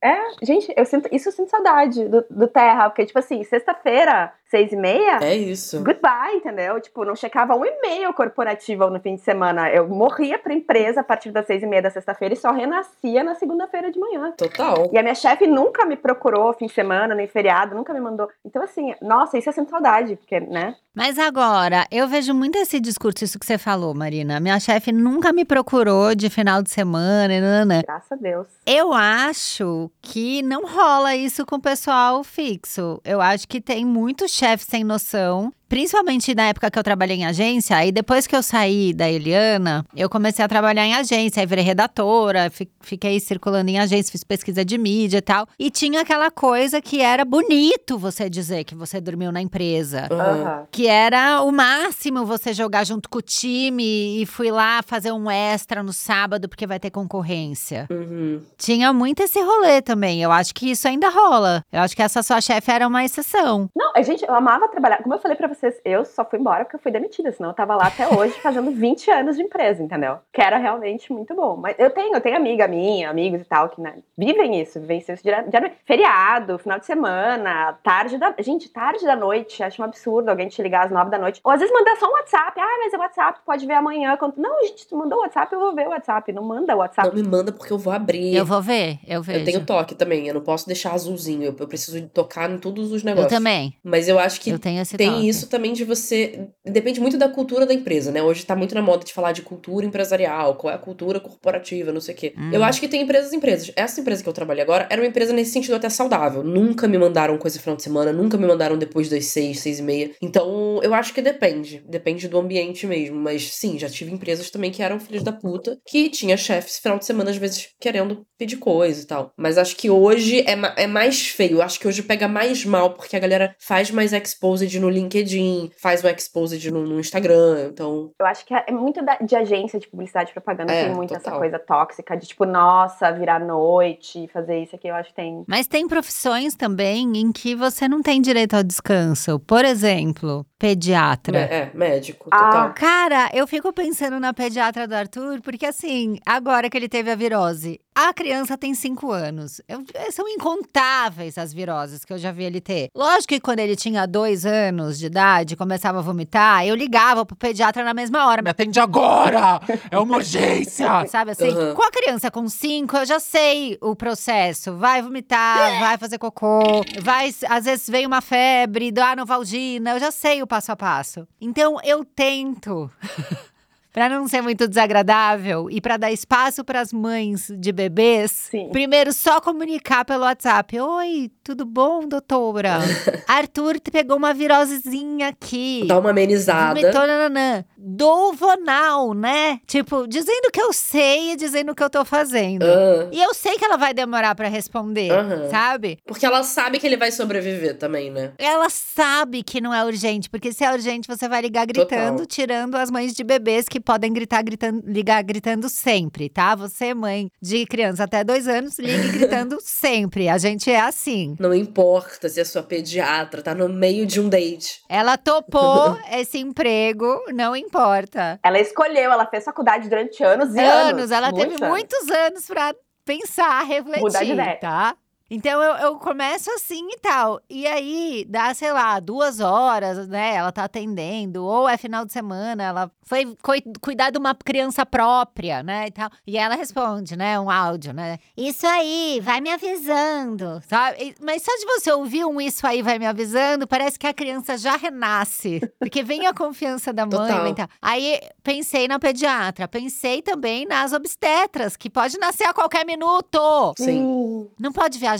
É, 0.04 0.46
gente, 0.46 0.74
eu 0.76 0.86
sinto, 0.86 1.08
isso 1.16 1.30
eu 1.30 1.32
sinto 1.32 1.50
saudade 1.50 2.10
do, 2.10 2.26
do 2.30 2.46
Terra, 2.46 2.89
porque, 2.89 3.06
tipo 3.06 3.18
assim, 3.20 3.42
sexta-feira, 3.46 4.34
seis 4.54 4.72
e 4.72 4.76
meia, 4.76 5.18
É 5.20 5.36
isso. 5.36 5.84
goodbye, 5.84 6.36
entendeu? 6.36 6.80
Tipo, 6.80 7.04
não 7.04 7.16
checava 7.16 7.56
um 7.56 7.66
e-mail 7.66 8.13
corporativo 8.13 8.88
no 8.92 9.00
fim 9.00 9.16
de 9.16 9.22
semana. 9.22 9.68
Eu 9.72 9.88
morria 9.89 10.38
pra 10.38 10.54
empresa 10.54 11.02
a 11.02 11.04
partir 11.04 11.32
das 11.32 11.48
seis 11.48 11.63
e 11.63 11.66
meia 11.66 11.82
da 11.82 11.89
sexta-feira 11.89 12.36
e 12.36 12.38
só 12.38 12.52
renascia 12.52 13.24
na 13.24 13.34
segunda-feira 13.34 13.92
de 13.92 13.98
manhã. 14.00 14.32
Total. 14.38 14.92
E 14.94 14.98
a 15.00 15.02
minha 15.02 15.16
chefe 15.16 15.48
nunca 15.48 15.86
me 15.88 15.96
procurou 15.98 16.54
fim 16.54 16.68
de 16.68 16.74
semana, 16.74 17.16
nem 17.16 17.26
feriado, 17.26 17.74
nunca 17.74 17.92
me 17.96 18.00
mandou. 18.00 18.28
Então, 18.46 18.62
assim, 18.62 18.94
nossa, 19.02 19.39
isso 19.39 19.50
eu 19.50 19.54
sinto 19.54 19.72
saudade, 19.72 20.16
porque, 20.18 20.39
né? 20.39 20.76
Mas 20.96 21.18
agora, 21.18 21.88
eu 21.89 22.08
vejo 22.08 22.36
muito 22.36 22.56
esse 22.60 22.80
discurso, 22.80 23.24
isso 23.24 23.39
que 23.39 23.46
você 23.48 23.58
falou, 23.58 23.96
Marina. 23.96 24.39
Minha 24.39 24.60
chefe 24.60 24.92
nunca 24.92 25.34
me 25.34 25.44
procurou 25.44 26.13
de 26.13 26.30
final 26.30 26.62
de 26.62 26.70
semana, 26.70 27.30
nanana. 27.42 27.82
Graças 27.82 28.12
a 28.12 28.16
Deus. 28.16 28.46
Eu 28.68 28.94
acho 28.94 29.89
que 30.04 30.44
não 30.44 30.68
rola 30.68 31.16
isso 31.16 31.48
com 31.48 31.56
o 31.56 31.60
pessoal 31.62 32.24
fixo. 32.24 33.02
Eu 33.04 33.20
acho 33.20 33.48
que 33.48 33.60
tem 33.60 33.84
muito 33.84 34.28
chefe 34.30 34.42
sem 34.65 34.84
noção. 34.84 35.53
Principalmente 35.74 36.36
na 36.36 36.50
época 36.50 36.70
que 36.70 36.78
eu 36.78 36.84
trabalhei 36.84 37.18
em 37.18 37.26
agência, 37.26 37.76
aí 37.76 37.92
depois 37.92 38.28
que 38.28 38.36
eu 38.36 38.44
saí 38.44 38.94
da 38.94 39.10
Eliana, 39.10 39.84
eu 39.96 40.08
comecei 40.08 40.46
a 40.46 40.48
trabalhar 40.48 40.86
em 40.86 40.94
agência, 40.94 41.42
aí 41.42 41.48
virei 41.48 41.64
redatora, 41.66 42.52
fi- 42.52 42.70
fiquei 42.80 43.20
circulando 43.20 43.72
em 43.72 43.80
agência, 43.80 44.12
fiz 44.12 44.24
pesquisa 44.24 44.64
de 44.64 44.78
mídia 44.78 45.18
e 45.18 45.22
tal. 45.22 45.48
E 45.58 45.72
tinha 45.72 46.02
aquela 46.02 46.30
coisa 46.30 46.80
que 46.80 47.02
era 47.02 47.26
bonito 47.26 47.98
você 47.98 48.30
dizer 48.30 48.66
que 48.66 48.76
você 48.76 49.02
dormiu 49.02 49.32
na 49.32 49.42
empresa. 49.42 50.08
Uhum. 50.12 50.68
Que 50.70 50.86
era 50.86 51.42
o 51.42 51.52
máximo 51.52 52.24
você 52.24 52.54
jogar 52.54 52.84
junto 52.84 53.10
com 53.10 53.18
o 53.18 53.22
time 53.24 54.22
e 54.22 54.28
fui 54.28 54.52
lá 54.52 54.80
fazer 54.86 55.12
um 55.12 55.28
extra 55.32 55.82
no 55.82 55.92
sábado 55.92 56.48
porque 56.48 56.68
vai 56.68 56.80
ter 56.80 56.92
concorrência. 56.92 57.88
Uhum. 57.90 58.44
Tinha 58.60 58.94
muito 58.94 59.24
esse 59.24 59.42
rolê 59.42 59.82
também. 59.82 60.22
Eu 60.22 60.32
acho 60.32 60.54
que 60.54 60.70
isso 60.70 60.88
ainda 60.88 61.10
rola. 61.10 61.64
Eu 61.72 61.80
acho 61.82 61.96
que 61.96 62.04
essa 62.04 62.22
sua 62.22 62.40
chefe 62.40 62.70
era 62.70 62.88
uma 62.88 63.04
exceção. 63.04 63.68
Não, 63.76 63.92
a 63.96 64.04
gente, 64.04 64.24
eu 64.24 64.36
amava 64.36 64.68
trabalhar. 64.68 65.02
Como 65.02 65.16
eu 65.16 65.20
falei 65.20 65.36
pra 65.36 65.50
vocês, 65.69 65.82
eu 65.86 66.04
só 66.06 66.26
fui 66.26 66.39
embora 66.39 66.63
porque 66.65 66.76
eu 66.76 66.80
fui 66.80 66.91
demitida, 66.91 67.32
senão 67.32 67.49
eu 67.49 67.56
tava 67.56 67.76
lá 67.76 67.88
até 67.88 68.08
hoje 68.08 68.34
fazendo 68.41 68.69
20 68.71 69.10
anos 69.12 69.36
de 69.38 69.43
empresa, 69.43 69.82
entendeu? 69.82 70.17
Que 70.32 70.41
era 70.41 70.58
realmente 70.58 71.12
muito 71.12 71.34
bom. 71.36 71.56
Mas 71.58 71.76
eu 71.80 71.89
tenho, 71.89 72.13
eu 72.15 72.21
tenho 72.21 72.36
amiga 72.38 72.67
minha, 72.67 73.10
amigos 73.10 73.41
e 73.41 73.45
tal, 73.45 73.69
que 73.69 73.80
né, 73.82 73.95
vivem 74.17 74.62
isso, 74.62 74.80
vivem 74.80 74.97
isso 74.99 75.15
direto. 75.23 75.49
direto- 75.49 75.76
Feriado, 75.86 76.58
final 76.60 76.80
de 76.80 76.86
semana, 76.86 77.73
tarde 77.84 78.17
da. 78.17 78.34
Gente, 78.39 78.69
tarde 78.69 79.06
da 79.06 79.15
noite, 79.15 79.62
acho 79.63 79.82
um 79.82 79.86
absurdo 79.86 80.30
alguém 80.30 80.47
te 80.47 80.62
ligar 80.62 80.86
às 80.86 80.91
9 80.91 81.10
da 81.10 81.17
noite. 81.17 81.39
Ou 81.43 81.52
às 81.52 81.60
vezes 81.60 81.73
mandar 81.73 81.95
só 81.97 82.08
um 82.08 82.13
WhatsApp. 82.13 82.60
Ah, 82.60 82.78
mas 82.84 82.93
é 82.93 82.97
WhatsApp, 82.97 83.39
pode 83.45 83.65
ver 83.65 83.73
amanhã. 83.73 84.15
quando- 84.17 84.36
Não, 84.38 84.62
gente, 84.65 84.88
tu 84.88 84.97
mandou 84.97 85.19
o 85.19 85.21
WhatsApp, 85.21 85.54
eu 85.54 85.60
vou 85.60 85.73
ver 85.76 85.88
o 85.88 85.91
WhatsApp. 85.91 86.32
Não 86.32 86.43
manda 86.43 86.76
o 86.76 86.80
WhatsApp. 86.80 87.08
Não 87.08 87.15
me 87.15 87.23
manda 87.28 87.52
porque 87.52 87.71
eu 87.71 87.78
vou 87.78 87.93
abrir. 87.93 88.36
Eu 88.36 88.45
vou 88.45 88.62
ver, 88.62 88.99
eu 89.08 89.21
vejo. 89.21 89.39
Eu 89.39 89.45
tenho 89.45 89.65
toque 89.65 89.95
também, 89.95 90.28
eu 90.28 90.34
não 90.34 90.41
posso 90.41 90.67
deixar 90.67 90.93
azulzinho. 90.93 91.43
Eu, 91.43 91.56
eu 91.60 91.67
preciso 91.67 92.02
tocar 92.10 92.49
em 92.49 92.58
todos 92.58 92.91
os 92.91 93.02
Eu 93.04 93.06
negócios. 93.06 93.32
também. 93.34 93.76
Mas 93.84 94.08
eu 94.08 94.17
acho 94.19 94.41
que 94.41 94.49
Eu 94.49 94.60
tenho 94.60 94.82
esse 94.82 94.97
tem 94.97 95.10
toque. 95.12 95.28
isso 95.30 95.49
também 95.54 95.72
de 95.72 95.84
você. 95.84 96.48
Depende 96.66 97.00
muito 97.00 97.16
da 97.18 97.30
cultura 97.30 97.66
da 97.66 97.74
empresa, 97.74 98.12
né? 98.12 98.24
Hoje 98.24 98.44
tá 98.44 98.56
muito 98.56 98.74
na 98.74 98.82
moda 98.82 99.06
de 99.06 99.13
falar 99.13 99.32
de 99.34 99.44
cultura 99.44 99.86
empresarial, 99.86 100.56
qual 100.56 100.72
é 100.74 100.76
a 100.76 100.80
cultura 100.80 101.20
corporativa, 101.20 101.92
não 101.92 102.02
sei 102.02 102.16
o 102.16 102.18
quê. 102.18 102.34
Hum. 102.36 102.50
Eu 102.52 102.63
acho 102.63 102.80
que 102.80 102.88
tem 102.88 103.02
empresas 103.04 103.32
e 103.32 103.36
empresas. 103.36 103.72
Essa 103.76 104.02
empresa 104.02 104.24
que 104.24 104.30
eu 104.30 104.34
trabalhei 104.34 104.63
agora 104.63 104.88
era 104.89 105.00
uma 105.00 105.08
empresa 105.08 105.32
nesse 105.32 105.52
sentido 105.52 105.76
até 105.76 105.89
saudável. 105.89 106.44
Nunca 106.44 106.88
me 106.88 106.98
mandaram 106.98 107.38
coisa 107.38 107.58
no 107.58 107.62
final 107.63 107.76
de 107.78 107.84
semana, 107.84 108.12
nunca 108.12 108.36
me 108.38 108.48
mandaram 108.48 108.78
depois 108.78 109.10
das 109.10 109.26
seis, 109.26 109.60
seis 109.60 109.78
e 109.80 109.84
meia. 109.84 110.12
Então, 110.22 110.80
eu 110.82 110.94
acho 110.94 111.13
que 111.13 111.22
depende. 111.22 111.84
Depende 111.88 112.28
do 112.28 112.39
ambiente 112.39 112.88
mesmo. 112.88 113.16
Mas 113.16 113.54
sim, 113.54 113.78
já 113.78 113.88
tive 113.89 114.12
empresas 114.12 114.50
também 114.50 114.72
que 114.72 114.82
eram 114.82 115.00
filhos 115.00 115.22
da 115.24 115.32
puta, 115.32 115.78
que 115.88 116.10
tinha 116.10 116.36
chefes 116.36 116.80
final 116.80 116.98
de 116.98 117.06
semana, 117.06 117.30
às 117.30 117.38
vezes, 117.38 117.70
querendo 117.80 118.26
pedir 118.39 118.58
coisa 118.58 119.04
e 119.04 119.06
tal. 119.06 119.32
Mas 119.38 119.58
acho 119.60 119.76
que 119.76 119.89
hoje 119.89 120.44
é, 120.48 120.56
ma- 120.56 120.74
é 120.76 120.88
mais 120.88 121.28
feio. 121.28 121.62
Acho 121.62 121.80
que 121.80 121.88
hoje 121.88 122.02
pega 122.02 122.28
mais 122.28 122.66
mal, 122.66 122.94
porque 122.96 123.16
a 123.16 123.20
galera 123.20 123.56
faz 123.60 123.92
mais 123.92 124.13
exposed 124.13 124.80
no 124.80 124.89
LinkedIn, 124.89 125.42
faz 125.77 126.03
o 126.03 126.08
exposed 126.08 126.71
no, 126.71 126.86
no 126.86 126.99
Instagram. 126.99 127.67
Então, 127.71 128.12
Eu 128.19 128.25
acho 128.25 128.45
que 128.45 128.53
é 128.53 128.71
muito 128.71 129.03
da- 129.03 129.17
de 129.17 129.36
agência 129.36 129.79
de 129.79 129.88
publicidade 129.88 130.29
e 130.32 130.34
propaganda 130.34 130.71
É, 130.73 130.86
tem 130.86 130.95
muito 130.95 131.13
essa 131.13 131.23
total. 131.23 131.39
coisa 131.39 131.60
tóxica 131.60 132.15
de 132.17 132.27
tipo, 132.27 132.45
nossa, 132.45 133.12
virar 133.12 133.39
noite, 133.39 134.27
fazer 134.34 134.63
isso 134.63 134.75
aqui. 134.75 134.88
Eu 134.88 134.95
acho 134.95 135.10
que 135.10 135.15
tem. 135.15 135.43
Mas 135.47 135.67
tem 135.67 135.88
profissões 135.88 136.56
também 136.56 137.17
em 137.17 137.32
que 137.32 137.56
você 137.56 137.88
não 137.88 138.01
tem 138.01 138.21
direito 138.21 138.56
ao 138.56 138.63
descanso. 138.63 139.39
Por 139.39 139.63
exemplo, 139.65 140.45
pediatra. 140.67 141.38
é, 141.39 141.56
é, 141.58 141.71
médico, 141.73 142.30
Ah. 142.32 142.38
total. 142.38 142.73
Cara, 142.73 143.30
eu 143.34 143.45
fico 143.45 143.73
pensando 143.73 144.17
na 144.19 144.34
pediatra 144.34 144.88
do 144.88 144.93
Arthur, 144.95 145.41
porque 145.41 145.65
assim, 145.65 146.17
agora 146.26 146.69
que 146.69 146.78
ele 146.78 146.88
teve 146.88 147.12
a 147.12 147.15
virose, 147.15 147.82
a 147.93 148.13
criança 148.13 148.58
tem 148.58 148.73
cinco 148.73 149.12
anos. 149.12 149.60
Eu- 149.67 149.84
são 150.12 150.28
incontáveis 150.28 151.38
as 151.38 151.54
viroses 151.54 152.04
que 152.06 152.12
eu 152.13 152.17
já 152.17 152.32
vi 152.32 152.43
ele 152.45 152.62
ter. 152.62 152.89
Lógico 152.95 153.34
que 153.34 153.39
quando 153.39 153.60
ele 153.60 153.76
tinha 153.76 154.08
dois 154.08 154.45
anos 154.45 154.97
de 154.97 155.06
idade, 155.08 155.56
começava 155.56 155.99
a 155.99 156.02
vomitar, 156.02 156.65
eu 156.65 156.76
ligava 156.76 157.26
pro 157.26 157.36
pediatra 157.36 157.84
na 157.84 157.93
mesma 157.93 158.26
hora. 158.28 158.41
Me 158.41 158.49
atende 158.49 158.80
agora! 158.80 159.60
É 159.91 159.99
uma 159.99 160.15
urgência! 160.15 160.88
Sabe 161.08 161.32
assim? 161.32 161.49
Uhum. 161.49 161.76
Com 161.76 161.84
a 161.84 161.91
criança 161.91 162.32
com 162.32 162.47
cinco, 162.47 162.97
eu 162.97 163.06
já 163.06 163.19
sei 163.19 163.78
o 163.82 163.95
processo. 163.95 164.76
Vai 164.78 165.02
vomitar, 165.02 165.80
vai 165.80 165.97
fazer 165.97 166.17
cocô, 166.17 166.62
vai. 167.02 167.34
Às 167.49 167.65
vezes 167.65 167.88
vem 167.89 168.08
uma 168.08 168.21
febre, 168.21 168.91
dá 168.91 169.15
novalgina, 169.15 169.91
eu 169.91 169.99
já 169.99 170.10
sei 170.10 170.41
o 170.41 170.47
passo 170.54 170.72
a 170.72 170.76
passo. 170.76 171.28
Então 171.42 171.80
eu 171.84 172.06
tento 172.06 172.92
Pra 173.93 174.10
não 174.10 174.27
ser 174.27 174.41
muito 174.41 174.67
desagradável 174.67 175.69
e 175.69 175.79
pra 175.79 175.97
dar 175.97 176.12
espaço 176.12 176.63
pras 176.63 176.91
mães 176.91 177.51
de 177.60 177.71
bebês, 177.71 178.32
Sim. 178.49 178.69
primeiro 178.71 179.13
só 179.13 179.39
comunicar 179.39 180.03
pelo 180.03 180.23
WhatsApp. 180.23 180.79
Oi, 180.79 181.29
tudo 181.43 181.63
bom, 181.63 182.08
doutora? 182.08 182.79
Arthur 183.27 183.79
pegou 183.91 184.17
uma 184.17 184.34
virosezinha 184.34 185.27
aqui. 185.27 185.86
Dá 185.88 185.99
uma 185.99 186.10
amenizada. 186.10 186.73
Vomitou, 186.79 187.06
nananã. 187.06 187.63
Dou 187.77 188.34
vonal, 188.34 189.13
né? 189.13 189.60
Tipo, 189.67 190.08
dizendo 190.08 190.49
que 190.51 190.60
eu 190.60 190.73
sei 190.73 191.34
e 191.34 191.36
dizendo 191.36 191.71
o 191.73 191.75
que 191.75 191.84
eu 191.84 191.89
tô 191.89 192.03
fazendo. 192.03 192.63
Ah, 192.63 193.10
E 193.12 193.21
eu 193.21 193.32
sei 193.36 193.60
que 193.60 193.65
ela 193.65 193.77
vai 193.77 193.93
demorar 193.93 194.34
pra 194.34 194.47
responder, 194.47 195.12
Aham. 195.12 195.49
sabe? 195.51 195.99
porque 196.03 196.25
ela 196.25 196.41
sabe 196.41 196.79
que 196.79 196.88
ele 196.88 196.97
vai 196.97 197.12
sobreviver 197.12 197.77
também, 197.77 198.10
né? 198.10 198.32
Ela 198.39 198.69
sabe 198.71 199.43
que 199.43 199.62
não 199.62 199.71
é 199.73 199.84
urgente, 199.86 200.29
porque 200.32 200.51
se 200.51 200.63
é 200.63 200.71
urgente, 200.71 201.08
você 201.08 201.29
vai 201.29 201.41
ligar 201.41 201.67
gritando, 201.67 202.19
Total. 202.21 202.25
tirando 202.25 202.75
as 202.75 202.89
mães 202.89 203.13
de 203.13 203.23
bebês 203.23 203.67
que 203.69 203.83
podem 203.84 204.12
gritar, 204.13 204.41
gritando, 204.41 204.82
ligar 204.86 205.22
gritando 205.24 205.69
sempre, 205.69 206.30
tá? 206.30 206.56
Você, 206.56 206.93
mãe 206.93 207.30
de 207.41 207.65
criança 207.65 208.04
até 208.06 208.24
dois 208.24 208.48
anos, 208.48 208.80
ligue 208.80 209.10
gritando 209.17 209.58
sempre. 209.62 210.30
A 210.30 210.38
gente 210.38 210.72
é 210.72 210.80
assim. 210.80 211.36
Não 211.39 211.54
importa 211.54 212.28
se 212.30 212.39
a 212.41 212.46
sua 212.46 212.63
pediatra 212.63 213.41
tá 213.41 213.54
no 213.54 213.67
meio 213.69 214.06
de 214.06 214.19
um 214.19 214.30
date. 214.30 214.82
Ela 214.89 215.17
topou 215.17 215.98
esse 216.12 216.38
emprego, 216.39 217.06
não 217.34 217.56
importa. 217.56 218.39
Ela 218.43 218.60
escolheu, 218.60 219.12
ela 219.12 219.26
fez 219.28 219.43
faculdade 219.43 219.89
durante 219.89 220.24
anos 220.24 220.56
e 220.56 220.60
anos. 220.60 220.93
anos, 220.93 221.12
ela 221.12 221.32
teve 221.34 221.56
anos. 221.56 221.69
muitos 221.69 222.10
anos 222.10 222.46
pra 222.46 222.74
pensar, 223.06 223.65
Mudar 223.65 223.67
de 223.67 223.74
refletir, 223.74 224.32
ideia. 224.34 224.58
tá? 224.60 224.96
Então 225.30 225.62
eu, 225.64 225.74
eu 225.78 225.96
começo 225.98 226.52
assim 226.52 226.88
e 226.92 226.98
tal. 227.00 227.40
E 227.50 227.66
aí, 227.66 228.26
dá, 228.30 228.54
sei 228.54 228.72
lá, 228.72 229.00
duas 229.00 229.40
horas, 229.40 230.08
né? 230.08 230.36
Ela 230.36 230.52
tá 230.52 230.66
atendendo, 230.66 231.44
ou 231.44 231.68
é 231.68 231.78
final 231.78 232.06
de 232.06 232.12
semana, 232.14 232.62
ela 232.64 232.92
foi 233.06 233.34
cuidar 233.82 234.10
de 234.12 234.18
uma 234.20 234.36
criança 234.36 234.86
própria, 234.86 235.64
né? 235.64 235.88
E 235.88 235.92
tal. 235.92 236.10
E 236.28 236.38
ela 236.38 236.56
responde, 236.56 237.16
né? 237.16 237.40
Um 237.40 237.50
áudio, 237.50 237.94
né? 237.94 238.20
Isso 238.38 238.68
aí, 238.68 239.20
vai 239.24 239.40
me 239.42 239.50
avisando, 239.50 240.62
sabe? 240.68 240.98
E- 241.04 241.16
Mas 241.22 241.42
só 241.42 241.52
de 241.58 241.66
você 241.66 241.92
ouvir 241.92 242.26
um 242.26 242.40
isso 242.40 242.68
aí, 242.68 242.82
vai 242.82 243.00
me 243.00 243.06
avisando, 243.08 243.66
parece 243.66 243.98
que 243.98 244.06
a 244.06 244.14
criança 244.14 244.58
já 244.58 244.76
renasce. 244.76 245.62
Porque 245.80 246.04
vem 246.04 246.28
a 246.28 246.34
confiança 246.34 246.92
da 246.94 247.06
mãe, 247.06 247.18
Total. 247.18 247.44
vem 247.44 247.56
tal. 247.56 247.68
Aí 247.82 248.20
pensei 248.44 248.88
na 248.88 249.00
pediatra, 249.00 249.68
pensei 249.68 250.22
também 250.22 250.66
nas 250.66 250.94
obstetras, 250.94 251.76
que 251.78 251.90
pode 251.90 252.18
nascer 252.20 252.44
a 252.46 252.54
qualquer 252.54 252.86
minuto. 252.86 253.74
Sim. 253.78 254.00
Hum, 254.04 254.50
Não 254.60 254.72
pode 254.72 255.00
viajar? 255.00 255.12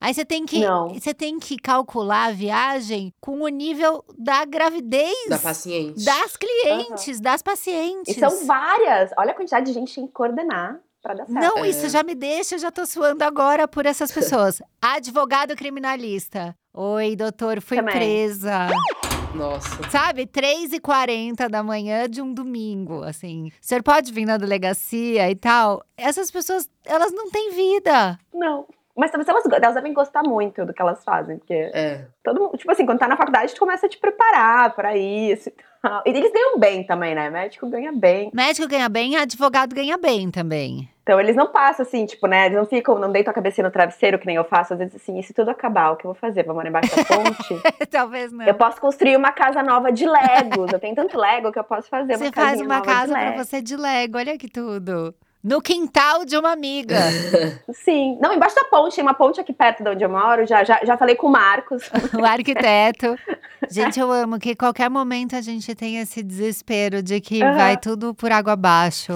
Aí 0.00 0.12
você 0.14 0.24
tem 0.24 0.44
que 0.46 0.60
Não. 0.60 0.88
você 0.88 1.12
tem 1.14 1.38
que 1.38 1.56
calcular 1.56 2.26
a 2.26 2.30
viagem 2.32 3.12
com 3.20 3.40
o 3.42 3.48
nível 3.48 4.04
da 4.18 4.44
gravidez 4.44 5.14
Da 5.28 5.38
paciente. 5.38 6.04
das 6.04 6.36
clientes, 6.36 7.20
das 7.20 7.42
pacientes. 7.42 8.16
E 8.16 8.20
são 8.20 8.44
várias. 8.46 9.10
Olha 9.18 9.30
a 9.30 9.34
quantidade 9.34 9.66
de 9.66 9.72
gente 9.72 9.88
que 9.88 9.94
tem 9.96 10.06
que 10.06 10.12
coordenar 10.12 10.80
pra 11.02 11.14
dar 11.14 11.26
certo. 11.26 11.40
Não, 11.40 11.64
É. 11.64 11.68
isso 11.68 11.88
já 11.88 12.02
me 12.02 12.14
deixa, 12.14 12.56
eu 12.56 12.58
já 12.58 12.70
tô 12.70 12.84
suando 12.86 13.22
agora 13.24 13.66
por 13.68 13.86
essas 13.86 14.10
pessoas. 14.12 14.60
Advogado 14.82 15.54
criminalista. 15.56 16.54
Oi, 16.74 17.16
doutor, 17.16 17.60
fui 17.60 17.76
Também. 17.78 17.94
presa. 17.94 18.68
Nossa. 19.34 19.68
Sabe, 19.90 20.26
3h40 20.26 21.48
da 21.48 21.62
manhã 21.62 22.08
de 22.08 22.22
um 22.22 22.32
domingo, 22.32 23.02
assim. 23.02 23.48
O 23.48 23.52
senhor 23.60 23.82
pode 23.82 24.12
vir 24.12 24.24
na 24.26 24.36
delegacia 24.36 25.30
e 25.30 25.34
tal? 25.36 25.82
Essas 25.96 26.30
pessoas, 26.30 26.68
elas 26.84 27.12
não 27.12 27.30
têm 27.30 27.50
vida. 27.52 28.18
Não. 28.32 28.66
Mas 28.98 29.10
talvez 29.12 29.28
elas, 29.28 29.44
elas 29.46 29.74
devem 29.74 29.92
gostar 29.92 30.22
muito 30.24 30.64
do 30.66 30.74
que 30.74 30.82
elas 30.82 31.04
fazem, 31.04 31.38
porque 31.38 31.54
É. 31.72 32.04
todo 32.24 32.40
mundo, 32.40 32.56
tipo 32.58 32.70
assim, 32.72 32.84
quando 32.84 32.98
tá 32.98 33.06
na 33.06 33.16
faculdade, 33.16 33.54
tu 33.54 33.60
começa 33.60 33.86
a 33.86 33.88
te 33.88 33.96
preparar 33.96 34.74
pra 34.74 34.96
isso 34.96 35.48
e 35.48 35.52
tal. 35.82 36.02
E 36.04 36.10
eles 36.10 36.32
ganham 36.32 36.58
bem 36.58 36.84
também, 36.84 37.14
né? 37.14 37.30
Médico 37.30 37.68
ganha 37.70 37.92
bem. 37.92 38.30
Médico 38.34 38.66
ganha 38.66 38.88
bem, 38.88 39.16
advogado 39.16 39.74
ganha 39.74 39.96
bem 39.96 40.30
também. 40.30 40.90
Então 41.04 41.18
eles 41.20 41.36
não 41.36 41.46
passam 41.46 41.86
assim, 41.86 42.04
tipo, 42.04 42.26
né? 42.26 42.46
Eles 42.46 42.58
não 42.58 42.66
ficam, 42.66 42.98
não 42.98 43.10
deitam 43.12 43.30
a 43.30 43.34
cabecinha 43.34 43.66
no 43.66 43.72
travesseiro, 43.72 44.18
que 44.18 44.26
nem 44.26 44.36
eu 44.36 44.44
faço. 44.44 44.72
Às 44.74 44.78
vezes 44.80 44.96
assim, 44.96 45.18
e 45.18 45.22
se 45.22 45.32
tudo 45.32 45.50
acabar, 45.50 45.92
o 45.92 45.96
que 45.96 46.04
eu 46.04 46.12
vou 46.12 46.20
fazer? 46.20 46.42
Vou 46.44 46.54
morar 46.54 46.68
embaixo 46.68 46.94
da 46.94 47.04
ponte? 47.04 47.62
Talvez 47.88 48.32
não. 48.32 48.44
eu 48.44 48.54
posso 48.54 48.80
construir 48.80 49.16
uma 49.16 49.32
casa 49.32 49.62
nova 49.62 49.90
de 49.92 50.04
Legos. 50.06 50.70
Eu 50.72 50.78
tenho 50.80 50.94
tanto 50.94 51.16
Lego 51.16 51.50
que 51.52 51.58
eu 51.58 51.64
posso 51.64 51.88
fazer 51.88 52.14
uma 52.16 52.18
Você 52.26 52.32
faz 52.32 52.60
uma 52.60 52.82
casa 52.82 53.12
pra 53.14 53.22
Lego. 53.22 53.44
você 53.44 53.62
de 53.62 53.76
Lego, 53.76 54.18
olha 54.18 54.36
que 54.36 54.48
tudo. 54.50 55.14
No 55.42 55.62
quintal 55.62 56.24
de 56.24 56.36
uma 56.36 56.50
amiga. 56.50 56.96
Sim. 57.72 58.18
Não, 58.20 58.34
embaixo 58.34 58.56
da 58.56 58.64
ponte, 58.64 58.96
tem 58.96 59.04
uma 59.04 59.14
ponte 59.14 59.40
aqui 59.40 59.52
perto 59.52 59.84
de 59.84 59.90
onde 59.90 60.04
eu 60.04 60.08
moro. 60.08 60.44
Já, 60.46 60.64
já, 60.64 60.80
já 60.84 60.96
falei 60.96 61.14
com 61.14 61.28
o 61.28 61.30
Marcos. 61.30 61.88
o 62.12 62.24
arquiteto. 62.24 63.16
Gente, 63.70 64.00
eu 64.00 64.10
amo 64.10 64.38
que 64.38 64.56
qualquer 64.56 64.90
momento 64.90 65.36
a 65.36 65.40
gente 65.40 65.74
tem 65.74 65.98
esse 65.98 66.22
desespero 66.22 67.02
de 67.02 67.20
que 67.20 67.42
Aham. 67.42 67.56
vai 67.56 67.76
tudo 67.76 68.14
por 68.14 68.32
água 68.32 68.54
abaixo. 68.54 69.12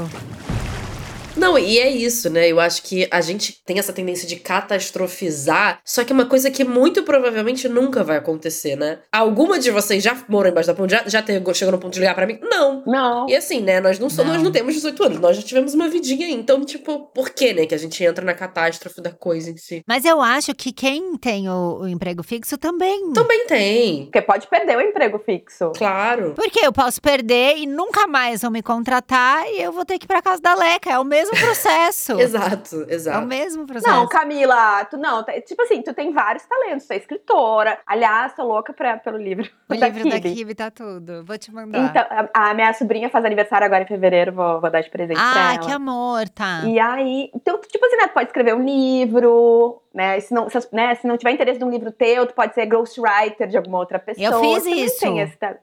Não, 1.36 1.58
e 1.58 1.78
é 1.78 1.90
isso, 1.90 2.28
né? 2.30 2.48
Eu 2.48 2.60
acho 2.60 2.82
que 2.82 3.08
a 3.10 3.20
gente 3.20 3.60
tem 3.64 3.78
essa 3.78 3.92
tendência 3.92 4.26
de 4.28 4.36
catastrofizar, 4.36 5.80
só 5.84 6.04
que 6.04 6.12
é 6.12 6.14
uma 6.14 6.26
coisa 6.26 6.50
que 6.50 6.62
muito 6.64 7.02
provavelmente 7.02 7.68
nunca 7.68 8.04
vai 8.04 8.16
acontecer, 8.18 8.76
né? 8.76 8.98
Alguma 9.10 9.58
de 9.58 9.70
vocês 9.70 10.02
já 10.02 10.16
morou 10.28 10.50
embaixo 10.50 10.66
da 10.68 10.74
ponte? 10.74 10.90
Já, 10.90 11.04
já 11.06 11.22
teve- 11.22 11.54
chegou 11.54 11.72
no 11.72 11.78
ponto 11.78 11.94
de 11.94 12.00
ligar 12.00 12.14
pra 12.14 12.26
mim? 12.26 12.38
Não. 12.42 12.82
Não. 12.86 13.28
E 13.28 13.34
assim, 13.36 13.60
né? 13.60 13.80
Nós 13.80 13.98
não, 13.98 14.08
somos, 14.10 14.26
Não. 14.26 14.34
nós 14.34 14.42
não 14.42 14.52
temos 14.52 14.74
18 14.74 15.04
anos, 15.04 15.20
nós 15.20 15.36
já 15.36 15.42
tivemos 15.42 15.74
uma 15.74 15.88
vidinha 15.88 16.26
aí. 16.26 16.32
Então, 16.34 16.64
tipo, 16.64 17.06
por 17.14 17.30
que, 17.30 17.52
né? 17.52 17.66
Que 17.66 17.74
a 17.74 17.78
gente 17.78 18.02
entra 18.04 18.24
na 18.24 18.34
catástrofe 18.34 19.00
da 19.00 19.10
coisa 19.10 19.50
em 19.50 19.56
si. 19.56 19.82
Mas 19.86 20.04
eu 20.04 20.20
acho 20.20 20.54
que 20.54 20.72
quem 20.72 21.16
tem 21.16 21.48
o, 21.48 21.80
o 21.80 21.88
emprego 21.88 22.22
fixo 22.22 22.56
também. 22.58 23.12
Também 23.12 23.46
tem. 23.46 24.04
Porque 24.04 24.22
pode 24.22 24.46
perder 24.48 24.76
o 24.76 24.80
emprego 24.80 25.18
fixo. 25.18 25.72
Claro. 25.76 26.32
Porque 26.34 26.60
eu 26.60 26.72
posso 26.72 27.00
perder 27.00 27.56
e 27.56 27.66
nunca 27.66 28.06
mais 28.06 28.42
vão 28.42 28.50
me 28.50 28.62
contratar 28.62 29.46
e 29.48 29.62
eu 29.62 29.72
vou 29.72 29.84
ter 29.84 29.98
que 29.98 30.04
ir 30.04 30.08
pra 30.08 30.20
casa 30.22 30.40
da 30.42 30.54
Leca. 30.54 30.90
É 30.92 30.98
o 30.98 31.04
mesmo 31.04 31.21
processo. 31.30 32.18
Exato, 32.20 32.76
É 32.82 32.84
o 32.84 32.90
exato. 32.90 33.26
mesmo 33.26 33.66
processo. 33.66 33.94
Não, 33.94 34.08
Camila, 34.08 34.84
tu 34.86 34.96
não, 34.96 35.22
tá- 35.24 35.40
tipo 35.40 35.62
assim, 35.62 35.82
tu 35.82 35.94
tem 35.94 36.12
vários 36.12 36.44
talentos, 36.46 36.86
tu 36.86 36.92
é 36.92 36.96
escritora. 36.96 37.78
Aliás, 37.86 38.34
tô 38.34 38.44
louca 38.44 38.72
pra, 38.72 38.96
pelo 38.98 39.18
livro. 39.18 39.48
o 39.68 39.74
livro 39.74 40.08
da 40.08 40.20
Kibe. 40.20 40.34
Kibe 40.34 40.54
tá 40.54 40.70
tudo. 40.70 41.24
Vou 41.24 41.38
te 41.38 41.52
mandar. 41.52 41.90
Então, 41.90 42.04
a, 42.34 42.50
a 42.50 42.54
minha 42.54 42.72
sobrinha 42.74 43.08
faz 43.10 43.24
aniversário 43.24 43.64
agora 43.64 43.82
em 43.82 43.86
fevereiro, 43.86 44.32
vou, 44.32 44.60
vou 44.60 44.70
dar 44.70 44.80
de 44.80 44.90
presente 44.90 45.16
pra 45.16 45.50
ah, 45.50 45.54
ela. 45.54 45.58
que 45.64 45.70
amor, 45.70 46.28
tá. 46.28 46.62
E 46.64 46.78
aí, 46.78 47.30
então, 47.34 47.58
tipo 47.60 47.84
assim, 47.84 47.96
né, 47.96 48.08
tu 48.08 48.14
pode 48.14 48.26
escrever 48.26 48.54
um 48.54 48.64
livro, 48.64 49.82
né, 49.94 50.20
se 50.20 50.32
não, 50.32 50.48
se, 50.48 50.58
né, 50.72 50.94
se 50.94 51.06
não 51.06 51.16
tiver 51.16 51.32
interesse 51.32 51.60
num 51.60 51.70
livro 51.70 51.90
teu, 51.92 52.26
tu 52.26 52.34
pode 52.34 52.54
ser 52.54 52.66
ghostwriter 52.66 53.48
de 53.48 53.56
alguma 53.56 53.78
outra 53.78 53.98
pessoa. 53.98 54.26
Eu 54.26 54.40
fiz 54.40 54.66
isso. 54.66 55.04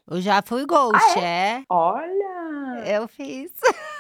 Eu 0.10 0.22
já 0.22 0.42
fui 0.42 0.66
ghost, 0.66 1.20
é. 1.20 1.62
Olha! 1.70 2.84
Eu 2.86 3.08
fiz. 3.08 3.52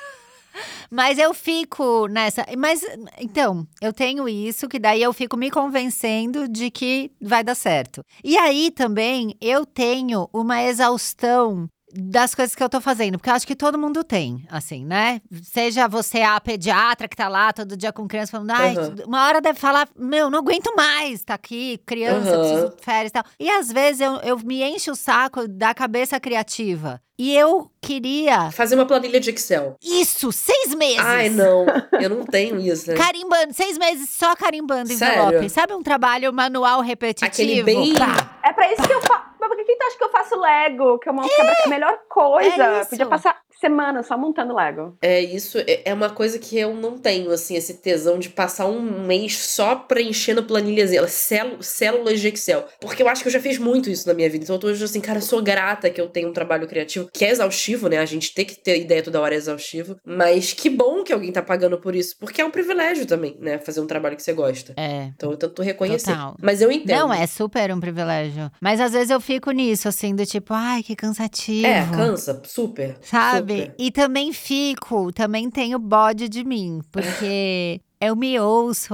Mas 0.89 1.17
eu 1.17 1.33
fico 1.33 2.07
nessa. 2.07 2.45
Mas, 2.57 2.81
então, 3.19 3.67
eu 3.81 3.93
tenho 3.93 4.27
isso, 4.27 4.67
que 4.67 4.79
daí 4.79 5.01
eu 5.01 5.13
fico 5.13 5.37
me 5.37 5.51
convencendo 5.51 6.47
de 6.47 6.71
que 6.71 7.11
vai 7.21 7.43
dar 7.43 7.55
certo. 7.55 8.03
E 8.23 8.37
aí 8.37 8.71
também 8.71 9.35
eu 9.39 9.65
tenho 9.65 10.27
uma 10.33 10.63
exaustão 10.63 11.67
das 11.91 12.35
coisas 12.35 12.53
que 12.55 12.63
eu 12.63 12.69
tô 12.69 12.79
fazendo, 12.79 13.17
porque 13.17 13.29
eu 13.29 13.33
acho 13.33 13.47
que 13.47 13.55
todo 13.55 13.77
mundo 13.77 14.03
tem, 14.03 14.45
assim, 14.49 14.85
né? 14.85 15.21
Seja 15.41 15.87
você 15.87 16.21
a 16.21 16.39
pediatra 16.39 17.07
que 17.07 17.15
tá 17.15 17.27
lá 17.27 17.51
todo 17.51 17.75
dia 17.75 17.91
com 17.91 18.07
criança 18.07 18.31
falando, 18.31 18.51
ai, 18.51 18.75
Aham. 18.75 18.95
uma 19.07 19.25
hora 19.25 19.41
deve 19.41 19.59
falar, 19.59 19.89
meu, 19.97 20.29
não 20.29 20.37
aguento 20.39 20.71
mais, 20.75 21.23
tá 21.23 21.33
aqui, 21.33 21.79
criança, 21.87 22.35
Aham. 22.35 22.39
preciso 22.39 22.69
de 22.69 22.83
férias 22.83 23.09
e 23.09 23.13
tal. 23.13 23.23
E 23.39 23.49
às 23.49 23.71
vezes 23.71 24.01
eu, 24.01 24.17
eu 24.17 24.37
me 24.39 24.61
encho 24.63 24.91
o 24.91 24.95
saco 24.95 25.47
da 25.47 25.73
cabeça 25.73 26.19
criativa. 26.19 27.01
E 27.21 27.35
eu 27.35 27.69
queria 27.81 28.49
Fazer 28.51 28.75
uma 28.75 28.85
planilha 28.85 29.19
de 29.19 29.29
Excel. 29.31 29.75
isso, 29.83 30.31
seis 30.31 30.73
meses. 30.73 30.99
Ai, 31.03 31.27
não. 31.27 31.65
Eu 31.99 32.09
não 32.09 32.23
tenho 32.25 32.57
isso, 32.61 32.89
né? 32.89 32.95
Carimbando, 32.95 33.53
seis 33.53 33.77
meses 33.77 34.09
só 34.09 34.33
carimbando 34.37 34.87
Sério? 34.93 35.23
envelope. 35.25 35.49
Sabe 35.49 35.73
um 35.73 35.83
trabalho 35.83 36.31
manual 36.31 36.79
repetitivo? 36.81 37.27
Aquele 37.29 37.61
bem- 37.63 37.93
Pá. 37.95 38.39
É 38.41 38.53
pra 38.53 38.71
isso 38.71 38.81
que 38.81 38.93
eu 38.93 39.01
faço. 39.01 39.29
Mas 39.37 39.49
por 39.49 39.57
que 39.57 39.63
que 39.65 39.75
tu 39.75 39.83
acha 39.85 39.97
que 39.97 40.03
eu 40.03 40.09
faço 40.11 40.39
Lego? 40.39 40.97
Que 40.99 41.09
eu 41.09 41.13
monto 41.13 41.29
quebra- 41.29 41.55
a 41.65 41.67
melhor 41.69 41.97
coisa. 42.09 42.63
é 42.63 42.81
isso. 42.81 42.89
Podia 42.89 43.05
passar 43.05 43.37
semana 43.59 44.03
só 44.03 44.17
montando 44.17 44.55
Lego. 44.55 44.97
É 45.01 45.19
isso, 45.21 45.57
é 45.59 45.81
é 45.85 45.93
uma 45.93 46.09
coisa 46.09 46.37
que 46.39 46.57
eu 46.57 46.73
não 46.73 46.97
tenho, 46.97 47.31
assim, 47.31 47.55
esse 47.55 47.75
tesão 47.75 48.17
de 48.19 48.29
passar 48.29 48.65
um 48.67 48.81
mês 49.05 49.37
só 49.37 49.75
preenchendo 49.75 50.43
planilhas, 50.43 50.93
elas, 50.93 51.11
célu- 51.11 51.61
células 51.61 52.19
de 52.21 52.27
Excel. 52.29 52.65
Porque 52.81 53.01
eu 53.03 53.07
acho 53.09 53.21
que 53.21 53.27
eu 53.27 53.31
já 53.33 53.39
fiz 53.41 53.57
muito 53.57 53.89
isso 53.89 54.07
na 54.07 54.13
minha 54.13 54.29
vida. 54.29 54.43
Então 54.43 54.55
eu 54.55 54.59
tô 54.59 54.67
hoje 54.67 54.83
assim, 54.83 55.01
cara, 55.01 55.17
eu 55.19 55.21
sou 55.23 55.41
grata 55.41 55.89
que 55.89 55.99
eu 55.99 56.07
tenho 56.09 56.29
um 56.29 56.33
trabalho 56.33 56.67
criativo, 56.67 57.08
que 57.13 57.25
é 57.25 57.29
exaustivo, 57.29 57.87
né? 57.87 57.97
A 57.97 58.05
gente 58.05 58.33
tem 58.33 58.45
que 58.45 58.55
ter 58.55 58.79
ideia 58.79 59.03
toda 59.03 59.19
hora 59.19 59.33
é 59.33 59.37
exaustivo. 59.37 59.97
Mas 60.05 60.53
que 60.53 60.69
bom 60.69 61.03
que 61.03 61.13
alguém 61.13 61.31
tá 61.31 61.41
pagando 61.41 61.77
por 61.79 61.95
isso, 61.95 62.15
porque 62.19 62.41
é 62.41 62.45
um 62.45 62.51
privilégio 62.51 63.05
também, 63.05 63.37
né? 63.39 63.57
Fazer 63.59 63.81
um 63.81 63.87
trabalho 63.87 64.15
que 64.15 64.23
você 64.23 64.33
gosta. 64.33 64.73
É. 64.77 65.11
Então 65.15 65.31
eu 65.31 65.37
tento 65.37 65.61
reconhecer. 65.61 66.11
Total. 66.11 66.35
Mas 66.41 66.61
eu 66.61 66.71
entendo. 66.71 66.97
Não, 66.97 67.13
é 67.13 67.25
super 67.27 67.71
um 67.73 67.79
privilégio. 67.79 68.51
Mas 68.61 68.79
às 68.79 68.93
vezes 68.93 69.09
eu 69.09 69.19
fico 69.19 69.51
nisso, 69.51 69.87
assim, 69.87 70.15
do 70.15 70.25
tipo, 70.25 70.53
ai, 70.53 70.83
que 70.83 70.95
cansativo. 70.95 71.67
É, 71.67 71.87
cansa, 71.91 72.41
super. 72.45 72.97
Sabe? 73.01 73.61
super. 73.61 73.75
E 73.77 73.91
também 73.91 74.33
fico, 74.33 75.11
também 75.11 75.49
tenho 75.49 75.79
bode 75.79 76.29
de 76.29 76.43
mim, 76.43 76.81
porque 76.91 77.81
Eu 78.01 78.15
me 78.15 78.39
ouço. 78.39 78.93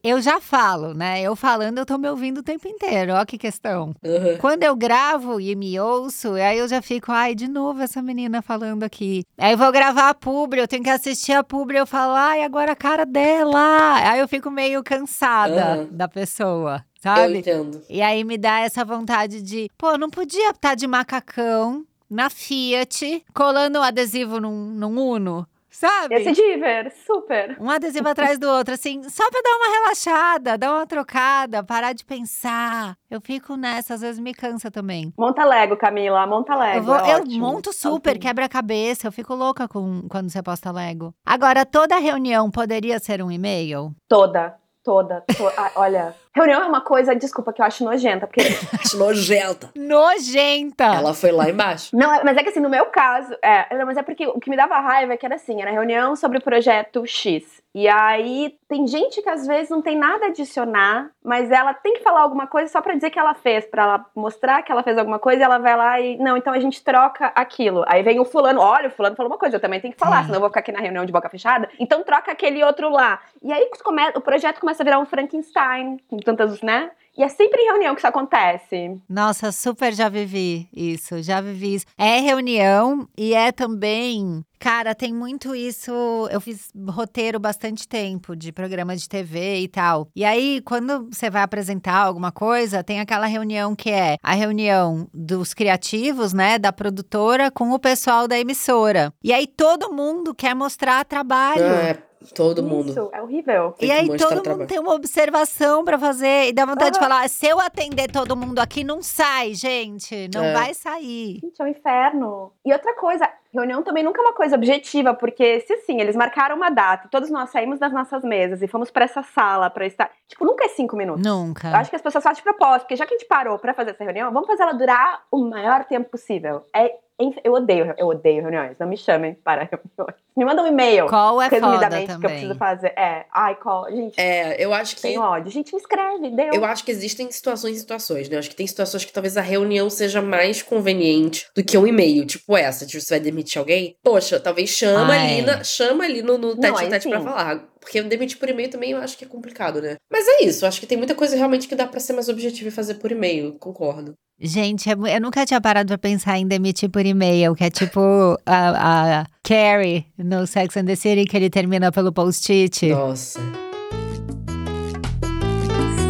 Eu 0.00 0.20
já 0.20 0.40
falo, 0.40 0.94
né? 0.94 1.20
Eu 1.20 1.34
falando, 1.34 1.78
eu 1.78 1.84
tô 1.86 1.98
me 1.98 2.08
ouvindo 2.08 2.38
o 2.38 2.42
tempo 2.42 2.68
inteiro. 2.68 3.14
Ó, 3.14 3.24
que 3.24 3.36
questão. 3.36 3.92
Aham. 4.04 4.36
Quando 4.38 4.62
eu 4.62 4.76
gravo 4.76 5.40
e 5.40 5.56
me 5.56 5.78
ouço, 5.80 6.34
aí 6.34 6.58
eu 6.58 6.68
já 6.68 6.80
fico, 6.80 7.10
ai, 7.10 7.34
de 7.34 7.48
novo 7.48 7.82
essa 7.82 8.00
menina 8.00 8.40
falando 8.40 8.84
aqui. 8.84 9.24
Aí 9.36 9.52
eu 9.54 9.58
vou 9.58 9.72
gravar 9.72 10.08
a 10.10 10.14
publi, 10.14 10.60
eu 10.60 10.68
tenho 10.68 10.84
que 10.84 10.90
assistir 10.90 11.32
a 11.32 11.42
publi, 11.42 11.78
eu 11.78 11.86
falo, 11.86 12.12
ai, 12.14 12.44
agora 12.44 12.72
a 12.72 12.76
cara 12.76 13.04
dela. 13.04 13.94
Aí 14.08 14.20
eu 14.20 14.28
fico 14.28 14.52
meio 14.52 14.84
cansada 14.84 15.72
Aham. 15.74 15.88
da 15.90 16.06
pessoa, 16.06 16.84
Eu 16.94 17.02
sabe? 17.02 17.38
entendo. 17.38 17.82
E 17.90 18.00
aí 18.00 18.22
me 18.22 18.38
dá 18.38 18.60
essa 18.60 18.84
vontade 18.84 19.42
de, 19.42 19.68
pô, 19.76 19.98
não 19.98 20.08
podia 20.10 20.50
estar 20.50 20.76
de 20.76 20.86
macacão 20.86 21.84
na 22.08 22.30
Fiat, 22.30 23.24
colando 23.34 23.80
um 23.80 23.82
adesivo 23.82 24.40
num, 24.40 24.70
num 24.70 24.96
Uno, 24.98 25.46
sabe? 25.70 26.22
Ser 26.22 26.32
diver, 26.32 26.92
super. 27.06 27.56
Um 27.60 27.70
adesivo 27.70 28.08
atrás 28.08 28.38
do 28.38 28.48
outro, 28.48 28.74
assim, 28.74 29.02
só 29.08 29.28
pra 29.30 29.40
dar 29.42 29.56
uma 29.56 29.74
relaxada, 29.80 30.58
dar 30.58 30.72
uma 30.74 30.86
trocada, 30.86 31.62
parar 31.62 31.92
de 31.92 32.04
pensar. 32.04 32.96
Eu 33.10 33.20
fico 33.20 33.56
nessa, 33.56 33.94
às 33.94 34.00
vezes 34.00 34.18
me 34.20 34.32
cansa 34.34 34.70
também. 34.70 35.12
Monta 35.18 35.44
Lego, 35.44 35.76
Camila, 35.76 36.26
monta 36.26 36.54
Lego. 36.54 36.78
eu, 36.78 36.82
vou- 36.82 36.94
é 36.96 37.14
eu 37.14 37.18
ótimo. 37.22 37.38
monto 37.46 37.72
super, 37.72 38.10
Assim. 38.12 38.20
quebra-cabeça, 38.20 39.06
eu 39.06 39.12
fico 39.12 39.34
louca 39.34 39.66
com, 39.68 40.02
quando 40.08 40.30
você 40.30 40.42
posta 40.42 40.70
Lego. 40.70 41.12
Agora, 41.24 41.64
toda 41.66 41.96
reunião 41.98 42.50
poderia 42.50 42.98
ser 42.98 43.22
um 43.22 43.30
e-mail? 43.30 43.92
Toda, 44.08 44.54
toda. 44.84 45.22
to- 45.36 45.52
ah, 45.56 45.70
olha, 45.76 46.14
reunião 46.38 46.62
é 46.62 46.66
uma 46.66 46.80
coisa, 46.80 47.14
desculpa, 47.14 47.52
que 47.52 47.60
eu 47.60 47.66
acho 47.66 47.84
nojenta, 47.84 48.26
porque 48.26 48.40
Acho 48.80 48.96
nojenta. 48.98 49.70
Nojenta! 49.76 50.84
Ela 50.84 51.14
foi 51.14 51.30
lá 51.32 51.48
embaixo. 51.50 51.94
Não, 51.96 52.12
é- 52.14 52.24
mas 52.24 52.36
é 52.36 52.42
que 52.42 52.48
assim, 52.48 52.60
no 52.60 52.70
meu 52.70 52.86
caso, 52.86 53.34
é, 53.42 53.76
não, 53.76 53.86
mas 53.86 53.96
é 53.96 54.02
porque 54.02 54.26
o 54.26 54.38
que 54.40 54.50
me 54.50 54.56
dava 54.56 54.78
raiva 54.80 55.12
é 55.12 55.16
que 55.16 55.26
era 55.26 55.34
assim, 55.34 55.60
era 55.60 55.70
reunião 55.70 56.16
sobre 56.16 56.38
o 56.38 56.42
projeto 56.42 57.04
X. 57.06 57.44
E 57.78 57.86
aí 57.86 58.58
tem 58.68 58.88
gente 58.88 59.22
que 59.22 59.28
às 59.28 59.46
vezes 59.46 59.70
não 59.70 59.80
tem 59.80 59.96
nada 59.96 60.24
a 60.24 60.28
adicionar, 60.30 61.12
mas 61.22 61.48
ela 61.48 61.72
tem 61.72 61.94
que 61.94 62.02
falar 62.02 62.22
alguma 62.22 62.44
coisa 62.44 62.72
só 62.72 62.80
pra 62.80 62.92
dizer 62.92 63.08
que 63.10 63.18
ela 63.20 63.34
fez, 63.34 63.64
pra 63.66 63.84
ela 63.84 64.06
mostrar 64.16 64.62
que 64.62 64.72
ela 64.72 64.82
fez 64.82 64.98
alguma 64.98 65.20
coisa, 65.20 65.42
e 65.42 65.44
ela 65.44 65.58
vai 65.58 65.76
lá 65.76 66.00
e 66.00 66.16
não, 66.16 66.36
então 66.36 66.52
a 66.52 66.58
gente 66.58 66.82
troca 66.82 67.30
aquilo. 67.36 67.84
Aí 67.86 68.02
vem 68.02 68.18
o 68.18 68.24
fulano, 68.24 68.60
olha, 68.60 68.88
o 68.88 68.90
fulano 68.90 69.14
falou 69.14 69.30
uma 69.30 69.38
coisa, 69.38 69.54
eu 69.54 69.60
também 69.60 69.80
tenho 69.80 69.94
que 69.94 70.00
falar, 70.00 70.22
Sim. 70.22 70.24
senão 70.24 70.38
eu 70.38 70.40
vou 70.40 70.48
ficar 70.48 70.58
aqui 70.58 70.72
na 70.72 70.80
reunião 70.80 71.06
de 71.06 71.12
boca 71.12 71.28
fechada. 71.28 71.68
Então 71.78 72.02
troca 72.02 72.32
aquele 72.32 72.64
outro 72.64 72.90
lá. 72.90 73.20
E 73.40 73.52
aí 73.52 73.70
o 74.16 74.20
projeto 74.20 74.58
começa 74.58 74.82
a 74.82 74.84
virar 74.84 74.98
um 74.98 75.06
Frankenstein, 75.06 75.98
com 76.08 76.16
tantas, 76.16 76.60
né? 76.60 76.90
E 77.18 77.22
é 77.24 77.28
sempre 77.28 77.60
em 77.60 77.66
reunião 77.66 77.96
que 77.96 78.00
isso 78.00 78.06
acontece. 78.06 78.96
Nossa, 79.08 79.50
super 79.50 79.92
já 79.92 80.08
vivi 80.08 80.68
isso, 80.72 81.20
já 81.20 81.40
vivi 81.40 81.74
isso. 81.74 81.86
É 81.98 82.20
reunião 82.20 83.08
e 83.18 83.34
é 83.34 83.50
também. 83.50 84.44
Cara, 84.60 84.94
tem 84.94 85.12
muito 85.12 85.52
isso. 85.52 85.90
Eu 86.30 86.40
fiz 86.40 86.70
roteiro 86.88 87.40
bastante 87.40 87.88
tempo 87.88 88.36
de 88.36 88.52
programa 88.52 88.96
de 88.96 89.08
TV 89.08 89.60
e 89.60 89.68
tal. 89.68 90.08
E 90.14 90.24
aí, 90.24 90.60
quando 90.64 91.08
você 91.10 91.28
vai 91.28 91.42
apresentar 91.42 91.96
alguma 91.96 92.30
coisa, 92.30 92.84
tem 92.84 93.00
aquela 93.00 93.26
reunião 93.26 93.74
que 93.74 93.90
é 93.90 94.16
a 94.22 94.34
reunião 94.34 95.08
dos 95.12 95.52
criativos, 95.52 96.32
né, 96.32 96.56
da 96.56 96.72
produtora 96.72 97.50
com 97.50 97.72
o 97.72 97.78
pessoal 97.80 98.28
da 98.28 98.38
emissora. 98.38 99.12
E 99.24 99.32
aí 99.32 99.46
todo 99.48 99.92
mundo 99.92 100.32
quer 100.32 100.54
mostrar 100.54 101.04
trabalho. 101.04 101.64
É, 101.64 102.02
todo 102.34 102.62
mundo. 102.62 102.90
Isso, 102.90 103.10
é 103.12 103.22
horrível. 103.22 103.72
Tem 103.78 103.88
E 103.88 103.92
aí 103.92 104.06
todo 104.16 104.30
mundo 104.36 104.42
trabalho. 104.42 104.68
tem 104.68 104.78
uma 104.78 104.94
observação 104.94 105.84
pra 105.84 105.98
fazer 105.98 106.48
e 106.48 106.52
dá 106.52 106.64
vontade 106.64 106.92
de 106.92 106.98
falar: 106.98 107.28
se 107.28 107.46
eu 107.46 107.60
atender 107.60 108.10
todo 108.10 108.36
mundo 108.36 108.58
aqui, 108.58 108.82
não 108.84 109.02
sai, 109.02 109.54
gente. 109.54 110.28
Não 110.34 110.44
É. 110.44 110.52
vai 110.52 110.74
sair. 110.74 111.40
Gente, 111.42 111.60
é 111.60 111.64
um 111.64 111.68
inferno. 111.68 112.52
E 112.64 112.72
outra 112.72 112.94
coisa, 112.94 113.28
reunião 113.52 113.82
também 113.82 114.02
nunca 114.04 114.20
é 114.20 114.24
uma 114.24 114.32
coisa 114.34 114.56
objetiva, 114.56 115.14
porque 115.14 115.60
se 115.60 115.72
assim, 115.74 116.00
eles 116.00 116.14
marcaram 116.16 116.56
uma 116.56 116.70
data, 116.70 117.06
e 117.06 117.10
todos 117.10 117.30
nós 117.30 117.50
saímos 117.50 117.78
das 117.78 117.92
nossas 117.92 118.22
mesas 118.22 118.62
e 118.62 118.68
fomos 118.68 118.90
pra 118.90 119.04
essa 119.04 119.22
sala 119.22 119.70
pra 119.70 119.86
estar. 119.86 120.10
Tipo, 120.28 120.44
nunca 120.44 120.64
é 120.64 120.68
cinco 120.68 120.96
minutos. 120.96 121.24
Nunca. 121.24 121.68
Eu 121.68 121.76
acho 121.76 121.90
que 121.90 121.96
as 121.96 122.02
pessoas 122.02 122.22
fazem 122.24 122.38
de 122.38 122.42
propósito, 122.42 122.82
porque 122.82 122.96
já 122.96 123.06
que 123.06 123.14
a 123.14 123.18
gente 123.18 123.28
parou 123.28 123.58
pra 123.58 123.74
fazer 123.74 123.90
essa 123.90 124.04
reunião, 124.04 124.32
vamos 124.32 124.46
fazer 124.46 124.62
ela 124.62 124.72
durar 124.74 125.22
o 125.30 125.44
maior 125.48 125.84
tempo 125.84 126.10
possível. 126.10 126.64
É, 126.74 126.94
eu 127.42 127.52
odeio, 127.52 127.94
eu 127.98 128.06
odeio 128.06 128.42
reuniões. 128.42 128.76
Não 128.78 128.86
me 128.86 128.96
chamem 128.96 129.34
para 129.34 129.62
reuniões. 129.62 130.16
Me 130.36 130.44
mandam 130.44 130.64
um 130.64 130.68
e-mail. 130.68 131.08
Qual 131.08 131.42
é 131.42 131.50
foda 131.50 131.66
resumidamente, 131.66 132.06
que 132.18 132.26
eu 132.26 132.30
preciso 132.30 132.54
fazer. 132.54 132.88
É, 132.96 133.26
ai, 133.32 133.56
call. 133.56 133.90
Gente, 133.90 134.20
É, 134.20 134.56
eu 134.64 134.72
acho 134.72 134.94
que. 134.94 135.02
tenho 135.02 135.20
ódio. 135.20 135.50
Gente, 135.50 135.74
me 135.74 135.80
escreve, 135.80 136.30
deu. 136.30 136.54
Eu 136.54 136.64
acho 136.64 136.84
que 136.84 136.92
existem 136.92 137.28
situações 137.30 137.76
e 137.76 137.80
situações, 137.80 138.28
né? 138.28 138.36
Eu 138.36 138.38
acho 138.38 138.48
que 138.48 138.54
tem 138.54 138.66
situações 138.66 139.04
que 139.04 139.12
talvez 139.12 139.36
a 139.36 139.40
reunião 139.40 139.90
seja 139.90 140.22
mais 140.22 140.62
conveniente 140.62 141.48
do 141.56 141.64
que 141.64 141.76
um 141.76 141.86
e-mail, 141.86 142.24
tipo 142.24 142.56
essa, 142.56 142.86
tipo, 142.86 143.02
você 143.02 143.14
vai 143.14 143.20
demitir 143.20 143.58
alguém. 143.58 143.96
Poxa, 144.02 144.38
talvez 144.38 144.70
chama 144.70 145.12
ali, 145.12 145.42
na, 145.42 145.64
chama 145.64 146.04
ali 146.04 146.22
no, 146.22 146.38
no 146.38 146.54
Não, 146.54 146.56
tete 146.60 146.76
a 146.76 146.80
aí 146.80 146.88
tete 146.88 147.08
pra 147.08 147.20
falar. 147.20 147.64
Porque 147.88 148.02
demitir 148.02 148.38
por 148.38 148.50
e-mail 148.50 148.68
também 148.68 148.90
eu 148.90 148.98
acho 148.98 149.16
que 149.16 149.24
é 149.24 149.26
complicado, 149.28 149.80
né? 149.80 149.96
Mas 150.12 150.28
é 150.28 150.44
isso, 150.44 150.66
acho 150.66 150.78
que 150.78 150.86
tem 150.86 150.98
muita 150.98 151.14
coisa 151.14 151.34
realmente 151.34 151.66
que 151.66 151.74
dá 151.74 151.86
pra 151.86 151.98
ser 151.98 152.12
mais 152.12 152.28
objetivo 152.28 152.68
e 152.68 152.70
fazer 152.70 152.96
por 152.96 153.10
e-mail, 153.10 153.54
concordo. 153.54 154.12
Gente, 154.38 154.90
é 154.90 154.92
eu 154.92 155.20
nunca 155.22 155.46
tinha 155.46 155.60
parado 155.60 155.88
pra 155.88 155.96
pensar 155.96 156.38
em 156.38 156.46
demitir 156.46 156.90
por 156.90 157.04
e-mail, 157.04 157.54
que 157.54 157.64
é 157.64 157.70
tipo 157.70 158.38
a, 158.44 159.20
a 159.20 159.26
Carrie 159.42 160.04
no 160.18 160.46
Sex 160.46 160.76
and 160.76 160.84
the 160.84 160.94
City, 160.94 161.24
que 161.24 161.34
ele 161.34 161.48
termina 161.48 161.90
pelo 161.90 162.12
post-it. 162.12 162.88
Nossa. 162.90 163.40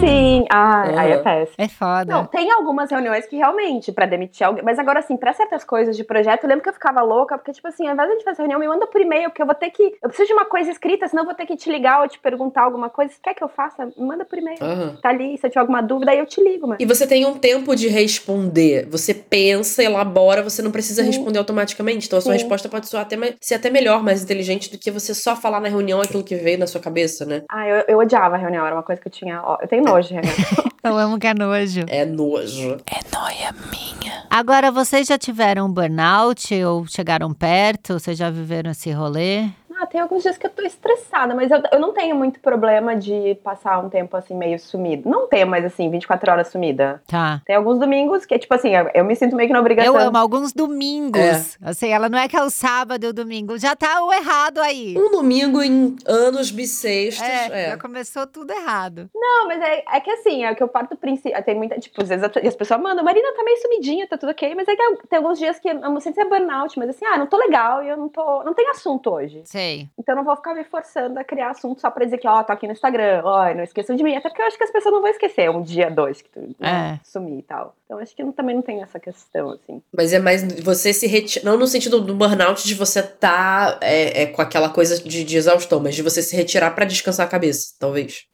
Sim, 0.00 0.44
ai, 0.50 0.96
aí 0.96 1.12
é 1.12 1.18
péssimo. 1.18 1.56
É 1.58 1.68
foda. 1.68 2.04
Não, 2.06 2.24
tem 2.24 2.50
algumas 2.52 2.90
reuniões 2.90 3.26
que 3.26 3.36
realmente, 3.36 3.90
pra 3.90 4.06
demitir 4.06 4.46
alguém. 4.46 4.62
Mas 4.64 4.78
agora, 4.78 5.00
assim, 5.00 5.16
pra 5.16 5.32
certas 5.32 5.64
coisas 5.64 5.96
de 5.96 6.04
projeto, 6.04 6.44
eu 6.44 6.48
lembro 6.48 6.62
que 6.62 6.68
eu 6.68 6.74
ficava 6.74 7.02
louca, 7.02 7.36
porque, 7.36 7.52
tipo 7.52 7.66
assim, 7.66 7.86
ao 7.86 7.94
invés 7.94 8.08
de 8.08 8.12
a 8.12 8.16
gente 8.16 8.24
fazer 8.24 8.42
reunião, 8.42 8.60
me 8.60 8.68
manda 8.68 8.86
por 8.86 9.00
e-mail, 9.00 9.30
porque 9.30 9.42
eu 9.42 9.46
vou 9.46 9.54
ter 9.54 9.70
que. 9.70 9.82
Eu 10.02 10.08
preciso 10.08 10.28
de 10.28 10.32
uma 10.34 10.44
coisa 10.44 10.70
escrita, 10.70 11.08
senão 11.08 11.22
eu 11.22 11.26
vou 11.26 11.34
ter 11.34 11.46
que 11.46 11.56
te 11.56 11.70
ligar 11.70 12.00
ou 12.02 12.08
te 12.08 12.18
perguntar 12.18 12.62
alguma 12.62 12.88
coisa. 12.88 13.12
Quer 13.22 13.34
que 13.34 13.42
eu 13.42 13.48
faça, 13.48 13.86
me 13.86 14.06
manda 14.06 14.24
por 14.24 14.38
e-mail. 14.38 14.58
Aham. 14.62 14.98
Tá 15.02 15.08
ali, 15.08 15.36
se 15.36 15.46
eu 15.46 15.50
tiver 15.50 15.60
alguma 15.60 15.82
dúvida, 15.82 16.12
aí 16.12 16.18
eu 16.18 16.26
te 16.26 16.40
ligo, 16.42 16.66
mano. 16.66 16.78
E 16.80 16.86
você 16.86 17.06
tem 17.06 17.26
um 17.26 17.36
tempo 17.36 17.74
de 17.74 17.88
responder. 17.88 18.86
Você 18.86 19.12
pensa, 19.12 19.82
elabora, 19.82 20.42
você 20.42 20.62
não 20.62 20.70
precisa 20.70 21.02
Sim. 21.02 21.08
responder 21.08 21.38
automaticamente. 21.38 22.06
Então 22.06 22.18
a 22.18 22.22
sua 22.22 22.32
Sim. 22.32 22.38
resposta 22.38 22.68
pode 22.68 22.88
soar 22.88 23.02
até, 23.02 23.16
ser 23.40 23.56
até 23.56 23.68
melhor, 23.68 24.02
mais 24.02 24.22
inteligente 24.22 24.70
do 24.70 24.78
que 24.78 24.90
você 24.90 25.12
só 25.12 25.34
falar 25.34 25.60
na 25.60 25.68
reunião 25.68 26.00
aquilo 26.00 26.22
que 26.22 26.36
veio 26.36 26.58
na 26.58 26.66
sua 26.66 26.80
cabeça, 26.80 27.24
né? 27.26 27.42
Ah, 27.50 27.66
eu, 27.66 27.84
eu 27.88 27.98
odiava 27.98 28.36
a 28.36 28.38
reunião, 28.38 28.64
era 28.64 28.74
uma 28.74 28.82
coisa 28.82 29.00
que 29.00 29.08
eu 29.08 29.12
tinha. 29.12 29.42
Ó, 29.42 29.58
eu 29.60 29.68
tenho 29.68 29.87
nojo 29.88 30.08
reunião. 30.14 30.34
Eu 30.84 30.96
amo 30.96 31.18
que 31.18 31.26
é 31.26 31.34
nojo. 31.34 31.84
É 31.88 32.04
nojo. 32.06 32.78
É 32.86 33.16
noia 33.16 33.54
minha. 33.70 34.24
Agora, 34.30 34.70
vocês 34.70 35.06
já 35.06 35.18
tiveram 35.18 35.70
burnout 35.70 36.54
ou 36.64 36.86
chegaram 36.86 37.32
perto? 37.34 37.94
Vocês 37.94 38.16
já 38.16 38.30
viveram 38.30 38.70
esse 38.70 38.90
rolê? 38.92 39.48
Ah, 39.88 39.90
tem 39.90 40.00
alguns 40.00 40.22
dias 40.22 40.36
que 40.36 40.46
eu 40.46 40.50
tô 40.50 40.62
estressada, 40.62 41.34
mas 41.34 41.50
eu, 41.50 41.62
eu 41.72 41.80
não 41.80 41.92
tenho 41.94 42.14
muito 42.14 42.38
problema 42.40 42.94
de 42.94 43.34
passar 43.42 43.78
um 43.78 43.88
tempo 43.88 44.16
assim 44.16 44.34
meio 44.34 44.58
sumido. 44.58 45.08
Não 45.08 45.26
tenho, 45.26 45.46
mas 45.46 45.64
assim, 45.64 45.90
24 45.90 46.30
horas 46.30 46.48
sumida. 46.48 47.02
Tá. 47.06 47.40
Tem 47.46 47.56
alguns 47.56 47.78
domingos 47.78 48.26
que, 48.26 48.38
tipo 48.38 48.54
assim, 48.54 48.74
eu, 48.76 48.90
eu 48.92 49.04
me 49.04 49.16
sinto 49.16 49.34
meio 49.34 49.48
que 49.48 49.52
na 49.52 49.60
obrigação. 49.60 49.94
Eu 49.94 50.00
amo 50.00 50.18
alguns 50.18 50.52
domingos. 50.52 51.56
Assim, 51.62 51.88
ela 51.88 52.08
não 52.08 52.18
é 52.18 52.28
que 52.28 52.36
é 52.36 52.42
o 52.42 52.50
sábado 52.50 53.02
e 53.04 53.08
o 53.08 53.12
domingo. 53.12 53.58
Já 53.58 53.74
tá 53.74 54.04
o 54.04 54.12
errado 54.12 54.60
aí. 54.60 54.94
Um 54.96 55.10
domingo 55.10 55.62
em 55.62 55.96
anos 56.06 56.50
bissextos. 56.50 57.26
É, 57.26 57.66
É. 57.66 57.70
já 57.70 57.78
começou 57.78 58.26
tudo 58.26 58.52
errado. 58.52 59.08
Não, 59.14 59.46
mas 59.46 59.60
é, 59.62 59.84
é 59.90 60.00
que 60.00 60.10
assim, 60.10 60.44
é 60.44 60.54
que 60.54 60.62
eu 60.62 60.68
parto 60.68 60.90
do 60.90 60.96
princípio. 60.96 61.42
Tem 61.44 61.54
muita, 61.54 61.78
tipo, 61.78 62.02
às 62.02 62.08
vezes 62.08 62.24
as 62.24 62.56
pessoas 62.56 62.80
mandam, 62.80 63.02
Marina 63.04 63.32
tá 63.34 63.42
meio 63.42 63.56
sumidinha, 63.62 64.06
tá 64.06 64.18
tudo 64.18 64.30
ok, 64.30 64.54
mas 64.54 64.68
é 64.68 64.76
que 64.76 64.82
tem 65.08 65.16
alguns 65.18 65.38
dias 65.38 65.58
que 65.58 65.68
eu 65.68 65.74
não 65.74 66.00
sei 66.00 66.12
se 66.12 66.20
é 66.20 66.24
burnout, 66.24 66.78
mas 66.78 66.90
assim, 66.90 67.06
ah, 67.06 67.16
não 67.16 67.26
tô 67.26 67.36
legal 67.38 67.82
e 67.82 67.88
eu 67.88 67.96
não 67.96 68.08
tô. 68.08 68.42
Não 68.44 68.52
tem 68.54 68.68
assunto 68.68 69.10
hoje. 69.10 69.42
Sei. 69.44 69.77
Então 69.98 70.12
eu 70.14 70.16
não 70.16 70.24
vou 70.24 70.34
ficar 70.36 70.54
me 70.54 70.64
forçando 70.64 71.18
a 71.18 71.24
criar 71.24 71.50
assunto 71.50 71.80
só 71.80 71.90
pra 71.90 72.04
dizer 72.04 72.18
que, 72.18 72.26
ó, 72.26 72.42
tô 72.42 72.52
aqui 72.52 72.66
no 72.66 72.72
Instagram, 72.72 73.22
ó, 73.24 73.54
não 73.54 73.62
esqueçam 73.62 73.94
de 73.96 74.02
mim. 74.02 74.16
Até 74.16 74.28
porque 74.28 74.42
eu 74.42 74.46
acho 74.46 74.56
que 74.56 74.64
as 74.64 74.70
pessoas 74.70 74.94
não 74.94 75.00
vão 75.00 75.10
esquecer 75.10 75.50
um 75.50 75.62
dia, 75.62 75.90
dois, 75.90 76.22
que 76.22 76.30
tu 76.30 76.40
né, 76.58 76.98
É. 76.98 77.00
sumir 77.04 77.38
e 77.38 77.42
tal. 77.42 77.74
Então 77.84 77.98
acho 77.98 78.14
que 78.14 78.22
eu 78.22 78.32
também 78.32 78.54
não 78.54 78.62
tem 78.62 78.82
essa 78.82 78.98
questão, 78.98 79.50
assim. 79.50 79.82
Mas 79.96 80.12
é 80.12 80.18
mais 80.18 80.42
você 80.62 80.92
se 80.92 81.06
retirar. 81.06 81.44
Não 81.44 81.56
no 81.58 81.66
sentido 81.66 82.00
do 82.00 82.14
burnout 82.14 82.66
de 82.66 82.74
você 82.74 83.02
tá 83.02 83.78
é, 83.80 84.22
é, 84.22 84.26
com 84.26 84.42
aquela 84.42 84.68
coisa 84.68 85.02
de, 85.02 85.24
de 85.24 85.36
exaustão, 85.36 85.80
mas 85.80 85.94
de 85.94 86.02
você 86.02 86.22
se 86.22 86.34
retirar 86.34 86.74
pra 86.74 86.84
descansar 86.84 87.26
a 87.26 87.30
cabeça, 87.30 87.74
talvez. 87.78 88.26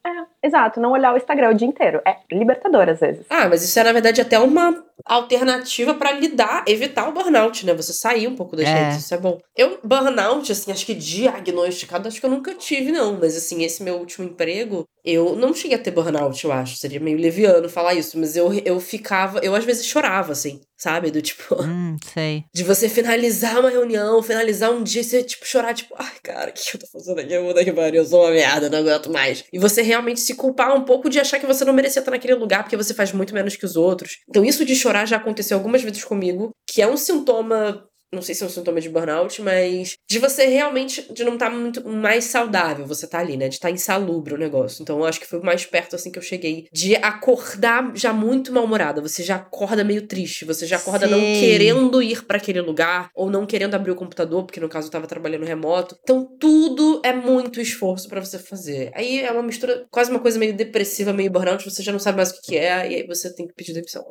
Exato, 0.45 0.78
não 0.78 0.92
olhar 0.92 1.14
o 1.14 1.16
Instagram 1.16 1.53
o 1.53 1.55
dia 1.55 1.66
inteiro. 1.66 2.03
É 2.07 2.16
libertador 2.30 2.86
às 2.86 3.01
vezes. 3.01 3.24
Ah, 3.30 3.49
mas 3.49 3.64
isso 3.64 3.80
é, 3.80 3.82
na 3.82 3.92
verdade, 3.92 4.20
até 4.20 4.38
uma 4.38 4.84
alternativa 5.05 5.95
pra 5.95 6.12
lidar, 6.12 6.64
evitar 6.66 7.09
o 7.09 7.12
burnout, 7.12 7.64
né? 7.66 7.74
Você 7.74 7.92
sair 7.92 8.26
um 8.28 8.36
pouco 8.36 8.57
das 8.57 8.68
É. 8.68 8.74
redes, 8.84 9.05
isso 9.05 9.14
é 9.14 9.18
bom. 9.18 9.38
Eu, 9.57 9.78
burnout, 9.82 10.51
assim, 10.51 10.70
acho 10.72 10.86
que 10.86 10.95
diagnosticado, 10.95 12.09
acho 12.09 12.20
que 12.20 12.26
eu 12.26 12.30
nunca 12.30 12.55
tive, 12.55 12.92
não. 12.92 13.18
Mas, 13.18 13.36
assim, 13.36 13.62
esse 13.64 13.82
meu 13.82 13.97
último 13.97 14.24
emprego, 14.26 14.84
eu 15.05 15.36
não 15.36 15.53
cheguei 15.55 15.76
a 15.76 15.80
ter 15.80 15.90
burnout, 15.90 16.42
eu 16.45 16.53
acho. 16.53 16.76
Seria 16.76 17.01
meio 17.01 17.18
leviano 17.18 17.68
falar 17.68 17.95
isso, 17.95 18.18
mas 18.18 18.36
eu, 18.36 18.53
eu 18.64 18.80
ficava, 18.80 19.38
eu 19.40 19.55
às 19.55 19.64
vezes 19.64 19.86
chorava, 19.86 20.32
assim, 20.32 20.61
sabe? 20.76 21.11
Do 21.11 21.20
tipo, 21.22 21.55
Hum, 21.62 21.97
sei. 22.12 22.45
de 22.55 22.62
você 22.64 22.88
finalizar 22.88 23.59
uma 23.61 23.70
reunião, 23.70 24.22
finalizar 24.22 24.70
um 24.70 24.82
dia, 24.82 25.01
e 25.03 25.05
você, 25.05 25.22
tipo, 25.22 25.47
chorar, 25.47 25.74
tipo, 25.74 25.95
ai, 25.99 26.12
cara, 26.22 26.51
o 26.51 26.53
que 26.53 26.62
que 26.70 26.76
eu 26.76 26.80
tô 26.80 26.86
fazendo 26.86 27.18
aqui? 27.20 27.32
Eu 27.32 27.45
vou 27.45 27.55
daqui 27.55 27.72
pariu, 27.72 28.03
eu 28.03 28.07
sou 28.09 28.22
uma 28.22 28.30
merda, 28.30 28.68
não 28.70 28.78
aguento 28.78 29.11
mais. 29.11 29.45
E 29.53 29.59
você 29.59 29.82
realmente 29.82 30.20
se 30.20 30.34
culpar 30.34 30.74
um 30.74 30.84
pouco 30.84 31.09
de 31.11 31.18
achar 31.20 31.38
que 31.38 31.47
você 31.47 31.64
não 31.64 31.72
merecia 31.72 32.01
estar 32.01 32.11
naquele 32.11 32.34
lugar 32.34 32.62
porque 32.62 32.76
você 32.76 32.95
faz 32.95 33.12
muito 33.12 33.34
menos 33.34 33.57
que 33.57 33.64
os 33.66 33.76
outros. 33.76 34.18
Então, 34.28 34.45
isso 34.45 34.64
de 34.64 34.74
chorar 34.85 35.07
já 35.07 35.16
aconteceu 35.16 35.57
algumas 35.57 35.82
vezes 35.82 36.05
comigo, 36.05 36.51
que 36.66 36.82
é 36.82 36.87
um 36.87 36.97
sintoma 36.97 37.89
não 38.15 38.23
sei 38.23 38.35
se 38.35 38.43
é 38.43 38.47
um 38.47 38.51
sintoma 38.51 38.81
de 38.81 38.89
burnout, 38.89 39.41
mas 39.43 39.97
de 40.09 40.19
você 40.19 40.47
realmente, 40.47 41.12
de 41.12 41.25
não 41.25 41.35
estar 41.35 41.51
tá 41.51 41.57
muito 41.57 41.87
mais 41.89 42.25
saudável, 42.25 42.87
você 42.87 43.07
tá 43.07 43.19
ali, 43.19 43.37
né? 43.37 43.49
De 43.49 43.55
estar 43.55 43.69
tá 43.69 43.75
insalubre 43.75 44.35
o 44.35 44.39
negócio. 44.39 44.83
Então 44.83 44.99
eu 44.99 45.05
acho 45.05 45.21
que 45.21 45.27
foi 45.27 45.41
o 45.41 45.45
mais 45.45 45.67
perto, 45.67 45.97
assim, 45.97 46.11
que 46.11 46.19
eu 46.19 46.23
cheguei 46.23 46.69
de 46.73 46.97
acordar 46.97 47.93
já 47.95 48.12
muito 48.12 48.53
mal-humorada. 48.53 49.01
Você 49.01 49.23
já 49.23 49.37
acorda 49.37 49.85
meio 49.85 50.07
triste, 50.07 50.45
você 50.45 50.67
já 50.67 50.77
acorda 50.77 51.07
Sim. 51.07 51.12
não 51.12 51.21
querendo 51.41 52.03
ir 52.03 52.25
para 52.25 52.39
aquele 52.39 52.61
lugar, 52.61 53.11
ou 53.15 53.31
não 53.31 53.47
querendo 53.47 53.75
abrir 53.75 53.91
o 53.91 53.97
computador, 53.97 54.45
porque 54.45 54.61
no 54.61 54.69
caso 54.69 54.89
eu 54.89 54.93
tava 54.93 55.07
trabalhando 55.07 55.45
remoto. 55.45 55.97
Então 56.03 56.25
tudo 56.39 57.01
é 57.05 57.12
muito 57.12 57.61
esforço 57.61 58.09
para 58.09 58.21
você 58.21 58.39
fazer. 58.39 58.91
Aí 58.95 59.21
é 59.21 59.31
uma 59.33 59.43
mistura, 59.43 59.87
quase 59.91 60.11
uma 60.11 60.21
coisa 60.21 60.39
meio 60.39 60.55
depressiva, 60.55 61.12
meio 61.12 61.31
burnout, 61.31 61.65
você 61.65 61.83
já 61.83 61.93
não 61.93 61.99
sabe 61.99 62.17
mais 62.17 62.31
o 62.31 62.41
que 62.41 62.57
é, 62.57 62.91
e 62.91 62.95
aí 62.97 63.07
você 63.07 63.35
tem 63.35 63.47
que 63.47 63.55
pedir 63.55 63.73
demissão. 63.73 64.05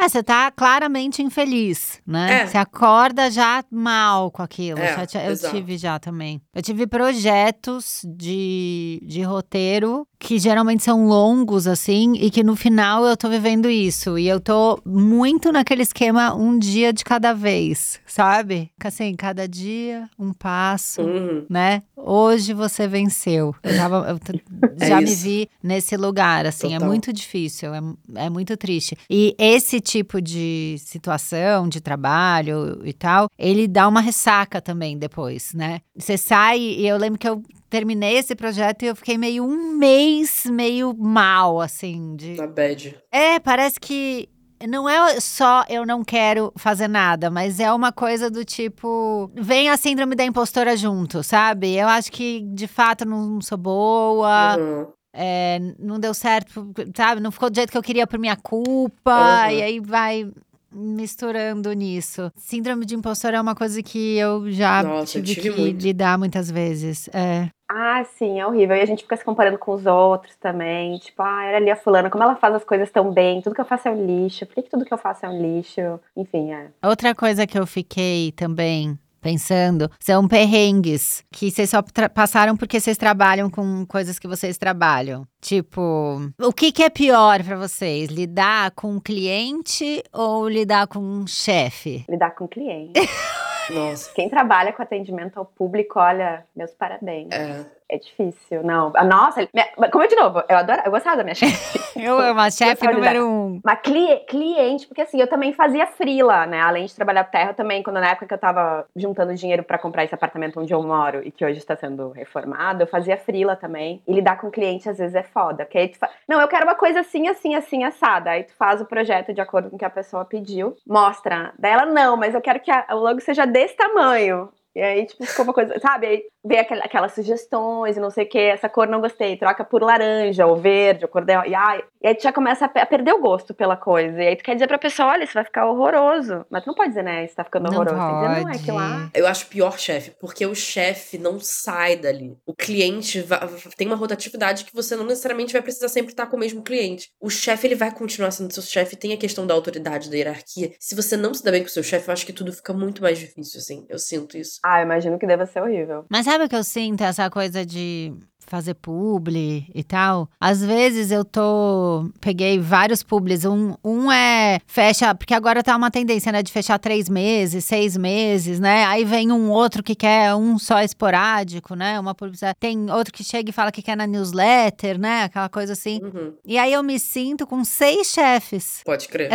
É, 0.00 0.08
você 0.08 0.22
tá 0.22 0.50
claramente 0.50 1.22
infeliz, 1.22 2.00
né? 2.06 2.42
É. 2.42 2.46
Você 2.46 2.58
acorda 2.58 3.30
já 3.30 3.49
mal 3.70 4.30
com 4.30 4.42
aquilo. 4.42 4.78
É, 4.80 4.94
eu 4.94 5.32
exato. 5.32 5.54
tive 5.54 5.76
já 5.76 5.98
também. 5.98 6.40
Eu 6.54 6.62
tive 6.62 6.86
projetos 6.86 8.02
de, 8.04 9.00
de 9.04 9.22
roteiro 9.22 10.06
que 10.20 10.38
geralmente 10.38 10.84
são 10.84 11.06
longos, 11.06 11.66
assim, 11.66 12.12
e 12.12 12.30
que 12.30 12.44
no 12.44 12.54
final 12.54 13.06
eu 13.06 13.16
tô 13.16 13.28
vivendo 13.28 13.70
isso. 13.70 14.18
E 14.18 14.28
eu 14.28 14.38
tô 14.38 14.78
muito 14.84 15.50
naquele 15.50 15.82
esquema 15.82 16.34
um 16.34 16.58
dia 16.58 16.92
de 16.92 17.02
cada 17.02 17.32
vez, 17.32 17.98
sabe? 18.06 18.70
Assim, 18.84 19.14
cada 19.16 19.48
dia 19.48 20.08
um 20.18 20.34
passo, 20.34 21.00
uhum. 21.00 21.46
né? 21.48 21.82
Hoje 21.96 22.52
você 22.52 22.86
venceu. 22.86 23.54
Eu, 23.62 23.76
tava, 23.76 24.10
eu 24.10 24.18
é 24.78 24.88
já 24.88 25.00
me 25.00 25.14
vi 25.14 25.48
nesse 25.62 25.96
lugar, 25.96 26.44
assim, 26.44 26.68
é 26.68 26.70
Total. 26.72 26.86
é 26.86 26.86
muito 26.86 27.12
difícil, 27.14 27.74
é, 27.74 27.80
é 28.16 28.28
muito 28.28 28.54
triste. 28.58 28.96
E 29.08 29.34
esse 29.38 29.80
tipo 29.80 30.20
de 30.20 30.76
situação, 30.80 31.66
de 31.66 31.80
trabalho 31.80 32.82
e 32.84 32.92
tal, 32.92 33.30
ele 33.38 33.66
dá 33.66 33.88
uma 33.88 34.02
ressaca 34.02 34.60
também 34.60 34.98
depois, 34.98 35.54
né? 35.54 35.80
Você 35.96 36.18
sai, 36.18 36.58
e 36.58 36.86
eu 36.86 36.98
lembro 36.98 37.18
que 37.18 37.28
eu 37.28 37.42
terminei 37.70 38.18
esse 38.18 38.34
projeto 38.34 38.82
e 38.82 38.86
eu 38.86 38.96
fiquei 38.96 39.16
meio 39.16 39.44
um 39.44 39.78
mês 39.78 40.44
meio 40.46 40.94
mal, 40.94 41.60
assim. 41.60 42.16
De... 42.16 42.34
Na 42.34 42.46
bad. 42.46 42.98
É, 43.10 43.38
parece 43.38 43.78
que 43.78 44.28
não 44.68 44.88
é 44.88 45.18
só 45.20 45.64
eu 45.68 45.86
não 45.86 46.04
quero 46.04 46.52
fazer 46.56 46.88
nada, 46.88 47.30
mas 47.30 47.60
é 47.60 47.72
uma 47.72 47.92
coisa 47.92 48.28
do 48.30 48.44
tipo. 48.44 49.30
Vem 49.34 49.70
a 49.70 49.76
síndrome 49.76 50.14
da 50.14 50.24
impostora 50.24 50.76
junto, 50.76 51.22
sabe? 51.22 51.74
Eu 51.76 51.88
acho 51.88 52.12
que 52.12 52.40
de 52.52 52.66
fato 52.66 53.06
não 53.06 53.40
sou 53.40 53.56
boa. 53.56 54.56
Uhum. 54.58 54.86
É, 55.12 55.58
não 55.78 55.98
deu 55.98 56.14
certo, 56.14 56.72
sabe? 56.96 57.20
Não 57.20 57.32
ficou 57.32 57.50
do 57.50 57.56
jeito 57.56 57.70
que 57.70 57.78
eu 57.78 57.82
queria 57.82 58.06
por 58.06 58.18
minha 58.18 58.36
culpa. 58.36 59.44
Uhum. 59.46 59.50
E 59.50 59.62
aí 59.62 59.80
vai 59.80 60.30
misturando 60.72 61.72
nisso. 61.72 62.30
Síndrome 62.36 62.84
de 62.84 62.94
impostor 62.94 63.34
é 63.34 63.40
uma 63.40 63.54
coisa 63.54 63.82
que 63.82 64.16
eu 64.16 64.50
já 64.50 64.82
Nossa, 64.82 65.20
tive, 65.20 65.34
tive, 65.34 65.40
que 65.40 65.60
muito. 65.60 65.82
lidar 65.82 66.18
muitas 66.18 66.50
vezes. 66.50 67.08
É. 67.12 67.48
Ah, 67.68 68.04
sim, 68.04 68.40
é 68.40 68.46
horrível. 68.46 68.76
E 68.76 68.80
a 68.80 68.86
gente 68.86 69.02
fica 69.02 69.16
se 69.16 69.24
comparando 69.24 69.58
com 69.58 69.72
os 69.72 69.86
outros 69.86 70.34
também. 70.36 70.98
Tipo, 70.98 71.22
ah, 71.22 71.46
olha 71.46 71.56
ali 71.56 71.70
a 71.70 71.76
fulana, 71.76 72.10
como 72.10 72.24
ela 72.24 72.34
faz 72.34 72.54
as 72.54 72.64
coisas 72.64 72.90
tão 72.90 73.12
bem. 73.12 73.40
Tudo 73.40 73.54
que 73.54 73.60
eu 73.60 73.64
faço 73.64 73.88
é 73.88 73.90
um 73.92 74.06
lixo. 74.06 74.44
Por 74.46 74.54
que, 74.54 74.62
que 74.62 74.70
tudo 74.70 74.84
que 74.84 74.92
eu 74.92 74.98
faço 74.98 75.24
é 75.24 75.28
um 75.28 75.40
lixo? 75.40 76.00
Enfim, 76.16 76.52
é. 76.52 76.68
Outra 76.82 77.14
coisa 77.14 77.46
que 77.46 77.58
eu 77.58 77.66
fiquei 77.66 78.32
também 78.32 78.98
pensando, 79.20 79.90
são 79.98 80.26
perrengues 80.26 81.24
que 81.30 81.50
vocês 81.50 81.70
só 81.70 81.82
passaram 82.12 82.56
porque 82.56 82.80
vocês 82.80 82.96
trabalham 82.96 83.50
com 83.50 83.84
coisas 83.86 84.18
que 84.18 84.28
vocês 84.28 84.56
trabalham. 84.58 85.26
Tipo, 85.40 86.32
o 86.40 86.52
que, 86.52 86.72
que 86.72 86.82
é 86.82 86.90
pior 86.90 87.42
para 87.42 87.56
vocês? 87.56 88.08
Lidar 88.08 88.72
com 88.72 88.92
um 88.92 89.00
cliente 89.00 90.02
ou 90.12 90.48
lidar 90.48 90.86
com 90.86 90.98
um 90.98 91.26
chefe? 91.26 92.04
Lidar 92.08 92.30
com 92.30 92.46
cliente. 92.48 93.00
Nossa. 93.70 94.12
Quem 94.14 94.28
trabalha 94.28 94.72
com 94.72 94.82
atendimento 94.82 95.38
ao 95.38 95.46
público, 95.46 95.98
olha, 95.98 96.44
meus 96.54 96.72
parabéns. 96.72 97.30
É. 97.30 97.79
É 97.92 97.98
difícil, 97.98 98.62
não. 98.62 98.92
Nossa, 99.04 99.48
minha, 99.52 99.66
como 99.90 100.04
eu 100.04 100.08
de 100.08 100.14
novo, 100.14 100.44
eu 100.48 100.56
adoro, 100.56 100.80
eu 100.84 100.92
gostava 100.92 101.16
da 101.16 101.24
minha 101.24 101.34
chefe. 101.34 101.80
eu 102.00 102.16
amo 102.20 102.38
a 102.38 102.48
chefe 102.48 102.86
número 102.86 103.26
um. 103.26 103.60
Mas 103.64 103.80
cli, 103.80 104.20
cliente, 104.28 104.86
porque 104.86 105.02
assim, 105.02 105.20
eu 105.20 105.26
também 105.26 105.52
fazia 105.52 105.88
frila, 105.88 106.46
né? 106.46 106.60
Além 106.60 106.86
de 106.86 106.94
trabalhar 106.94 107.24
terra, 107.24 107.50
eu 107.50 107.54
também, 107.54 107.82
quando 107.82 107.98
na 107.98 108.10
época 108.10 108.28
que 108.28 108.34
eu 108.34 108.38
tava 108.38 108.86
juntando 108.94 109.34
dinheiro 109.34 109.64
para 109.64 109.76
comprar 109.76 110.04
esse 110.04 110.14
apartamento 110.14 110.60
onde 110.60 110.72
eu 110.72 110.80
moro 110.84 111.20
e 111.26 111.32
que 111.32 111.44
hoje 111.44 111.58
está 111.58 111.74
sendo 111.74 112.10
reformado, 112.10 112.84
eu 112.84 112.86
fazia 112.86 113.16
frila 113.16 113.56
também. 113.56 114.00
E 114.06 114.12
lidar 114.12 114.40
com 114.40 114.52
cliente 114.52 114.88
às 114.88 114.98
vezes 114.98 115.16
é 115.16 115.24
foda. 115.24 115.64
Porque 115.64 115.78
aí 115.78 115.88
tu 115.88 115.98
fala, 115.98 116.12
não, 116.28 116.40
eu 116.40 116.46
quero 116.46 116.62
uma 116.66 116.76
coisa 116.76 117.00
assim, 117.00 117.26
assim, 117.26 117.56
assim, 117.56 117.82
assada. 117.82 118.30
Aí 118.30 118.44
tu 118.44 118.54
faz 118.54 118.80
o 118.80 118.86
projeto 118.86 119.34
de 119.34 119.40
acordo 119.40 119.68
com 119.68 119.74
o 119.74 119.78
que 119.78 119.84
a 119.84 119.90
pessoa 119.90 120.24
pediu, 120.24 120.76
mostra. 120.86 121.52
Daí 121.58 121.72
ela, 121.72 121.86
não, 121.86 122.16
mas 122.16 122.36
eu 122.36 122.40
quero 122.40 122.60
que 122.60 122.70
a, 122.70 122.86
o 122.90 123.00
logo 123.00 123.20
seja 123.20 123.44
desse 123.44 123.74
tamanho. 123.74 124.48
E 124.74 124.80
aí, 124.80 125.04
tipo, 125.04 125.26
ficou 125.26 125.44
uma 125.44 125.52
coisa, 125.52 125.78
sabe? 125.80 126.06
Aí 126.06 126.24
vê 126.44 126.58
aquelas 126.58 127.14
sugestões 127.14 127.96
e 127.96 128.00
não 128.00 128.10
sei 128.10 128.24
o 128.24 128.28
que, 128.28 128.38
essa 128.38 128.68
cor 128.68 128.88
não 128.88 129.00
gostei, 129.00 129.36
troca 129.36 129.64
por 129.64 129.82
laranja 129.82 130.46
ou 130.46 130.56
verde 130.56 131.04
ou 131.04 131.10
cor 131.10 131.24
de... 131.24 131.32
e, 131.32 131.54
ai, 131.54 131.82
e 132.02 132.08
aí 132.08 132.14
tu 132.14 132.22
já 132.22 132.32
começa 132.32 132.64
a, 132.64 132.86
perder 132.86 133.12
o 133.12 133.20
gosto 133.20 133.52
pela 133.52 133.76
coisa. 133.76 134.22
E 134.22 134.28
aí 134.28 134.36
tu 134.36 134.42
quer 134.42 134.54
dizer 134.54 134.66
pra 134.66 134.78
pessoa, 134.78 135.10
olha, 135.10 135.24
isso 135.24 135.34
vai 135.34 135.44
ficar 135.44 135.66
horroroso. 135.66 136.44
Mas 136.50 136.64
tu 136.64 136.68
não 136.68 136.74
pode 136.74 136.90
dizer, 136.90 137.02
né, 137.02 137.24
isso 137.24 137.36
tá 137.36 137.44
ficando 137.44 137.64
não 137.64 137.72
horroroso. 137.72 137.96
Pode. 137.96 138.28
Dizer, 138.28 138.44
não, 138.44 138.50
é 138.50 138.58
que 138.58 138.72
lá... 138.72 139.10
Eu 139.14 139.26
acho 139.26 139.46
pior 139.46 139.78
chefe, 139.78 140.12
porque 140.20 140.46
o 140.46 140.54
chefe 140.54 141.18
não 141.18 141.38
sai 141.40 141.96
dali. 141.96 142.36
O 142.46 142.54
cliente 142.54 143.20
vai, 143.20 143.40
tem 143.76 143.86
uma 143.86 143.96
rotatividade 143.96 144.64
que 144.64 144.74
você 144.74 144.96
não 144.96 145.04
necessariamente 145.04 145.52
vai 145.52 145.62
precisar 145.62 145.88
sempre 145.88 146.12
estar 146.12 146.26
com 146.26 146.36
o 146.36 146.40
mesmo 146.40 146.62
cliente. 146.62 147.10
O 147.20 147.28
chefe, 147.28 147.66
ele 147.66 147.74
vai 147.74 147.92
continuar 147.92 148.30
sendo 148.30 148.52
seu 148.52 148.62
chefe, 148.62 148.96
tem 148.96 149.12
a 149.12 149.16
questão 149.16 149.46
da 149.46 149.54
autoridade, 149.54 150.10
da 150.10 150.16
hierarquia. 150.16 150.72
Se 150.78 150.94
você 150.94 151.16
não 151.16 151.34
se 151.34 151.44
dá 151.44 151.50
bem 151.50 151.62
com 151.62 151.68
o 151.68 151.70
seu 151.70 151.82
chefe, 151.82 152.08
eu 152.08 152.12
acho 152.12 152.26
que 152.26 152.32
tudo 152.32 152.52
fica 152.52 152.72
muito 152.72 153.02
mais 153.02 153.18
difícil, 153.18 153.58
assim. 153.58 153.86
Eu 153.88 153.98
sinto 153.98 154.36
isso. 154.36 154.58
Ah, 154.64 154.80
eu 154.80 154.84
imagino 154.84 155.18
que 155.18 155.26
deva 155.26 155.46
ser 155.46 155.60
horrível. 155.62 156.04
Mas 156.10 156.26
sabe 156.30 156.44
o 156.44 156.48
que 156.48 156.54
eu 156.54 156.62
sinto? 156.62 157.00
Essa 157.02 157.28
coisa 157.28 157.66
de 157.66 158.12
fazer 158.50 158.74
publi 158.74 159.70
e 159.72 159.84
tal. 159.84 160.28
Às 160.40 160.62
vezes 160.62 161.12
eu 161.12 161.24
tô. 161.24 162.10
Peguei 162.20 162.58
vários 162.58 163.00
publis. 163.00 163.44
Um, 163.44 163.74
um 163.84 164.10
é 164.10 164.58
fecha, 164.66 165.14
porque 165.14 165.32
agora 165.32 165.62
tá 165.62 165.76
uma 165.76 165.90
tendência, 165.90 166.32
né, 166.32 166.42
de 166.42 166.50
fechar 166.50 166.78
três 166.78 167.08
meses, 167.08 167.64
seis 167.64 167.96
meses, 167.96 168.58
né? 168.58 168.84
Aí 168.86 169.04
vem 169.04 169.30
um 169.30 169.50
outro 169.50 169.84
que 169.84 169.94
quer 169.94 170.34
um 170.34 170.58
só 170.58 170.82
esporádico, 170.82 171.76
né? 171.76 172.00
Uma 172.00 172.12
publicidade. 172.12 172.56
Tem 172.58 172.90
outro 172.90 173.14
que 173.14 173.22
chega 173.22 173.50
e 173.50 173.52
fala 173.52 173.70
que 173.70 173.82
quer 173.82 173.96
na 173.96 174.06
newsletter, 174.06 174.98
né? 174.98 175.24
Aquela 175.24 175.48
coisa 175.48 175.74
assim. 175.74 176.00
Uhum. 176.02 176.34
E 176.44 176.58
aí 176.58 176.72
eu 176.72 176.82
me 176.82 176.98
sinto 176.98 177.46
com 177.46 177.62
seis 177.62 178.08
chefes. 178.08 178.80
Pode 178.84 179.06
crer. 179.06 179.30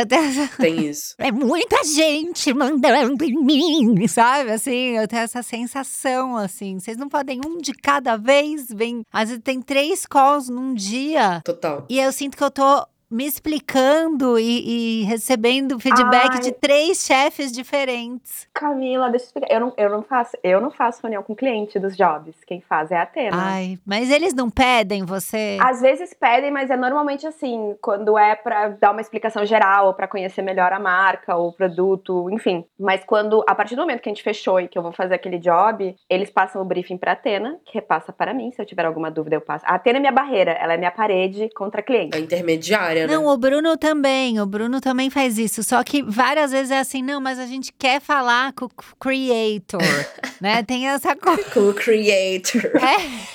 Tem 0.59 0.87
isso. 0.87 1.15
É 1.17 1.31
muita 1.31 1.83
gente 1.85 2.53
mandando 2.53 3.23
em 3.23 3.41
mim, 3.41 4.07
sabe? 4.07 4.51
Assim, 4.51 4.97
eu 4.97 5.07
tenho 5.07 5.21
essa 5.21 5.41
sensação, 5.41 6.35
assim. 6.35 6.79
Vocês 6.79 6.97
não 6.97 7.07
podem 7.07 7.39
um 7.45 7.59
de 7.59 7.71
cada 7.73 8.17
vez, 8.17 8.67
vem 8.69 9.04
às 9.11 9.29
vezes 9.29 9.43
tem 9.43 9.61
três 9.61 10.05
calls 10.05 10.49
num 10.49 10.73
dia. 10.73 11.41
Total. 11.43 11.85
E 11.89 11.99
eu 11.99 12.11
sinto 12.11 12.37
que 12.37 12.43
eu 12.43 12.51
tô 12.51 12.85
me 13.09 13.25
explicando 13.25 14.39
e, 14.39 15.01
e 15.01 15.03
recebendo 15.03 15.79
feedback 15.79 16.31
Ai. 16.33 16.39
de 16.39 16.51
três 16.51 17.05
chefes 17.05 17.51
diferentes. 17.51 18.47
Camila, 18.53 19.09
deixa 19.09 19.25
eu 19.25 19.27
explicar. 19.27 19.53
Eu 19.53 19.59
não, 19.59 19.73
eu 19.77 19.89
não 19.89 20.01
faço, 20.01 20.37
eu 20.43 20.61
não 20.61 20.71
faço 20.71 21.01
reunião 21.01 21.23
com 21.23 21.35
cliente 21.35 21.77
dos 21.79 21.95
jobs. 21.95 22.35
Quem 22.45 22.61
faz 22.61 22.91
é 22.91 22.97
a 22.97 23.03
Atena. 23.03 23.37
Ai, 23.37 23.77
mas 23.85 24.09
eles 24.09 24.33
não 24.33 24.49
pedem 24.49 25.05
você? 25.05 25.57
Às 25.61 25.81
vezes 25.81 26.13
pedem, 26.13 26.51
mas 26.51 26.69
é 26.69 26.77
normalmente 26.77 27.27
assim, 27.27 27.75
quando 27.81 28.17
é 28.17 28.35
para 28.35 28.69
dar 28.69 28.91
uma 28.91 29.01
explicação 29.01 29.45
geral, 29.45 29.87
ou 29.87 29.93
para 29.93 30.07
conhecer 30.07 30.41
melhor 30.41 30.73
a 30.73 30.79
marca, 30.79 31.35
ou 31.35 31.49
o 31.49 31.53
produto, 31.53 32.29
enfim. 32.31 32.65
Mas 32.79 33.03
quando, 33.05 33.43
a 33.47 33.53
partir 33.53 33.75
do 33.75 33.81
momento 33.81 34.01
que 34.01 34.09
a 34.09 34.13
gente 34.13 34.23
fechou 34.23 34.59
e 34.59 34.67
que 34.67 34.77
eu 34.77 34.83
vou 34.83 34.91
fazer 34.91 35.15
aquele 35.15 35.37
job, 35.37 35.95
eles 36.09 36.29
passam 36.29 36.61
o 36.61 36.65
briefing 36.65 36.97
para 36.97 37.11
Atena, 37.11 37.59
que 37.65 37.75
repassa 37.75 38.11
para 38.11 38.33
mim. 38.33 38.51
Se 38.51 38.61
eu 38.61 38.65
tiver 38.65 38.85
alguma 38.85 39.11
dúvida, 39.11 39.35
eu 39.35 39.41
passo. 39.41 39.65
A 39.67 39.75
Atena 39.75 39.97
é 39.97 39.99
minha 39.99 40.11
barreira, 40.11 40.51
ela 40.51 40.73
é 40.73 40.77
minha 40.77 40.91
parede 40.91 41.49
contra 41.55 41.81
cliente. 41.81 42.15
A 42.17 42.19
intermediária 42.19 42.94
né? 43.01 43.07
Não, 43.07 43.25
o 43.27 43.37
Bruno 43.37 43.77
também. 43.77 44.39
O 44.39 44.45
Bruno 44.45 44.79
também 44.79 45.09
faz 45.09 45.37
isso. 45.37 45.63
Só 45.63 45.83
que 45.83 46.01
várias 46.01 46.51
vezes 46.51 46.71
é 46.71 46.79
assim, 46.79 47.01
não, 47.01 47.19
mas 47.19 47.39
a 47.39 47.45
gente 47.45 47.73
quer 47.77 47.99
falar 47.99 48.53
com 48.53 48.65
o 48.65 48.69
creator, 48.99 49.81
né? 50.41 50.63
Tem 50.63 50.87
essa 50.87 51.15
coisa. 51.15 51.43
Com 51.45 51.69
o 51.69 51.73
creator. 51.73 52.63
É. 52.75 53.34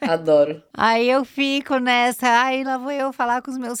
Adoro. 0.00 0.62
Aí 0.74 1.08
eu 1.08 1.24
fico 1.24 1.78
nessa, 1.78 2.42
aí 2.42 2.64
lá 2.64 2.78
vou 2.78 2.92
eu 2.92 3.12
falar 3.12 3.42
com 3.42 3.50
os 3.50 3.58
meus 3.58 3.80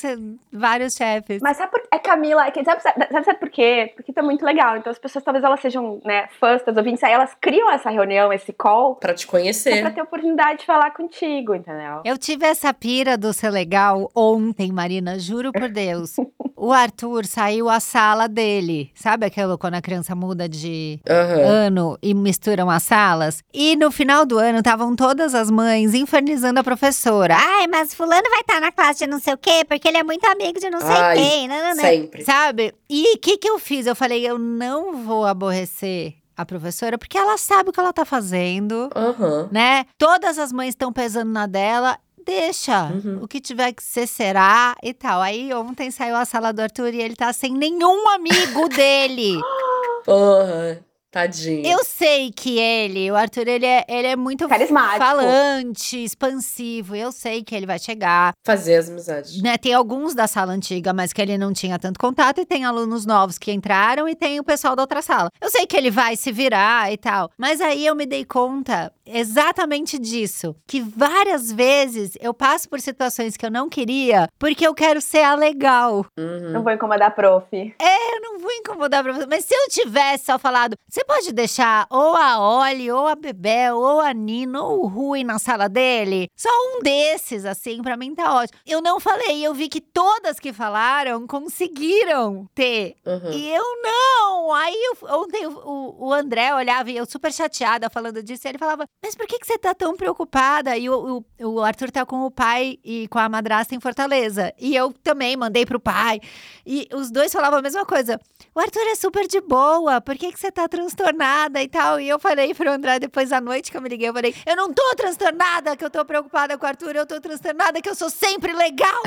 vários 0.52 0.94
chefes. 0.94 1.40
Mas 1.42 1.56
sabe 1.56 1.70
por 1.70 1.80
é 1.92 1.98
Camila, 1.98 2.46
é 2.46 2.50
que, 2.50 2.64
sabe, 2.64 2.82
sabe, 2.82 3.24
sabe 3.24 3.38
por 3.38 3.50
quê? 3.50 3.92
Porque 3.96 4.12
tá 4.12 4.22
muito 4.22 4.44
legal. 4.44 4.76
Então 4.76 4.90
as 4.90 4.98
pessoas 4.98 5.24
talvez 5.24 5.44
elas 5.44 5.60
sejam, 5.60 6.00
né, 6.04 6.28
fãs, 6.38 6.62
das 6.64 6.76
ouvintes, 6.76 7.02
aí 7.02 7.12
elas 7.12 7.36
criam 7.40 7.70
essa 7.70 7.90
reunião, 7.90 8.32
esse 8.32 8.52
call. 8.52 8.96
Pra 8.96 9.12
te 9.12 9.26
conhecer. 9.26 9.80
Pra 9.80 9.90
ter 9.90 10.02
oportunidade 10.02 10.60
de 10.60 10.66
falar 10.66 10.92
contigo, 10.92 11.54
entendeu? 11.54 12.02
Eu 12.04 12.16
tive 12.16 12.46
essa 12.46 12.72
pira 12.72 13.18
do 13.18 13.32
ser 13.32 13.50
legal 13.50 14.10
ontem, 14.14 14.70
Marina, 14.72 15.18
juro 15.18 15.52
por 15.52 15.68
Deus. 15.68 16.16
o 16.56 16.72
Arthur 16.72 17.26
saiu 17.26 17.68
a 17.68 17.80
sala 17.80 18.28
dele. 18.28 18.90
Sabe 18.94 19.26
aquilo 19.26 19.58
quando 19.58 19.74
a 19.74 19.82
criança 19.82 20.14
muda 20.14 20.48
de 20.48 21.00
uhum. 21.08 21.48
ano 21.48 21.98
e 22.02 22.14
misturam 22.14 22.70
as 22.70 22.82
salas? 22.84 23.42
E 23.52 23.74
no 23.76 23.90
final 23.90 24.24
do 24.24 24.38
ano 24.38 24.58
estavam 24.58 24.94
todas 24.94 25.34
as 25.34 25.50
mães 25.50 25.89
infernizando 25.94 26.60
a 26.60 26.64
professora. 26.64 27.36
Ai, 27.38 27.66
mas 27.66 27.94
fulano 27.94 28.28
vai 28.30 28.40
estar 28.40 28.54
tá 28.54 28.60
na 28.60 28.72
classe 28.72 29.00
de 29.00 29.06
não 29.06 29.20
sei 29.20 29.34
o 29.34 29.38
quê, 29.38 29.64
porque 29.66 29.88
ele 29.88 29.98
é 29.98 30.02
muito 30.02 30.24
amigo 30.26 30.58
de 30.58 30.70
não 30.70 30.80
sei 30.80 30.88
Ai, 30.90 31.16
quem. 31.16 31.48
Não, 31.48 31.56
não, 31.56 31.74
não. 31.74 31.84
Sempre. 31.84 32.24
Sabe? 32.24 32.74
E 32.88 33.16
o 33.16 33.18
que, 33.18 33.36
que 33.36 33.48
eu 33.48 33.58
fiz? 33.58 33.86
Eu 33.86 33.96
falei, 33.96 34.26
eu 34.26 34.38
não 34.38 35.04
vou 35.04 35.24
aborrecer 35.26 36.14
a 36.36 36.46
professora, 36.46 36.96
porque 36.96 37.18
ela 37.18 37.36
sabe 37.36 37.70
o 37.70 37.72
que 37.72 37.80
ela 37.80 37.92
tá 37.92 38.04
fazendo, 38.04 38.88
Aham. 38.96 39.48
né? 39.52 39.84
Todas 39.98 40.38
as 40.38 40.52
mães 40.52 40.70
estão 40.70 40.92
pesando 40.92 41.30
na 41.30 41.46
dela. 41.46 41.98
Deixa. 42.24 42.84
Uhum. 42.84 43.20
O 43.22 43.28
que 43.28 43.40
tiver 43.40 43.72
que 43.72 43.82
ser, 43.82 44.06
será 44.06 44.74
e 44.82 44.92
tal. 44.94 45.20
Aí 45.20 45.52
ontem 45.54 45.90
saiu 45.90 46.16
a 46.16 46.24
sala 46.24 46.52
do 46.52 46.60
Arthur 46.60 46.94
e 46.94 47.00
ele 47.00 47.16
tá 47.16 47.32
sem 47.32 47.52
nenhum 47.52 48.08
amigo 48.10 48.68
dele. 48.68 49.38
Porra. 50.04 50.84
Tadinho. 51.10 51.66
Eu 51.66 51.84
sei 51.84 52.30
que 52.30 52.58
ele, 52.58 53.10
o 53.10 53.16
Arthur, 53.16 53.48
ele 53.48 53.66
é, 53.66 53.84
ele 53.88 54.06
é 54.06 54.16
muito 54.16 54.48
Carismático. 54.48 54.98
falante, 54.98 56.04
expansivo. 56.04 56.94
Eu 56.94 57.10
sei 57.10 57.42
que 57.42 57.54
ele 57.54 57.66
vai 57.66 57.78
chegar. 57.78 58.32
Fazer 58.44 58.76
as 58.76 58.88
amizades. 58.88 59.42
Né, 59.42 59.58
tem 59.58 59.74
alguns 59.74 60.14
da 60.14 60.26
sala 60.28 60.52
antiga, 60.52 60.92
mas 60.92 61.12
que 61.12 61.20
ele 61.20 61.36
não 61.36 61.52
tinha 61.52 61.78
tanto 61.78 61.98
contato, 61.98 62.40
e 62.40 62.46
tem 62.46 62.64
alunos 62.64 63.04
novos 63.04 63.38
que 63.38 63.50
entraram, 63.52 64.08
e 64.08 64.14
tem 64.14 64.38
o 64.38 64.44
pessoal 64.44 64.76
da 64.76 64.82
outra 64.82 65.02
sala. 65.02 65.30
Eu 65.40 65.50
sei 65.50 65.66
que 65.66 65.76
ele 65.76 65.90
vai 65.90 66.14
se 66.16 66.30
virar 66.30 66.92
e 66.92 66.96
tal, 66.96 67.30
mas 67.36 67.60
aí 67.60 67.86
eu 67.86 67.94
me 67.94 68.06
dei 68.06 68.24
conta 68.24 68.92
exatamente 69.04 69.98
disso. 69.98 70.54
Que 70.66 70.80
várias 70.80 71.50
vezes 71.50 72.12
eu 72.20 72.32
passo 72.32 72.68
por 72.68 72.80
situações 72.80 73.36
que 73.36 73.44
eu 73.44 73.50
não 73.50 73.68
queria, 73.68 74.28
porque 74.38 74.64
eu 74.66 74.74
quero 74.74 75.00
ser 75.00 75.22
a 75.22 75.34
legal. 75.34 76.06
Uhum. 76.16 76.52
Não 76.52 76.62
vou 76.62 76.72
incomodar 76.72 77.08
a 77.08 77.10
prof. 77.10 77.46
Eu 77.52 78.20
não 78.20 78.38
vou 78.38 78.52
incomodar 78.52 79.02
pra 79.02 79.12
você, 79.12 79.26
mas 79.26 79.44
se 79.44 79.54
eu 79.54 79.68
tivesse 79.68 80.26
só 80.26 80.38
falado, 80.38 80.76
você 81.00 81.04
pode 81.04 81.32
deixar 81.32 81.86
ou 81.88 82.14
a 82.14 82.38
Oli, 82.60 82.90
ou 82.90 83.06
a 83.06 83.14
Bebel, 83.14 83.78
ou 83.78 84.00
a 84.00 84.12
Nina, 84.12 84.62
ou 84.62 84.84
o 84.84 84.86
Rui 84.86 85.24
na 85.24 85.38
sala 85.38 85.68
dele? 85.68 86.28
Só 86.36 86.48
um 86.50 86.82
desses, 86.82 87.44
assim, 87.46 87.80
pra 87.82 87.96
mim 87.96 88.14
tá 88.14 88.34
ótimo. 88.34 88.58
Eu 88.66 88.82
não 88.82 89.00
falei, 89.00 89.42
eu 89.44 89.54
vi 89.54 89.68
que 89.68 89.80
todas 89.80 90.38
que 90.38 90.52
falaram 90.52 91.26
conseguiram 91.26 92.46
ter. 92.54 92.96
Uhum. 93.06 93.32
E 93.32 93.48
eu 93.54 93.64
não! 93.82 94.52
Aí 94.52 94.74
eu- 94.74 95.08
ontem 95.20 95.46
o, 95.46 95.94
o- 96.06 96.12
André 96.12 96.54
olhava 96.54 96.90
e 96.90 96.96
eu 96.96 97.06
super 97.06 97.32
chateada 97.32 97.88
falando 97.88 98.22
disso, 98.22 98.46
e 98.46 98.48
ele 98.48 98.58
falava: 98.58 98.84
Mas 99.02 99.14
por 99.14 99.26
que, 99.26 99.38
que 99.38 99.46
você 99.46 99.56
tá 99.58 99.74
tão 99.74 99.96
preocupada? 99.96 100.76
E 100.76 100.90
o, 100.90 101.24
o, 101.40 101.46
o 101.46 101.60
Arthur 101.60 101.90
tá 101.90 102.04
com 102.04 102.24
o 102.26 102.30
pai 102.30 102.78
e 102.84 103.06
com 103.08 103.18
a 103.18 103.28
madrasta 103.28 103.74
em 103.74 103.80
Fortaleza. 103.80 104.52
E 104.58 104.74
eu 104.76 104.92
também 105.02 105.36
mandei 105.36 105.64
pro 105.64 105.80
pai. 105.80 106.20
E 106.66 106.88
os 106.92 107.10
dois 107.10 107.32
falavam 107.32 107.58
a 107.58 107.62
mesma 107.62 107.86
coisa. 107.86 108.18
O 108.54 108.60
Arthur 108.60 108.82
é 108.88 108.94
super 108.96 109.26
de 109.26 109.40
boa, 109.40 110.00
por 110.00 110.16
que, 110.16 110.32
que 110.32 110.38
você 110.40 110.50
tá 110.50 110.68
transtornada 110.94 111.62
e 111.62 111.68
tal? 111.68 112.00
E 112.00 112.08
eu 112.08 112.18
falei 112.18 112.54
pro 112.54 112.70
André 112.70 112.98
depois 112.98 113.30
da 113.30 113.40
noite 113.40 113.70
que 113.70 113.76
eu 113.76 113.82
me 113.82 113.88
liguei, 113.88 114.08
eu 114.08 114.12
falei: 114.12 114.34
Eu 114.46 114.56
não 114.56 114.72
tô 114.72 114.82
transtornada, 114.96 115.76
que 115.76 115.84
eu 115.84 115.90
tô 115.90 116.04
preocupada 116.04 116.56
com 116.58 116.64
o 116.66 116.68
Arthur, 116.68 116.96
eu 116.96 117.06
tô 117.06 117.20
transtornada, 117.20 117.80
que 117.80 117.88
eu 117.88 117.94
sou 117.94 118.10
sempre 118.10 118.52
legal. 118.52 119.00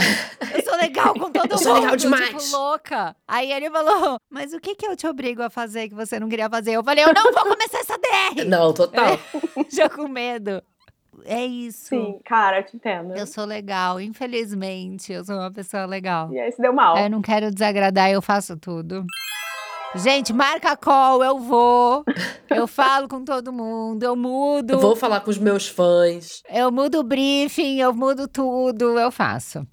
Eu 0.54 0.64
sou 0.64 0.76
legal 0.78 1.14
com 1.14 1.32
todo 1.32 1.46
Eu 1.54 1.58
mundo. 1.58 1.60
sou 1.64 1.74
legal 1.74 1.98
tipo, 1.98 2.16
demais. 2.16 2.52
louca. 2.52 3.16
Aí 3.28 3.52
ele 3.52 3.70
falou: 3.70 4.18
Mas 4.30 4.54
o 4.54 4.60
que 4.60 4.76
que 4.76 4.86
eu 4.86 4.96
te 4.96 5.08
obrigo 5.08 5.42
a 5.44 5.50
fazer 5.50 5.90
que 5.90 5.96
você 5.96 6.20
não 6.20 6.30
queria 6.30 6.50
fazer? 6.50 6.72
Eu 6.74 6.84
falei: 6.84 7.04
Eu 7.04 7.14
não 7.14 7.32
vou 7.32 7.44
começar 7.46 7.80
essa 7.80 7.98
DR! 7.98 8.44
Não, 8.54 8.74
total. 8.74 9.20
Já 9.72 9.90
com 9.90 10.08
medo. 10.08 10.62
É 11.26 11.46
isso. 11.46 11.90
Sim, 11.90 12.20
cara, 12.26 12.60
eu 12.60 12.64
te 12.66 12.76
entendo. 12.76 13.16
Eu 13.16 13.26
sou 13.26 13.46
legal, 13.46 14.00
infelizmente. 14.02 15.14
Eu 15.14 15.24
sou 15.24 15.36
uma 15.36 15.52
pessoa 15.52 15.86
legal. 15.86 16.32
E 16.34 16.40
aí 16.40 16.52
se 16.52 16.62
deu 16.62 16.74
mal. 16.74 16.98
Eu 16.98 17.10
não 17.10 17.22
quero 17.22 17.52
desagradar, 17.52 18.10
eu 18.12 18.22
faço 18.22 18.58
tudo. 18.58 19.06
Gente, 19.96 20.34
marca 20.34 20.76
call, 20.76 21.24
eu 21.24 21.38
vou. 21.38 22.04
Eu 22.50 22.66
falo 22.68 23.08
com 23.08 23.24
todo 23.24 23.54
mundo, 23.54 24.02
eu 24.02 24.16
mudo. 24.16 24.72
Eu 24.72 24.80
vou 24.80 24.96
falar 24.96 25.20
com 25.22 25.30
os 25.30 25.38
meus 25.38 25.68
fãs. 25.68 26.42
Eu 26.50 26.72
mudo 26.72 27.00
o 27.00 27.04
briefing, 27.04 27.80
eu 27.80 27.94
mudo 27.94 28.28
tudo, 28.28 28.98
eu 28.98 29.12
faço. 29.12 29.68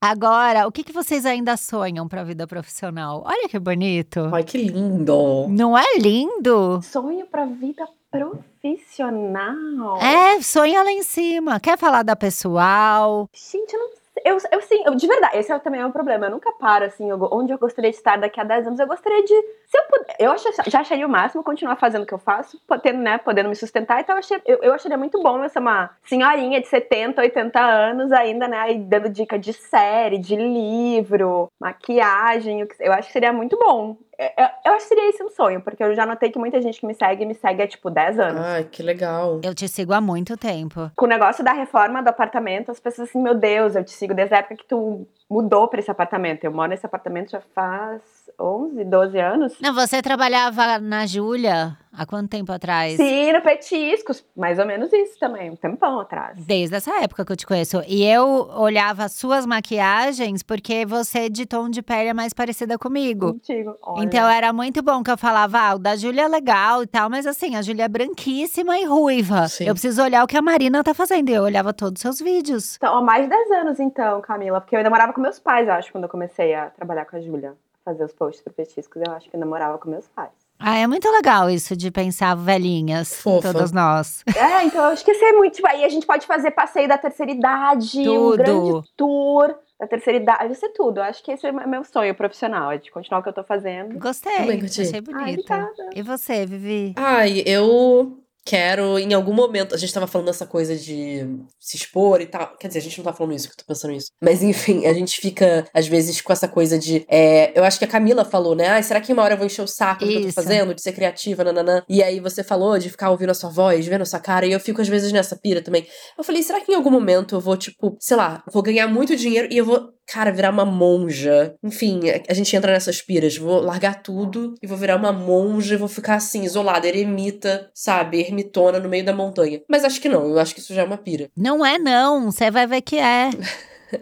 Agora, 0.00 0.68
o 0.68 0.72
que, 0.72 0.84
que 0.84 0.92
vocês 0.92 1.26
ainda 1.26 1.56
sonham 1.56 2.06
pra 2.06 2.22
vida 2.22 2.46
profissional? 2.46 3.24
Olha 3.26 3.48
que 3.48 3.58
bonito. 3.58 4.30
Ai, 4.32 4.44
que 4.44 4.58
lindo. 4.58 5.46
Não 5.48 5.76
é 5.76 5.98
lindo? 5.98 6.80
Sonho 6.82 7.26
pra 7.26 7.46
vida 7.46 7.84
profissional. 8.08 10.00
É, 10.00 10.40
sonha 10.40 10.84
lá 10.84 10.92
em 10.92 11.02
cima. 11.02 11.58
Quer 11.58 11.76
falar 11.76 12.04
da 12.04 12.14
pessoal? 12.14 13.28
Gente, 13.34 13.74
eu 13.74 13.80
não 13.80 13.88
sei. 13.88 14.05
Eu, 14.24 14.38
eu 14.50 14.60
sim, 14.62 14.82
eu- 14.86 14.94
de 14.94 15.06
verdade, 15.06 15.36
esse 15.38 15.52
é 15.52 15.58
também 15.58 15.80
é 15.80 15.86
um 15.86 15.92
problema. 15.92 16.26
Eu 16.26 16.30
nunca 16.30 16.50
paro, 16.52 16.84
assim, 16.84 17.08
eu 17.10 17.18
onde 17.32 17.52
eu 17.52 17.58
gostaria 17.58 17.90
de 17.90 17.96
estar 17.96 18.16
daqui 18.16 18.40
a 18.40 18.44
10 18.44 18.66
anos. 18.66 18.80
Eu 18.80 18.86
gostaria 18.86 19.22
de. 19.22 19.34
Se 19.66 19.78
eu 19.78 19.82
puder. 19.90 20.16
Eu 20.18 20.30
acho- 20.32 20.48
já 20.68 20.80
acharia 20.80 21.06
o 21.06 21.10
máximo 21.10 21.42
continuar 21.44 21.76
fazendo 21.76 22.02
o 22.02 22.06
que 22.06 22.14
eu 22.14 22.18
faço, 22.18 22.60
podendo, 22.66 22.98
né, 22.98 23.18
podendo 23.18 23.48
me 23.48 23.56
sustentar. 23.56 24.00
Então, 24.00 24.14
eu, 24.14 24.18
achei, 24.20 24.40
eu, 24.46 24.58
eu 24.62 24.72
acharia 24.74 24.96
muito 24.96 25.20
bom 25.22 25.46
ser 25.48 25.58
uma 25.58 25.90
senhorinha 26.04 26.60
de 26.60 26.66
70, 26.68 27.20
80 27.20 27.60
anos 27.60 28.10
ainda, 28.12 28.48
né, 28.48 28.58
aí 28.58 28.78
dando 28.78 29.08
dica 29.08 29.38
de 29.38 29.52
série, 29.52 30.18
de 30.18 30.34
livro, 30.36 31.48
maquiagem. 31.60 32.66
Eu 32.80 32.92
acho 32.92 33.08
que 33.08 33.12
seria 33.12 33.32
muito 33.32 33.58
bom. 33.58 33.96
É, 34.18 34.42
é, 34.42 34.50
Eu 34.64 34.72
acho 34.72 34.88
que 34.88 34.94
seria 34.94 35.10
esse 35.10 35.22
um 35.22 35.30
sonho, 35.30 35.60
porque 35.60 35.82
eu 35.82 35.94
já 35.94 36.06
notei 36.06 36.30
que 36.30 36.38
muita 36.38 36.60
gente 36.60 36.80
que 36.80 36.86
me 36.86 36.94
segue, 36.94 37.26
me 37.26 37.34
segue 37.34 37.62
há, 37.62 37.68
tipo, 37.68 37.90
10 37.90 38.18
anos. 38.18 38.40
Ai, 38.44 38.64
que 38.64 38.82
legal. 38.82 39.40
Eu 39.42 39.54
te 39.54 39.68
sigo 39.68 39.92
há 39.92 40.00
muito 40.00 40.36
tempo. 40.36 40.90
com 40.96 41.04
o 41.06 41.08
negócio 41.08 41.44
da 41.44 41.52
reforma 41.52 42.02
do 42.02 42.08
apartamento, 42.08 42.70
as 42.70 42.80
pessoas 42.80 43.08
assim, 43.08 43.22
meu 43.22 43.34
Deus, 43.34 43.76
eu 43.76 43.84
te 43.84 43.92
sigo 43.92 44.14
desde 44.14 44.34
a 44.34 44.38
época 44.38 44.56
que 44.56 44.66
tu 44.66 45.06
mudou 45.30 45.68
pra 45.68 45.80
esse 45.80 45.90
apartamento. 45.90 46.44
Eu 46.44 46.52
moro 46.52 46.70
nesse 46.70 46.86
apartamento 46.86 47.30
já 47.30 47.40
faz 47.54 48.02
11, 48.40 48.84
12 48.84 49.18
anos. 49.18 49.60
Não, 49.60 49.74
você 49.74 50.00
trabalhava 50.00 50.78
na 50.78 51.06
Júlia 51.06 51.76
há 51.92 52.04
quanto 52.04 52.28
tempo 52.28 52.52
atrás? 52.52 52.96
Sim, 52.96 53.32
no 53.32 53.40
Petiscos, 53.40 54.24
mais 54.36 54.58
ou 54.58 54.66
menos 54.66 54.92
isso 54.92 55.18
também, 55.18 55.50
um 55.50 55.56
tempão 55.56 55.98
atrás. 55.98 56.38
Desde 56.44 56.76
essa 56.76 57.02
época 57.02 57.24
que 57.24 57.32
eu 57.32 57.36
te 57.36 57.46
conheço. 57.46 57.82
E 57.86 58.04
eu 58.04 58.50
olhava 58.54 59.04
as 59.04 59.12
suas 59.12 59.46
maquiagens 59.46 60.42
porque 60.42 60.84
você 60.84 61.28
de 61.28 61.46
tom 61.46 61.68
de 61.70 61.82
pele 61.82 62.10
é 62.10 62.14
mais 62.14 62.32
parecida 62.32 62.78
comigo. 62.78 63.32
Contigo. 63.32 63.76
Olha. 63.82 64.04
Então 64.04 64.28
era 64.28 64.52
muito 64.52 64.82
bom 64.82 65.02
que 65.02 65.10
eu 65.10 65.16
falava, 65.16 65.58
ah, 65.58 65.74
o 65.74 65.78
da 65.78 65.96
Júlia 65.96 66.22
é 66.22 66.28
legal 66.28 66.82
e 66.82 66.86
tal, 66.86 67.08
mas 67.08 67.26
assim, 67.26 67.56
a 67.56 67.62
Júlia 67.62 67.84
é 67.84 67.88
branquíssima 67.88 68.78
e 68.78 68.84
ruiva. 68.84 69.48
Sim. 69.48 69.64
Eu 69.64 69.74
preciso 69.74 70.02
olhar 70.02 70.22
o 70.22 70.26
que 70.26 70.36
a 70.36 70.42
Marina 70.42 70.84
tá 70.84 70.92
fazendo. 70.92 71.30
E 71.30 71.34
eu 71.34 71.42
olhava 71.42 71.72
todos 71.72 71.98
os 71.98 72.02
seus 72.02 72.20
vídeos. 72.20 72.76
Então, 72.76 72.96
há 72.96 73.02
mais 73.02 73.24
de 73.24 73.30
10 73.30 73.50
anos 73.52 73.80
então, 73.80 74.20
Camila, 74.20 74.60
porque 74.60 74.74
eu 74.74 74.78
ainda 74.78 74.90
morava 74.90 75.12
com 75.16 75.22
meus 75.22 75.38
pais, 75.38 75.66
eu 75.66 75.72
acho, 75.72 75.90
quando 75.90 76.04
eu 76.04 76.10
comecei 76.10 76.54
a 76.54 76.66
trabalhar 76.68 77.06
com 77.06 77.16
a 77.16 77.20
Júlia. 77.20 77.54
Fazer 77.82 78.04
os 78.04 78.12
posts 78.12 78.42
pro 78.42 78.52
Petiscos, 78.52 79.00
eu 79.06 79.12
acho 79.12 79.30
que 79.30 79.36
eu 79.36 79.38
ainda 79.38 79.46
morava 79.48 79.78
com 79.78 79.88
meus 79.88 80.06
pais. 80.08 80.32
Ah, 80.58 80.76
é 80.76 80.86
muito 80.86 81.08
legal 81.10 81.48
isso 81.48 81.76
de 81.76 81.90
pensar 81.90 82.34
velhinhas, 82.34 83.14
Fofa. 83.20 83.52
todas 83.52 83.70
nós. 83.72 84.24
É, 84.34 84.64
então 84.64 84.84
eu 84.84 84.90
acho 84.90 85.04
que 85.04 85.12
isso 85.12 85.24
é 85.24 85.32
muito. 85.32 85.54
Tipo, 85.54 85.68
aí 85.68 85.84
a 85.84 85.88
gente 85.88 86.04
pode 86.06 86.26
fazer 86.26 86.50
passeio 86.50 86.88
da 86.88 86.98
terceira 86.98 87.30
idade, 87.30 88.00
um 88.00 88.30
Tudo. 88.32 88.36
grande 88.38 88.88
tour 88.96 89.54
da 89.78 89.86
terceira 89.86 90.18
idade. 90.18 90.52
Isso 90.52 90.66
é 90.66 90.70
tudo. 90.70 90.98
Eu 90.98 91.04
acho 91.04 91.22
que 91.22 91.30
esse 91.30 91.46
é 91.46 91.52
meu 91.52 91.84
sonho 91.84 92.14
profissional, 92.14 92.72
é 92.72 92.78
de 92.78 92.90
continuar 92.90 93.20
o 93.20 93.22
que 93.22 93.28
eu 93.28 93.32
tô 93.34 93.44
fazendo. 93.44 93.98
Gostei, 93.98 94.36
Também 94.36 94.60
achei 94.64 94.84
Ai, 94.92 95.00
bonita. 95.00 95.54
obrigada. 95.54 95.90
e 95.94 96.02
você, 96.02 96.44
Vivi? 96.44 96.92
Ai, 96.96 97.42
eu 97.46 98.18
quero, 98.46 98.96
em 98.96 99.12
algum 99.12 99.34
momento, 99.34 99.74
a 99.74 99.78
gente 99.78 99.92
tava 99.92 100.06
falando 100.06 100.28
dessa 100.28 100.46
coisa 100.46 100.76
de 100.76 101.26
se 101.58 101.76
expor 101.76 102.20
e 102.20 102.26
tal. 102.26 102.56
Quer 102.56 102.68
dizer, 102.68 102.78
a 102.78 102.82
gente 102.82 102.98
não 102.98 103.04
tá 103.04 103.12
falando 103.12 103.34
isso, 103.34 103.48
que 103.48 103.54
eu 103.54 103.58
tô 103.58 103.64
pensando 103.66 103.90
nisso. 103.90 104.12
Mas 104.22 104.40
enfim, 104.40 104.86
a 104.86 104.94
gente 104.94 105.20
fica, 105.20 105.66
às 105.74 105.88
vezes, 105.88 106.20
com 106.20 106.32
essa 106.32 106.46
coisa 106.46 106.78
de. 106.78 107.04
é, 107.10 107.58
eu 107.58 107.64
acho 107.64 107.78
que 107.78 107.84
a 107.84 107.88
Camila 107.88 108.24
falou, 108.24 108.54
né? 108.54 108.68
Ai, 108.68 108.82
será 108.84 109.00
que 109.00 109.12
uma 109.12 109.22
hora 109.22 109.34
eu 109.34 109.38
vou 109.38 109.46
encher 109.46 109.62
o 109.62 109.66
saco 109.66 110.04
do 110.04 110.10
que 110.10 110.16
eu 110.16 110.22
tô 110.22 110.28
Isso. 110.28 110.34
fazendo, 110.34 110.74
de 110.74 110.80
ser 110.80 110.92
criativa, 110.92 111.42
nananã. 111.42 111.82
E 111.88 112.02
aí 112.02 112.20
você 112.20 112.44
falou 112.44 112.78
de 112.78 112.88
ficar 112.88 113.10
ouvindo 113.10 113.30
a 113.30 113.34
sua 113.34 113.50
voz, 113.50 113.84
vendo 113.86 114.02
a 114.02 114.06
sua 114.06 114.20
cara, 114.20 114.46
e 114.46 114.52
eu 114.52 114.60
fico, 114.60 114.80
às 114.80 114.88
vezes, 114.88 115.10
nessa 115.10 115.36
pira 115.36 115.60
também. 115.60 115.84
Eu 116.16 116.22
falei, 116.22 116.42
será 116.42 116.60
que 116.60 116.70
em 116.70 116.76
algum 116.76 116.90
momento 116.90 117.34
eu 117.34 117.40
vou, 117.40 117.56
tipo, 117.56 117.96
sei 117.98 118.16
lá, 118.16 118.44
vou 118.52 118.62
ganhar 118.62 118.86
muito 118.86 119.16
dinheiro 119.16 119.48
e 119.50 119.56
eu 119.56 119.64
vou, 119.64 119.90
cara, 120.06 120.30
virar 120.30 120.50
uma 120.50 120.64
monja? 120.64 121.54
Enfim, 121.62 122.02
a 122.28 122.34
gente 122.34 122.54
entra 122.54 122.72
nessas 122.72 123.02
piras. 123.02 123.36
Vou 123.36 123.60
largar 123.60 124.02
tudo 124.02 124.54
e 124.62 124.66
vou 124.66 124.76
virar 124.76 124.96
uma 124.96 125.12
monja 125.12 125.74
e 125.74 125.78
vou 125.78 125.88
ficar 125.88 126.14
assim, 126.14 126.44
isolada, 126.44 126.86
eremita, 126.86 127.70
sabe? 127.74 128.20
Ermitona 128.20 128.78
no 128.78 128.88
meio 128.88 129.04
da 129.04 129.12
montanha. 129.12 129.60
Mas 129.68 129.84
acho 129.84 130.00
que 130.00 130.08
não, 130.08 130.26
eu 130.26 130.38
acho 130.38 130.54
que 130.54 130.60
isso 130.60 130.74
já 130.74 130.82
é 130.82 130.84
uma 130.84 130.98
pira. 130.98 131.28
Não 131.36 131.64
é, 131.64 131.78
não. 131.78 132.30
Você 132.30 132.50
vai 132.50 132.66
ver 132.66 132.82
que 132.82 132.96
é. 132.96 133.30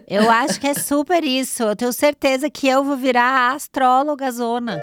Eu 0.07 0.29
acho 0.29 0.59
que 0.59 0.67
é 0.67 0.73
super 0.73 1.23
isso. 1.23 1.63
Eu 1.63 1.75
tenho 1.75 1.93
certeza 1.93 2.49
que 2.49 2.67
eu 2.67 2.83
vou 2.83 2.97
virar 2.97 3.23
a 3.23 3.53
astróloga 3.53 4.31
zona. 4.31 4.81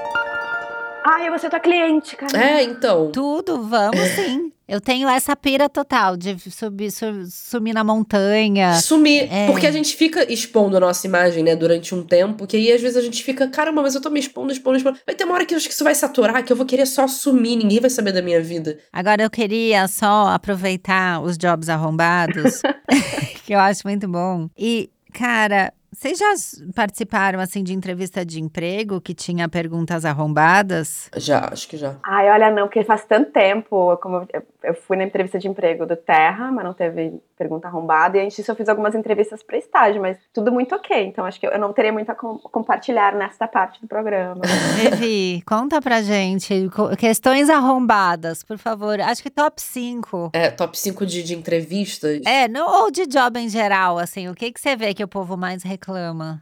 Ai, 1.04 1.26
eu 1.26 1.30
vou 1.30 1.38
ser 1.38 1.50
tua 1.50 1.60
cliente, 1.60 2.16
cara. 2.16 2.38
É, 2.38 2.62
então. 2.62 3.10
Tudo, 3.12 3.62
vamos 3.62 4.00
sim. 4.14 4.52
Eu 4.68 4.80
tenho 4.80 5.06
essa 5.08 5.36
pira 5.36 5.68
total 5.68 6.16
de 6.16 6.38
subir, 6.50 6.90
su- 6.90 7.26
sumir 7.28 7.74
na 7.74 7.84
montanha. 7.84 8.74
Sumir. 8.80 9.28
É. 9.30 9.46
Porque 9.46 9.66
a 9.66 9.70
gente 9.70 9.94
fica 9.96 10.32
expondo 10.32 10.76
a 10.76 10.80
nossa 10.80 11.06
imagem, 11.06 11.42
né, 11.42 11.54
durante 11.54 11.94
um 11.94 12.02
tempo, 12.02 12.46
que 12.46 12.56
aí 12.56 12.72
às 12.72 12.80
vezes 12.80 12.96
a 12.96 13.02
gente 13.02 13.22
fica, 13.22 13.46
caramba, 13.48 13.82
mas 13.82 13.94
eu 13.94 14.00
tô 14.00 14.08
me 14.08 14.18
expondo, 14.20 14.50
expondo, 14.52 14.76
expondo. 14.78 14.98
Vai 15.04 15.14
ter 15.14 15.24
uma 15.24 15.34
hora 15.34 15.44
que 15.44 15.52
eu 15.52 15.58
acho 15.58 15.66
que 15.68 15.74
isso 15.74 15.84
vai 15.84 15.94
saturar, 15.94 16.42
que 16.42 16.52
eu 16.52 16.56
vou 16.56 16.64
querer 16.64 16.86
só 16.86 17.06
sumir, 17.06 17.56
ninguém 17.56 17.80
vai 17.80 17.90
saber 17.90 18.12
da 18.12 18.22
minha 18.22 18.40
vida. 18.40 18.78
Agora 18.92 19.22
eu 19.22 19.28
queria 19.30 19.86
só 19.88 20.28
aproveitar 20.28 21.20
os 21.20 21.36
jobs 21.36 21.68
arrombados, 21.68 22.62
que 23.44 23.52
eu 23.52 23.58
acho 23.58 23.82
muito 23.84 24.08
bom. 24.08 24.48
E, 24.56 24.88
cara, 25.12 25.72
Vocês 25.94 26.18
já 26.18 26.32
participaram 26.74 27.38
assim 27.38 27.62
de 27.62 27.74
entrevista 27.74 28.24
de 28.24 28.40
emprego 28.40 28.98
que 28.98 29.12
tinha 29.12 29.46
perguntas 29.46 30.06
arrombadas? 30.06 31.10
Já, 31.16 31.50
acho 31.52 31.68
que 31.68 31.76
já. 31.76 31.96
Ai, 32.02 32.30
olha, 32.30 32.50
não, 32.50 32.62
porque 32.66 32.82
faz 32.82 33.04
tanto 33.04 33.30
tempo. 33.30 33.94
Como 33.98 34.26
eu, 34.32 34.42
eu 34.64 34.74
fui 34.74 34.96
na 34.96 35.04
entrevista 35.04 35.38
de 35.38 35.48
emprego 35.48 35.84
do 35.84 35.94
Terra, 35.94 36.50
mas 36.50 36.64
não 36.64 36.72
teve 36.72 37.20
pergunta 37.36 37.68
arrombada. 37.68 38.16
E 38.16 38.20
antes 38.22 38.36
disso 38.36 38.50
eu 38.50 38.56
fiz 38.56 38.70
algumas 38.70 38.94
entrevistas 38.94 39.42
para 39.42 39.58
estágio, 39.58 40.00
mas 40.00 40.16
tudo 40.32 40.50
muito 40.50 40.74
ok. 40.74 41.04
Então 41.04 41.26
acho 41.26 41.38
que 41.38 41.46
eu, 41.46 41.50
eu 41.50 41.58
não 41.58 41.74
teria 41.74 41.92
muito 41.92 42.10
a 42.10 42.14
com- 42.14 42.38
compartilhar 42.38 43.14
nesta 43.14 43.46
parte 43.46 43.78
do 43.80 43.86
programa. 43.86 44.40
Vivi, 44.80 45.42
conta 45.46 45.78
pra 45.82 46.00
gente. 46.00 46.70
Questões 46.98 47.50
arrombadas, 47.50 48.42
por 48.42 48.56
favor. 48.56 48.98
Acho 48.98 49.22
que 49.22 49.28
top 49.30 49.60
5. 49.60 50.30
É, 50.32 50.50
top 50.50 50.78
5 50.78 51.04
de, 51.04 51.22
de 51.22 51.34
entrevistas. 51.34 52.22
É, 52.24 52.48
não, 52.48 52.82
ou 52.82 52.90
de 52.90 53.06
job 53.06 53.38
em 53.38 53.48
geral, 53.50 53.98
assim. 53.98 54.28
O 54.30 54.34
que, 54.34 54.50
que 54.50 54.58
você 54.60 54.74
vê 54.74 54.94
que 54.94 55.04
o 55.04 55.08
povo 55.08 55.36
mais 55.36 55.62
reclama? 55.62 55.81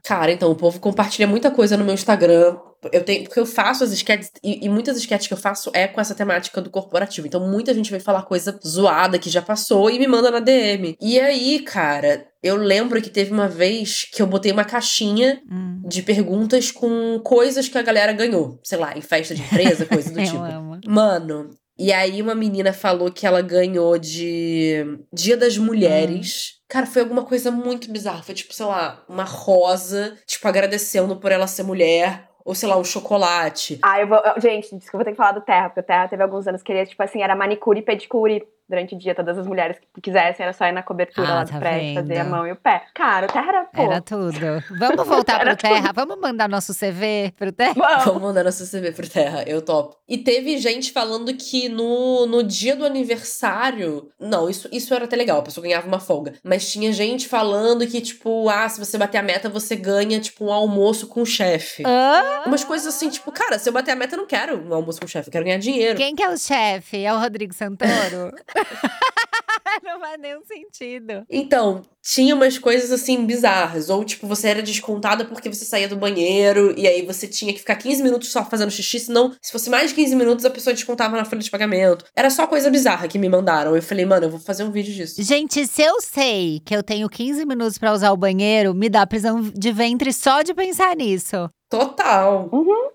Cara, 0.05 0.31
então, 0.33 0.51
o 0.51 0.55
povo 0.55 0.79
compartilha 0.81 1.27
muita 1.27 1.51
coisa 1.51 1.77
no 1.77 1.85
meu 1.85 1.95
Instagram. 1.95 2.57
Eu 2.93 3.05
tenho, 3.05 3.25
porque 3.25 3.39
eu 3.39 3.45
faço 3.45 3.85
as 3.85 3.93
sketches, 3.93 4.31
e, 4.43 4.65
e 4.65 4.69
muitas 4.69 4.97
sketches 4.97 5.29
que 5.29 5.35
eu 5.35 5.39
faço 5.39 5.71
é 5.75 5.87
com 5.87 6.01
essa 6.01 6.15
temática 6.15 6.61
do 6.61 6.71
corporativo. 6.71 7.27
Então, 7.27 7.47
muita 7.47 7.75
gente 7.75 7.91
vem 7.91 8.01
falar 8.01 8.23
coisa 8.23 8.59
zoada 8.67 9.19
que 9.19 9.29
já 9.29 9.43
passou 9.43 9.91
e 9.91 9.99
me 9.99 10.07
manda 10.07 10.31
na 10.31 10.41
DM. 10.41 10.97
E 11.01 11.21
aí, 11.21 11.61
cara, 11.61 12.27
eu 12.43 12.57
lembro 12.57 13.01
que 13.03 13.11
teve 13.11 13.33
uma 13.33 13.49
vez 13.49 14.05
que 14.11 14.23
eu 14.23 14.27
botei 14.27 14.51
uma 14.53 14.65
caixinha 14.65 15.43
Hum, 15.51 15.83
de 15.85 16.03
perguntas 16.03 16.71
com 16.71 17.19
coisas 17.23 17.69
que 17.69 17.77
a 17.77 17.83
galera 17.83 18.13
ganhou. 18.13 18.59
Sei 18.65 18.79
lá, 18.79 18.97
em 18.97 19.03
festa 19.03 19.35
de 19.35 19.43
empresa, 19.43 19.85
coisa 19.85 20.11
do 20.11 20.19
eu 20.21 20.25
tipo. 20.25 20.39
amo. 20.39 20.81
Mano, 20.87 21.51
e 21.79 21.93
aí 21.93 22.21
uma 22.21 22.35
menina 22.35 22.73
falou 22.73 23.11
que 23.11 23.27
ela 23.27 23.43
ganhou 23.43 23.99
de 23.99 24.85
Dia 25.13 25.37
das 25.37 25.57
Mulheres. 25.59 26.60
Cara, 26.71 26.87
foi 26.87 27.03
alguma 27.03 27.25
coisa 27.25 27.51
muito 27.51 27.91
bizarra. 27.91 28.23
Foi 28.23 28.35
tipo, 28.35 28.55
sei 28.55 28.65
lá, 28.65 29.03
uma 29.09 29.25
rosa, 29.25 30.17
tipo, 30.25 30.47
agradecendo 30.47 31.17
por 31.17 31.33
ela 31.33 31.47
ser 31.49 31.65
mulher. 31.65 32.29
Ou 32.45 32.55
sei 32.55 32.69
lá, 32.69 32.79
um 32.79 32.85
chocolate. 32.85 33.79
Ah, 33.83 34.01
eu 34.01 34.07
vou. 34.07 34.19
Gente, 34.39 34.75
desculpa, 34.77 35.03
eu 35.03 35.05
ter 35.05 35.11
que 35.11 35.17
falar 35.17 35.33
do 35.33 35.43
Terra, 35.43 35.69
porque 35.69 35.81
o 35.81 35.85
Terra 35.85 36.09
teve 36.09 36.23
alguns 36.23 36.47
anos 36.47 36.63
que 36.63 36.73
ele, 36.73 36.87
tipo 36.87 37.03
assim, 37.03 37.23
era 37.23 37.37
manicure 37.37 37.81
e 37.81 37.83
pedicure 37.83 38.47
durante 38.71 38.95
o 38.95 38.99
dia. 38.99 39.15
Todas 39.15 39.37
as 39.37 39.47
mulheres 39.47 39.77
que 39.95 40.01
quisessem, 40.01 40.45
era 40.45 40.53
só 40.53 40.65
ir 40.67 40.73
na 40.73 40.83
cobertura 40.83 41.29
Ah, 41.29 41.35
lá 41.35 41.45
do 41.45 41.51
tá 41.51 41.59
prédio, 41.59 41.95
fazer 41.95 42.19
a 42.19 42.25
mão 42.25 42.47
e 42.47 42.53
o 42.53 42.57
pé. 42.57 42.85
Cara, 42.95 43.27
o 43.27 43.33
Terra 43.33 43.49
era, 43.49 43.65
pô. 43.65 43.83
Era 43.83 44.01
tudo. 44.01 44.39
Vamos 44.79 45.07
voltar 45.07 45.41
pro 45.45 45.57
Terra? 45.57 45.93
Vamos 45.93 46.19
mandar 46.19 46.49
nosso 46.49 46.73
CV 46.75 47.35
pro 47.37 47.53
Terra? 47.53 47.75
Vamos. 47.77 48.05
Vamos 48.05 48.23
mandar 48.23 48.45
nosso 48.45 48.65
CV 48.71 48.93
pro 48.93 49.09
Terra, 49.09 49.43
eu 49.47 49.61
topo. 49.61 49.97
E 50.09 50.17
teve 50.19 50.57
gente 50.59 50.93
falando 50.93 51.35
que 51.35 51.69
no, 51.69 52.27
no 52.27 52.43
dia 52.43 52.75
do 52.77 52.85
aniversário. 52.87 54.11
Não, 54.19 54.49
isso, 54.49 54.69
isso 54.73 54.95
era 54.95 55.05
até 55.05 55.17
legal, 55.17 55.39
a 55.39 55.43
pessoa 55.43 55.63
ganhava 55.67 55.87
uma 55.87 56.01
folga. 56.01 56.35
Mas 56.43 56.71
tinha 56.71 56.93
gente 56.93 57.29
falando 57.29 57.87
que, 57.87 58.01
tipo, 58.01 58.49
ah, 58.49 58.69
se 58.69 58.79
você 58.79 58.97
bater 58.97 59.19
a 59.19 59.23
meta, 59.23 59.49
você 59.49 59.77
ganha, 59.77 60.21
tipo, 60.21 60.47
um 60.47 60.53
almoço 60.53 61.07
com 61.07 61.23
o 61.23 61.27
chefe. 61.27 61.83
Hã? 61.87 62.45
Umas 62.47 62.65
coisas 62.65 62.95
assim, 62.95 63.09
tipo, 63.09 63.31
cara, 63.33 63.59
se 63.59 63.69
eu 63.69 63.73
bater 63.73 63.93
a 63.93 63.97
meta, 63.97 64.15
eu 64.15 64.19
não 64.19 64.27
quero 64.27 64.59
um 64.69 64.75
almoço 64.75 65.01
com 65.01 65.07
o 65.07 65.09
chefe, 65.09 65.29
eu 65.29 65.33
quero 65.33 65.45
ganhar 65.45 65.59
dinheiro. 65.59 65.97
Quem 65.97 66.15
que 66.15 66.23
é 66.23 66.29
o 66.31 66.39
chefe? 66.39 67.05
É 67.05 67.13
o 67.13 67.19
Rodrigo 67.19 67.55
Santoro? 67.55 68.33
Não 69.85 70.01
faz 70.01 70.21
nenhum 70.21 70.43
sentido. 70.45 71.25
Então, 71.29 71.83
tinha 72.03 72.35
umas 72.35 72.59
coisas 72.59 72.91
assim 72.91 73.25
bizarras. 73.25 73.89
Ou, 73.89 74.05
tipo, 74.05 74.27
você 74.27 74.49
era 74.49 74.63
descontada 74.63 75.25
porque 75.25 75.49
você 75.49 75.65
saía 75.65 75.89
do 75.89 75.97
banheiro 75.97 76.75
e 76.77 76.87
aí 76.87 77.05
você 77.05 77.27
tinha 77.27 77.53
que 77.53 77.61
ficar 77.61 77.77
15 77.77 78.03
minutos 78.03 78.31
só 78.31 78.45
fazendo 78.45 78.71
xixi, 78.71 79.01
senão, 79.01 79.35
se 79.41 79.53
fosse 79.53 79.71
mais 79.71 79.91
de 79.91 79.97
15 79.97 80.17
minutos, 80.17 80.45
a 80.45 80.51
pessoa 80.51 80.75
descontava 80.75 81.17
na 81.17 81.25
folha 81.25 81.41
de 81.41 81.51
pagamento. 81.51 82.05
Era 82.17 82.31
só 82.31 82.47
coisa 82.47 82.71
bizarra 82.71 83.09
que 83.09 83.19
me 83.19 83.29
mandaram. 83.29 83.75
Eu 83.77 83.83
falei, 83.83 84.05
mano, 84.05 84.27
eu 84.27 84.31
vou 84.31 84.41
fazer 84.41 84.65
um 84.65 84.71
vídeo 84.71 84.93
disso. 84.93 85.23
Gente, 85.23 85.67
se 85.67 85.83
eu 85.83 86.01
sei 86.01 86.61
que 86.65 86.75
eu 86.75 86.83
tenho 86.83 87.09
15 87.09 87.45
minutos 87.47 87.79
pra 87.79 87.93
usar 87.93 88.13
o 88.13 88.17
banheiro, 88.17 88.75
me 88.75 88.89
dá 88.89 89.07
prisão 89.07 89.41
de 89.41 89.73
ventre 89.73 90.13
só 90.13 90.43
de 90.43 90.55
pensar 90.55 90.97
nisso. 90.97 91.49
Total. 91.69 92.51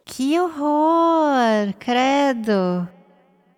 Que 0.06 0.40
horror! 0.40 1.74
Credo! 1.80 2.88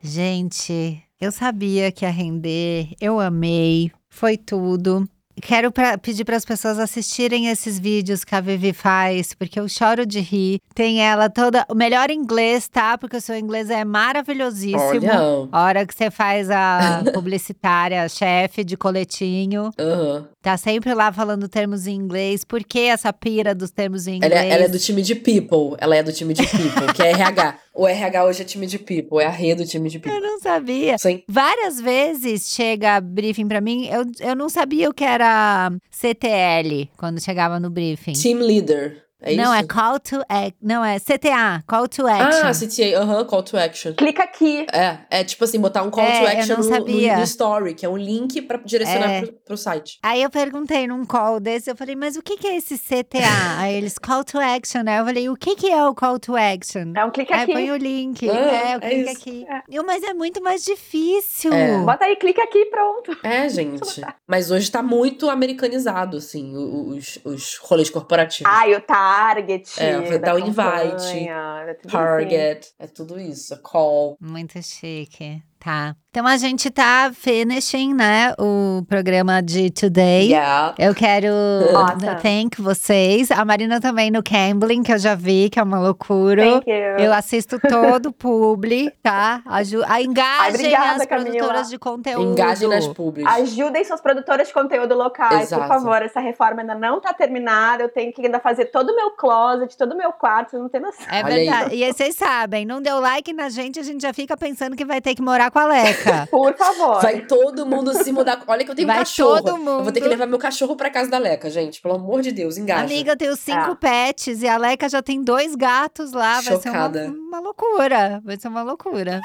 Gente, 0.01 1.01
eu 1.20 1.32
sabia 1.32 1.91
que 1.91 2.05
ia 2.05 2.11
render, 2.11 2.89
eu 3.01 3.20
amei, 3.20 3.91
foi 4.09 4.38
tudo. 4.38 5.07
Quero 5.39 5.72
pra- 5.72 5.99
pedir 5.99 6.26
para 6.26 6.36
as 6.36 6.43
pessoas 6.43 6.80
assistirem 6.80 7.45
esses 7.47 7.78
vídeos 7.78 8.24
que 8.24 8.34
a 8.34 8.41
Vivi 8.41 8.74
faz, 8.74 9.36
porque 9.36 9.59
eu 9.59 9.70
choro 9.70 10.03
de 10.03 10.20
rir. 10.20 10.59
Tem 10.74 10.99
ela 10.99 11.30
toda. 11.30 11.63
O 11.70 11.76
melhor 11.76 12.09
inglês, 12.09 12.68
tá? 12.68 12.97
Porque 12.97 13.18
o 13.18 13.22
seu 13.22 13.38
inglês 13.38 13.70
é 13.70 13.86
maravilhosíssimo. 13.86 14.80
Olha. 14.82 15.47
A 15.51 15.63
hora 15.63 15.86
que 15.86 15.93
você 15.93 16.09
faz 16.09 16.49
a 16.49 17.03
publicitária, 17.13 18.09
chefe 18.09 18.63
de 18.63 18.76
coletinho, 18.76 19.70
Aham. 19.80 20.28
tá 20.41 20.57
sempre 20.57 20.91
lá 20.95 21.11
falando 21.13 21.47
termos 21.47 21.86
em 21.86 21.93
inglês. 21.93 22.43
Por 22.43 22.63
que 22.63 22.80
essa 22.80 23.13
pira 23.13 23.53
dos 23.53 23.70
termos 23.70 24.07
em 24.07 24.15
Ela, 24.18 24.26
inglês? 24.26 24.43
é- 24.45 24.49
ela 24.55 24.63
é 24.63 24.68
do 24.70 24.80
time 24.80 25.03
de 25.03 25.13
People. 25.13 25.76
Ela 25.78 25.97
é 25.97 26.01
do 26.01 26.11
time 26.11 26.34
de 26.34 26.47
People, 26.47 26.93
que 26.95 27.03
é 27.03 27.11
RH. 27.11 27.59
O 27.78 27.88
RH 27.88 28.25
hoje 28.25 28.41
é 28.41 28.45
time 28.45 28.65
de 28.65 28.80
People, 28.80 29.19
é 29.21 29.28
a 29.28 29.30
Rê 29.30 29.53
do 29.53 29.63
time 29.63 29.88
de 29.88 29.97
Eu 29.97 30.01
People. 30.01 30.19
não 30.19 30.39
sabia. 30.39 30.97
Sim. 30.97 31.21
Várias 31.28 31.80
vezes 31.80 32.49
chega 32.49 32.99
briefing 32.99 33.47
pra 33.47 33.61
mim, 33.61 33.88
eu, 33.88 34.03
eu 34.19 34.36
não 34.36 34.49
sabia 34.49 34.89
o 34.89 34.93
que 34.93 35.03
era 35.03 35.71
CTL 35.91 36.89
quando 36.97 37.21
chegava 37.21 37.59
no 37.59 37.69
briefing. 37.69 38.13
Team 38.13 38.39
Leader. 38.39 39.03
É 39.20 39.36
não, 39.36 39.51
é 39.53 39.59
isso? 39.59 39.68
call 39.68 39.99
to 39.99 40.22
act, 40.30 40.57
não 40.61 40.86
é 40.86 40.99
CTA, 40.99 41.63
call 41.68 41.88
to 41.88 42.05
action. 42.05 42.41
Ah, 42.47 42.51
CTA, 42.53 42.99
aham, 43.01 43.26
call 43.26 43.41
to 43.43 43.57
action. 43.57 43.93
Clica 43.93 44.24
aqui. 44.24 44.65
É, 44.72 44.99
é 45.09 45.24
tipo 45.24 45.43
assim, 45.43 45.59
botar 45.59 45.82
um 45.82 45.89
call 45.89 46.03
É, 46.03 46.20
to 46.20 46.24
eu 46.24 46.28
action 46.39 46.57
no, 46.57 46.86
no, 46.86 47.18
no 47.18 47.24
story, 47.24 47.74
que 47.74 47.86
é 47.86 47.89
um 47.89 47.97
link 47.97 48.41
pra 48.43 48.57
direcionar 48.63 49.09
É. 49.09 49.22
pro, 49.22 49.34
pro 49.34 49.57
site. 49.57 49.97
Aí 50.03 50.22
eu 50.22 50.30
perguntei 50.30 50.86
num 50.88 51.03
call 51.03 51.39
desse, 51.39 51.70
eu 51.70 51.76
falei, 51.76 51.95
mas 51.95 52.15
o 52.15 52.22
que, 52.22 52.38
que 52.38 52.45
é 52.47 52.57
esse 52.57 52.78
CTA? 52.78 53.18
Aí 53.57 53.74
eles, 53.76 53.97
call 53.97 54.24
to 54.24 54.38
action, 54.39 54.82
né? 54.84 54.99
Eu 54.99 55.05
falei, 55.05 55.30
o 55.30 55.36
que, 55.36 55.55
que 55.55 55.70
é 55.72 55.84
o 55.86 55.95
call 55.95 56.20
to 56.20 56.36
action? 56.36 56.93
É 56.95 57.03
um 57.03 57.09
clique 57.09 57.34
Aí 57.34 57.41
aqui. 57.41 57.53
põe 57.53 57.72
o 57.72 57.76
link. 57.78 58.30
Ah, 58.30 58.34
é, 58.34 58.78
o 58.78 58.84
é 58.84 58.89
clique 58.89 59.09
aqui. 59.09 59.45
Eu, 59.68 59.84
mas 59.84 60.03
é 60.03 60.13
muito 60.13 60.43
mais 60.43 60.63
difícil. 60.63 61.51
É. 61.51 61.80
Bota 61.80 62.05
aí, 62.05 62.15
clica 62.18 62.43
aqui 62.43 62.59
e 62.59 62.65
pronto. 62.68 63.18
É, 63.24 63.49
gente. 63.49 64.01
Mas 64.28 64.51
hoje 64.51 64.70
tá 64.70 64.84
muito 64.84 65.28
americanizado, 65.30 66.18
assim, 66.18 66.55
os, 66.55 67.18
os 67.24 67.57
rolês 67.57 67.89
corporativos. 67.89 68.51
Ah, 68.53 68.68
e 68.68 68.76
o 68.76 68.82
target. 69.08 69.70
É, 69.78 70.01
vai 70.01 70.20
da 70.20 70.26
dar 70.28 70.36
o 70.36 70.39
invite, 70.39 70.55
campanha, 70.55 70.91
é 70.91 70.95
assim. 70.95 71.88
Target, 71.89 72.74
é 72.80 72.88
tudo 72.88 73.20
isso, 73.20 73.53
é 73.53 73.58
call. 73.58 74.18
Muito 74.20 74.62
chique. 74.62 75.41
Tá. 75.60 75.95
Então 76.10 76.26
a 76.26 76.38
gente 76.38 76.72
tá 76.72 77.12
finishing, 77.14 77.93
né? 77.93 78.34
O 78.39 78.82
programa 78.88 79.39
de 79.41 79.70
today. 79.70 80.30
Yeah. 80.32 80.74
Eu 80.80 80.95
quero 80.95 81.28
Awesome. 81.76 82.22
thank 82.22 82.60
vocês. 82.60 83.30
A 83.30 83.45
Marina 83.45 83.80
também 83.80 84.10
no 84.10 84.24
Cambling, 84.24 84.82
que 84.82 84.91
eu 84.91 84.97
já 84.97 85.14
vi, 85.14 85.47
que 85.49 85.60
é 85.60 85.64
uma 85.64 85.80
loucura. 85.80 86.43
Thank 86.43 86.70
you. 86.70 86.76
Eu 86.97 87.14
assisto 87.14 87.60
todo 87.60 88.08
o 88.08 88.12
publi, 88.14 88.89
tá? 89.03 89.41
Aju 89.45 89.84
a 89.86 90.01
engajem 90.01 90.55
obrigada, 90.55 91.03
as 91.03 91.05
produtoras 91.05 91.47
Camila. 91.47 91.64
de 91.70 91.78
conteúdo. 91.78 92.32
Engajem 92.32 92.70
nas 92.70 92.88
públicas. 92.88 93.34
Ajudem 93.36 93.84
suas 93.84 94.01
produtoras 94.01 94.47
de 94.47 94.53
conteúdo 94.53 94.95
locais, 94.95 95.43
Exato. 95.43 95.62
por 95.62 95.68
favor. 95.68 96.01
Essa 96.01 96.20
reforma 96.20 96.62
ainda 96.62 96.74
não 96.74 96.99
tá 96.99 97.14
terminada. 97.14 97.84
Eu 97.84 97.89
tenho 97.89 98.12
que 98.12 98.26
ainda 98.26 98.39
fazer 98.39 98.66
todo 98.66 98.89
o 98.89 98.95
meu 98.95 99.12
closet, 99.12 99.78
todo 99.78 99.91
o 99.93 99.97
meu 99.97 100.12
quarto. 100.14 100.51
Vocês 100.51 100.62
não 100.62 100.70
tem 100.70 100.82
noção. 100.82 101.05
É 101.12 101.24
Olha 101.24 101.36
aí. 101.36 101.45
verdade. 101.45 101.76
E 101.76 101.84
aí 101.84 101.93
vocês 101.93 102.16
sabem, 102.16 102.66
não 102.66 102.82
deu 102.82 102.99
like 102.99 103.32
na 103.34 103.49
gente, 103.49 103.80
a 103.80 103.84
gente 103.84 104.01
já 104.01 104.14
fica 104.14 104.36
pensando 104.36 104.76
que 104.76 104.86
vai 104.86 104.99
ter 104.99 105.14
que 105.14 105.22
morar 105.22 105.47
com 105.52 105.60
a 105.60 105.66
Leca. 105.66 106.28
Por 106.32 106.56
favor. 106.56 107.02
Vai 107.02 107.22
todo 107.22 107.66
mundo 107.66 107.93
se 107.93 108.12
mudar. 108.12 108.41
Olha 108.48 108.64
que 108.66 108.72
eu 108.72 108.76
tenho 108.76 108.88
um 108.88 108.91
Vai 108.91 109.00
cachorro. 109.00 109.41
todo 109.43 109.58
Eu 109.58 109.84
vou 109.84 109.91
ter 109.91 109.93
que 109.93 110.02
mundo. 110.02 110.10
levar 110.10 110.26
meu 110.28 110.39
cachorro 110.39 110.76
pra 110.76 110.89
casa 110.89 111.10
da 111.10 111.18
Leca, 111.18 111.50
gente. 111.50 111.82
Pelo 111.82 111.95
amor 111.95 112.22
de 112.22 112.32
Deus, 112.32 112.58
engaja. 112.58 112.84
Amiga, 112.84 113.12
eu 113.14 113.18
tenho 113.18 113.36
cinco 113.36 113.72
É. 113.72 113.76
pets 113.76 114.41
e 114.41 114.48
a 114.48 114.58
Leca 114.58 114.88
já 114.89 115.02
tem 115.02 115.22
dois 115.24 115.56
gatos 115.56 116.12
lá. 116.14 116.41
Vai 116.41 116.43
Chocada. 116.56 117.04
ser 117.04 117.10
uma, 117.10 117.18
uma 117.28 117.39
loucura. 117.39 118.22
Vai 118.24 118.38
ser 118.39 118.48
uma 118.48 118.64
loucura. 118.64 119.22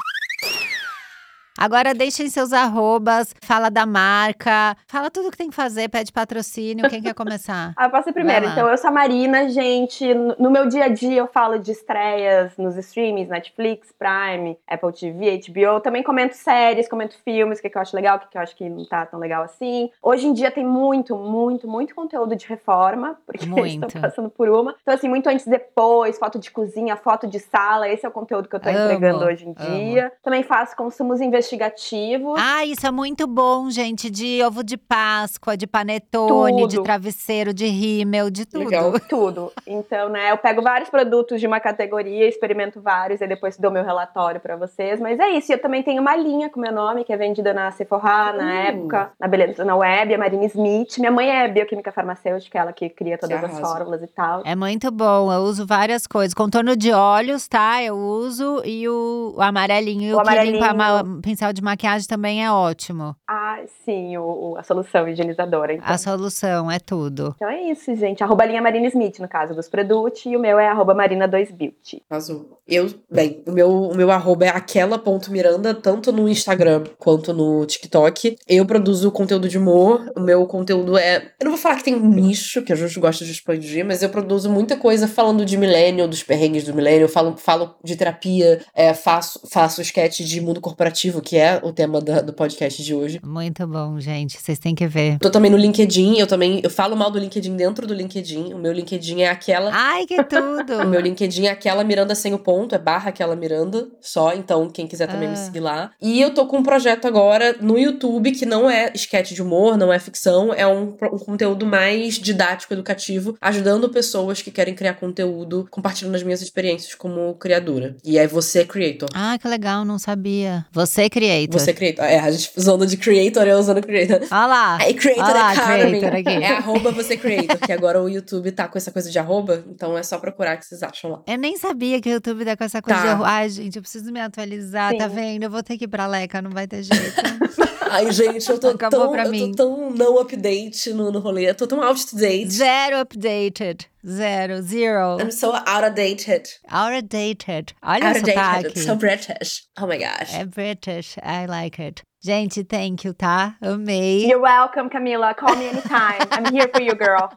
Agora 1.57 1.93
deixem 1.93 2.27
seus 2.29 2.51
arrobas, 2.51 3.33
fala 3.43 3.69
da 3.69 3.85
marca, 3.85 4.75
fala 4.87 5.09
tudo 5.11 5.29
que 5.29 5.37
tem 5.37 5.49
que 5.49 5.55
fazer, 5.55 5.87
pede 5.89 6.11
patrocínio. 6.11 6.89
Quem 6.89 7.01
quer 7.01 7.13
começar? 7.13 7.73
Ah, 7.83 7.85
eu 7.85 7.89
posso 7.91 8.09
ir 8.09 8.13
primeiro. 8.13 8.45
Então, 8.47 8.67
eu 8.69 8.77
sou 8.77 8.89
a 8.89 8.91
Marina, 8.91 9.49
gente. 9.49 10.13
No 10.13 10.35
no 10.39 10.51
meu 10.51 10.67
dia 10.67 10.85
a 10.85 10.87
dia, 10.87 11.17
eu 11.19 11.27
falo 11.27 11.57
de 11.59 11.71
estreias 11.71 12.55
nos 12.57 12.75
streamings, 12.77 13.29
Netflix, 13.29 13.91
Prime, 13.97 14.57
Apple 14.67 14.93
TV, 14.93 15.41
HBO. 15.47 15.79
Também 15.81 16.01
comento 16.03 16.35
séries, 16.35 16.87
comento 16.87 17.15
filmes, 17.23 17.59
o 17.59 17.61
que, 17.61 17.69
que 17.69 17.77
eu 17.77 17.81
acho 17.81 17.95
legal, 17.95 18.17
o 18.17 18.19
que, 18.21 18.27
que 18.29 18.37
eu 18.37 18.41
acho 18.41 18.55
que 18.55 18.69
não 18.69 18.85
tá 18.85 19.05
tão 19.05 19.19
legal 19.19 19.43
assim. 19.43 19.89
Hoje 20.01 20.27
em 20.27 20.33
dia 20.33 20.51
tem 20.51 20.65
muito, 20.65 21.15
muito, 21.15 21.67
muito 21.67 21.93
conteúdo 21.95 22.35
de 22.35 22.45
reforma, 22.47 23.17
porque 23.25 23.45
Muito. 23.53 23.85
estou 23.87 24.01
passando 24.01 24.29
por 24.29 24.49
uma. 24.49 24.75
Então, 24.81 24.93
assim, 24.93 25.07
muito 25.09 25.27
antes 25.27 25.45
e 25.45 25.49
depois, 25.49 26.17
foto 26.17 26.39
de 26.39 26.51
cozinha, 26.51 26.95
foto 26.95 27.27
de 27.27 27.39
sala. 27.39 27.87
Esse 27.89 28.05
é 28.05 28.09
o 28.09 28.11
conteúdo 28.11 28.47
que 28.47 28.55
eu 28.55 28.59
tô 28.59 28.69
Amo, 28.69 28.79
entregando 28.79 29.25
hoje 29.25 29.45
em 29.45 29.55
amo. 29.57 29.77
dia. 29.91 30.11
Também 30.23 30.43
faço 30.43 30.75
consumos 30.75 31.19
investimentos 31.21 31.42
investigativos. 31.43 32.33
Ah, 32.37 32.65
isso 32.65 32.85
é 32.85 32.91
muito 32.91 33.27
bom, 33.27 33.69
gente. 33.69 34.09
De 34.09 34.41
ovo 34.43 34.63
de 34.63 34.77
Páscoa, 34.77 35.55
de 35.57 35.67
panetone, 35.67 36.67
de 36.67 36.75
Tudo. 36.77 36.83
travesseiro, 36.83 37.53
de 37.53 37.65
rímel, 37.67 38.29
de 38.29 38.45
tudo. 38.45 38.65
Legal. 38.65 38.93
Tudo. 39.09 39.51
Então, 39.67 40.09
né, 40.09 40.31
eu 40.31 40.37
pego 40.37 40.61
vários 40.61 40.89
produtos 40.89 41.39
de 41.39 41.47
uma 41.47 41.59
categoria, 41.59 42.27
experimento 42.27 42.81
vários 42.81 43.21
e 43.21 43.27
depois 43.27 43.57
dou 43.57 43.71
meu 43.71 43.83
relatório 43.83 44.39
pra 44.39 44.55
vocês. 44.55 44.99
Mas 44.99 45.19
é 45.19 45.29
isso. 45.31 45.51
E 45.51 45.55
eu 45.55 45.61
também 45.61 45.83
tenho 45.83 46.01
uma 46.01 46.15
linha 46.15 46.49
com 46.49 46.59
meu 46.59 46.71
nome, 46.71 47.03
que 47.03 47.13
é 47.13 47.17
vendida 47.17 47.53
na 47.53 47.71
Sephora, 47.71 48.33
na 48.33 48.43
Hum. 48.43 48.49
época, 48.49 49.11
na 49.19 49.27
Beleza 49.27 49.63
na 49.65 49.75
Web, 49.75 50.13
a 50.13 50.17
Marina 50.17 50.45
Smith. 50.45 50.97
Minha 50.99 51.11
mãe 51.11 51.29
é 51.29 51.47
bioquímica 51.47 51.91
farmacêutica, 51.91 52.59
ela 52.59 52.73
que 52.73 52.89
cria 52.89 53.17
todas 53.17 53.37
as 53.37 53.43
arrasa. 53.43 53.61
fórmulas 53.61 54.01
e 54.01 54.07
tal. 54.07 54.41
É 54.45 54.55
muito 54.55 54.89
bom, 54.91 55.31
eu 55.31 55.41
uso 55.41 55.65
várias 55.65 56.07
coisas. 56.07 56.33
Contorno 56.33 56.75
de 56.75 56.91
olhos, 56.91 57.47
tá? 57.47 57.81
Eu 57.83 57.95
uso. 57.97 58.61
E 58.65 58.87
o, 58.87 59.33
o 59.37 59.41
amarelinho, 59.41 60.17
O 60.17 60.21
que 60.23 60.29
limpa 60.29 60.67
amarelinho. 60.69 61.21
Pincel 61.33 61.51
de 61.51 61.61
maquiagem 61.63 62.07
também 62.07 62.43
é 62.45 62.51
ótimo. 62.51 63.15
Ah, 63.27 63.59
sim, 63.83 64.15
o, 64.17 64.51
o- 64.51 64.57
a 64.57 64.63
solução 64.63 65.07
higienizadora. 65.07 65.73
Então. 65.73 65.87
A 65.87 65.97
solução 65.97 66.69
é 66.69 66.77
tudo. 66.79 67.33
Então 67.35 67.49
é 67.49 67.71
isso, 67.71 67.93
gente. 67.95 68.23
Arroba 68.23 68.45
linha 68.45 68.61
Marina 68.61 68.87
Smith, 68.87 69.19
no 69.19 69.27
caso 69.27 69.55
dos 69.55 69.67
produtos, 69.67 70.23
e 70.25 70.35
o 70.35 70.39
meu 70.39 70.59
é 70.59 70.67
arroba 70.67 70.93
Marina2Beauty. 70.95 72.01
Azul. 72.09 72.57
Eu, 72.67 72.87
bem, 73.11 73.43
o 73.47 73.51
meu, 73.51 73.69
o 73.69 73.95
meu 73.95 74.09
arroba 74.11 74.45
é 74.45 74.49
aquela.miranda, 74.49 75.73
tanto 75.73 76.11
no 76.11 76.29
Instagram 76.29 76.83
quanto 76.97 77.33
no 77.33 77.65
TikTok. 77.65 78.37
Eu 78.47 78.65
produzo 78.65 79.11
conteúdo 79.11 79.49
de 79.49 79.57
humor. 79.57 80.11
O 80.15 80.19
meu 80.19 80.45
conteúdo 80.45 80.97
é. 80.97 81.31
Eu 81.39 81.45
não 81.45 81.51
vou 81.51 81.57
falar 81.59 81.75
que 81.77 81.83
tem 81.83 81.95
um 81.95 82.07
nicho, 82.09 82.61
que 82.61 82.71
a 82.71 82.75
gente 82.75 82.99
gosta 82.99 83.25
de 83.25 83.31
expandir, 83.31 83.85
mas 83.85 84.01
eu 84.03 84.09
produzo 84.09 84.49
muita 84.49 84.77
coisa 84.77 85.07
falando 85.07 85.43
de 85.45 85.57
milênio, 85.57 86.07
dos 86.07 86.23
perrengues 86.23 86.63
do 86.63 86.73
milênio. 86.73 87.09
Falo, 87.09 87.35
falo 87.37 87.75
de 87.83 87.95
terapia, 87.95 88.61
é, 88.73 88.93
faço, 88.93 89.41
faço 89.51 89.81
sketch 89.81 90.19
de 90.21 90.39
mundo 90.41 90.61
corporativo, 90.61 91.21
que 91.23 91.37
é 91.37 91.59
o 91.63 91.71
tema 91.71 91.99
da- 92.01 92.21
do 92.21 92.33
podcast 92.33 92.83
de 92.83 92.93
hoje. 92.93 93.19
Muito 93.23 93.65
bom, 93.65 93.99
gente. 93.99 94.37
Vocês 94.39 94.59
têm 94.59 94.75
que 94.75 94.85
ver. 94.87 95.17
Tô 95.19 95.29
também 95.29 95.49
no 95.49 95.57
LinkedIn, 95.57 96.17
eu 96.19 96.27
também. 96.27 96.59
Eu 96.63 96.69
falo 96.69 96.95
mal 96.95 97.09
do 97.09 97.17
LinkedIn 97.17 97.55
dentro 97.55 97.87
do 97.87 97.93
LinkedIn. 97.93 98.53
O 98.53 98.57
meu 98.57 98.71
LinkedIn 98.73 99.21
é 99.21 99.29
aquela. 99.29 99.71
Ai, 99.73 100.05
que 100.05 100.19
O 100.21 100.23
tudo! 100.25 100.85
meu 100.87 100.99
LinkedIn 101.01 101.45
é 101.45 101.51
aquela 101.51 101.83
Miranda 101.83 102.13
sem 102.15 102.33
o 102.33 102.39
ponto, 102.39 102.75
é 102.75 102.77
barra 102.77 103.09
aquela 103.09 103.35
Miranda 103.35 103.87
só, 104.01 104.33
então 104.33 104.69
quem 104.69 104.85
quiser 104.87 105.07
também 105.07 105.27
me 105.29 105.33
Ah. 105.33 105.37
seguir 105.37 105.59
lá. 105.59 105.91
E 106.01 106.21
eu 106.21 106.33
tô 106.33 106.45
com 106.45 106.57
um 106.57 106.63
projeto 106.63 107.05
agora 107.07 107.55
no 107.61 107.77
YouTube 107.77 108.31
que 108.31 108.45
não 108.45 108.69
é 108.69 108.91
sketch 108.95 109.31
de 109.33 109.41
humor, 109.41 109.77
não 109.77 109.91
é 109.93 109.99
ficção, 109.99 110.53
é 110.53 110.67
um, 110.67 110.95
um 111.13 111.17
conteúdo 111.19 111.65
mais 111.65 112.15
didático, 112.19 112.73
educativo, 112.73 113.35
ajudando 113.41 113.89
pessoas 113.89 114.41
que 114.41 114.51
querem 114.51 114.73
criar 114.75 114.93
conteúdo, 114.95 115.67
compartilhando 115.69 116.15
as 116.15 116.23
minhas 116.23 116.41
experiências 116.41 116.93
como 116.95 117.33
criadora. 117.35 117.95
E 118.03 118.17
é 118.17 118.27
você 118.27 118.65
creator. 118.65 119.09
Ah, 119.13 119.37
que 119.39 119.47
legal, 119.47 119.85
não 119.85 119.97
sabia. 119.99 120.65
Você, 120.71 121.09
creator. 121.13 121.59
Você 121.59 121.73
creator. 121.73 122.03
É, 122.05 122.19
a 122.19 122.31
gente 122.31 122.51
usando 122.57 122.85
de 122.87 122.97
creator, 122.97 123.43
eu 123.47 123.59
usando 123.59 123.81
creator. 123.81 124.19
Olha 124.31 124.45
lá. 124.47 124.77
Aí, 124.81 124.93
Creator 124.93 125.23
Olha 125.23 125.33
lá, 125.33 125.51
Academy. 125.51 125.99
creator 125.99 126.19
aqui. 126.19 126.43
É 126.43 126.57
arroba 126.57 126.91
você 126.91 127.15
creator, 127.17 127.57
que 127.59 127.71
agora 127.71 128.01
o 128.01 128.09
YouTube 128.09 128.51
tá 128.51 128.67
com 128.67 128.77
essa 128.77 128.91
coisa 128.91 129.09
de 129.11 129.19
arroba, 129.19 129.63
então 129.69 129.97
é 129.97 130.01
só 130.03 130.17
procurar 130.17 130.57
que 130.57 130.65
vocês 130.65 130.81
acham 130.81 131.11
lá. 131.11 131.21
Eu 131.27 131.37
nem 131.37 131.55
sabia 131.57 132.01
que 132.01 132.09
o 132.09 132.13
YouTube 132.13 132.43
tá 132.45 132.57
com 132.57 132.63
essa 132.63 132.81
coisa 132.81 132.99
Tá. 132.99 133.05
de 133.05 133.11
arro- 133.11 133.23
Ai, 133.25 133.49
gente, 133.49 133.75
eu 133.75 133.81
preciso 133.81 134.11
me 134.11 134.19
atualizar, 134.19 134.95
tá 134.97 135.07
Sim. 135.09 135.15
vendo? 135.15 135.43
Eu 135.43 135.49
vou 135.49 135.61
ter 135.63 135.77
que 135.77 135.85
ir 135.85 135.87
pra 135.87 136.07
Leca, 136.07 136.41
não 136.41 136.51
vai 136.51 136.67
ter 136.67 136.83
jeito. 136.83 136.93
Ai, 137.93 138.11
gente, 138.11 138.49
eu 138.49 138.59
tô, 138.59 138.69
Acabou 138.73 138.99
tão, 139.01 139.11
pra 139.11 139.25
eu 139.25 139.31
mim. 139.31 139.51
tô 139.51 139.63
tão 139.75 139.89
não 139.91 140.17
update 140.19 140.91
no, 140.93 141.11
no 141.11 141.19
rolê. 141.19 141.49
Eu 141.49 141.55
tô 141.55 141.67
tão 141.67 141.81
out 141.81 142.05
to 142.07 142.15
date. 142.15 142.51
Zero 142.51 142.97
updated. 142.97 143.87
Zero, 144.05 144.61
zero. 144.61 145.17
I'm 145.21 145.31
so 145.31 145.53
out 145.53 145.85
of 145.85 145.91
dated. 145.95 146.43
Outdated. 146.69 147.73
Olha 147.83 148.07
Out 148.07 148.17
o 148.17 148.19
of 148.19 148.23
dated. 148.23 148.73
sotaque. 148.73 148.79
So 148.79 148.95
British. 148.95 149.63
Oh 149.79 149.87
my 149.87 149.97
gosh. 149.97 150.33
É 150.33 150.45
British, 150.45 151.17
I 151.23 151.45
like 151.47 151.81
it. 151.81 152.01
Gente, 152.21 152.63
thank 152.63 153.05
you, 153.05 153.13
tá? 153.13 153.55
Amei. 153.61 154.25
You're 154.25 154.41
welcome, 154.41 154.89
Camila. 154.89 155.33
Call 155.35 155.55
me 155.57 155.67
anytime. 155.67 156.19
I'm 156.31 156.53
here 156.53 156.69
for 156.73 156.81
you, 156.81 156.95
girl. 156.95 157.29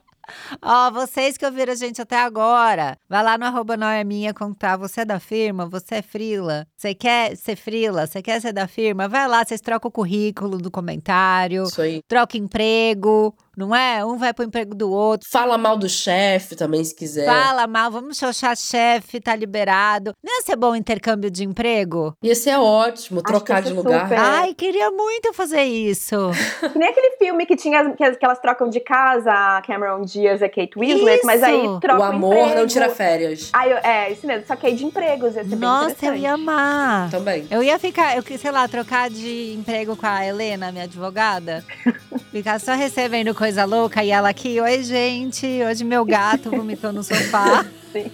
Ó, 0.62 0.90
vocês 0.90 1.36
que 1.36 1.44
ouviram 1.44 1.72
a 1.72 1.76
gente 1.76 2.00
até 2.00 2.18
agora, 2.18 2.96
vai 3.08 3.22
lá 3.22 3.38
no 3.38 3.44
arroba 3.44 3.76
Noia 3.76 4.04
Minha 4.04 4.34
contar. 4.34 4.76
Você 4.76 5.02
é 5.02 5.04
da 5.04 5.20
firma? 5.20 5.66
Você 5.66 5.96
é 5.96 6.02
frila? 6.02 6.66
Você 6.76 6.94
quer 6.94 7.36
ser 7.36 7.56
frila? 7.56 8.06
Você 8.06 8.22
quer 8.22 8.40
ser 8.40 8.52
da 8.52 8.66
firma? 8.66 9.08
Vai 9.08 9.26
lá, 9.28 9.44
vocês 9.44 9.60
trocam 9.60 9.88
o 9.88 9.92
currículo 9.92 10.58
do 10.58 10.70
comentário, 10.70 11.64
Isso 11.64 11.80
aí. 11.80 12.02
troca 12.08 12.36
emprego, 12.36 13.34
não 13.56 13.74
é? 13.74 14.04
Um 14.04 14.16
vai 14.16 14.32
pro 14.34 14.44
emprego 14.44 14.74
do 14.74 14.90
outro. 14.90 15.28
Fala 15.30 15.56
mal 15.56 15.76
do 15.76 15.88
chefe 15.88 16.54
também, 16.56 16.84
se 16.84 16.94
quiser. 16.94 17.26
Fala 17.26 17.66
mal, 17.66 17.90
vamos 17.90 18.18
xoxar 18.18 18.56
chefe, 18.56 19.20
tá 19.20 19.34
liberado. 19.34 20.12
Não 20.24 20.36
ia 20.36 20.42
ser 20.42 20.56
bom 20.56 20.74
intercâmbio 20.76 21.30
de 21.30 21.44
emprego? 21.44 22.14
Ia 22.22 22.34
ser 22.34 22.56
ótimo 22.58 23.22
trocar 23.22 23.62
que 23.62 23.68
de 23.68 23.74
lugar. 23.74 24.02
super. 24.02 24.18
Ai, 24.18 24.54
queria 24.54 24.90
muito 24.90 25.32
fazer 25.32 25.62
isso. 25.62 26.16
Que 26.76 26.78
nem 26.78 26.88
aquele 26.88 27.16
filme 27.16 27.46
que 27.46 27.56
tinha 27.56 27.92
que, 27.94 28.04
as- 28.04 28.16
que 28.16 28.24
elas 28.24 28.38
trocam 28.38 28.68
de 28.68 28.80
casa, 28.80 29.30
a 29.30 29.62
Cameron 29.62 30.02
Diaz 30.02 30.40
e 30.40 30.44
a 30.44 30.48
Kate 30.48 30.72
Winslet, 30.78 31.24
mas 31.24 31.42
aí 31.42 31.58
Isso! 31.64 31.80
troca 31.80 32.00
O 32.00 32.02
amor 32.02 32.34
emprego. 32.36 32.58
não 32.60 32.66
tira 32.66 32.90
férias. 32.90 33.50
Ai, 33.52 33.72
eu- 33.72 33.78
é, 33.78 34.12
isso 34.12 34.26
mesmo. 34.26 34.46
Só 34.46 34.56
que 34.56 34.66
aí 34.66 34.74
de 34.74 34.84
empregos 34.84 35.34
ia 35.36 35.42
ser 35.44 35.48
bem 35.50 35.58
Nossa, 35.58 36.06
eu 36.06 36.14
ia 36.16 36.32
amar. 36.34 37.10
Também. 37.10 37.46
Eu 37.50 37.62
ia 37.62 37.78
ficar, 37.78 38.16
eu, 38.16 38.22
sei 38.38 38.50
lá, 38.50 38.66
trocar 38.68 39.08
de 39.08 39.54
emprego 39.54 39.96
com 39.96 40.06
a 40.06 40.24
Helena, 40.26 40.70
minha 40.72 40.84
advogada. 40.84 41.64
Ficar 42.30 42.60
só 42.60 42.74
recebendo 42.74 43.34
coisa 43.34 43.45
louca 43.64 44.02
e 44.02 44.10
ela 44.10 44.28
aqui, 44.28 44.60
oi 44.60 44.82
gente, 44.82 45.46
hoje 45.46 45.84
meu 45.84 46.04
gato 46.04 46.50
vomitou 46.50 46.92
no 46.92 47.02
sofá. 47.02 47.64
Sim. 47.92 48.10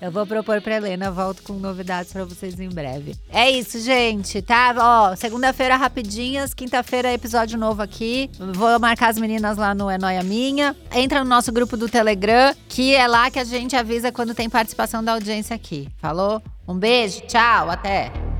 Eu 0.00 0.10
vou 0.10 0.26
propor 0.26 0.62
pra 0.62 0.76
Helena, 0.76 1.10
volto 1.10 1.42
com 1.42 1.52
novidades 1.52 2.10
pra 2.10 2.24
vocês 2.24 2.58
em 2.58 2.70
breve. 2.70 3.14
É 3.28 3.50
isso, 3.50 3.78
gente, 3.78 4.40
tá? 4.40 4.74
Ó, 4.78 5.14
segunda-feira 5.14 5.76
rapidinhas, 5.76 6.54
quinta-feira 6.54 7.12
episódio 7.12 7.58
novo 7.58 7.82
aqui. 7.82 8.30
Vou 8.54 8.80
marcar 8.80 9.10
as 9.10 9.18
meninas 9.18 9.58
lá 9.58 9.74
no 9.74 9.90
É 9.90 9.98
Noia 9.98 10.22
Minha. 10.22 10.74
Entra 10.90 11.22
no 11.22 11.28
nosso 11.28 11.52
grupo 11.52 11.76
do 11.76 11.86
Telegram, 11.86 12.54
que 12.66 12.94
é 12.94 13.06
lá 13.06 13.30
que 13.30 13.38
a 13.38 13.44
gente 13.44 13.76
avisa 13.76 14.10
quando 14.10 14.34
tem 14.34 14.48
participação 14.48 15.04
da 15.04 15.12
audiência 15.12 15.54
aqui. 15.54 15.86
Falou? 15.98 16.42
Um 16.66 16.74
beijo, 16.74 17.20
tchau, 17.26 17.68
até! 17.68 18.39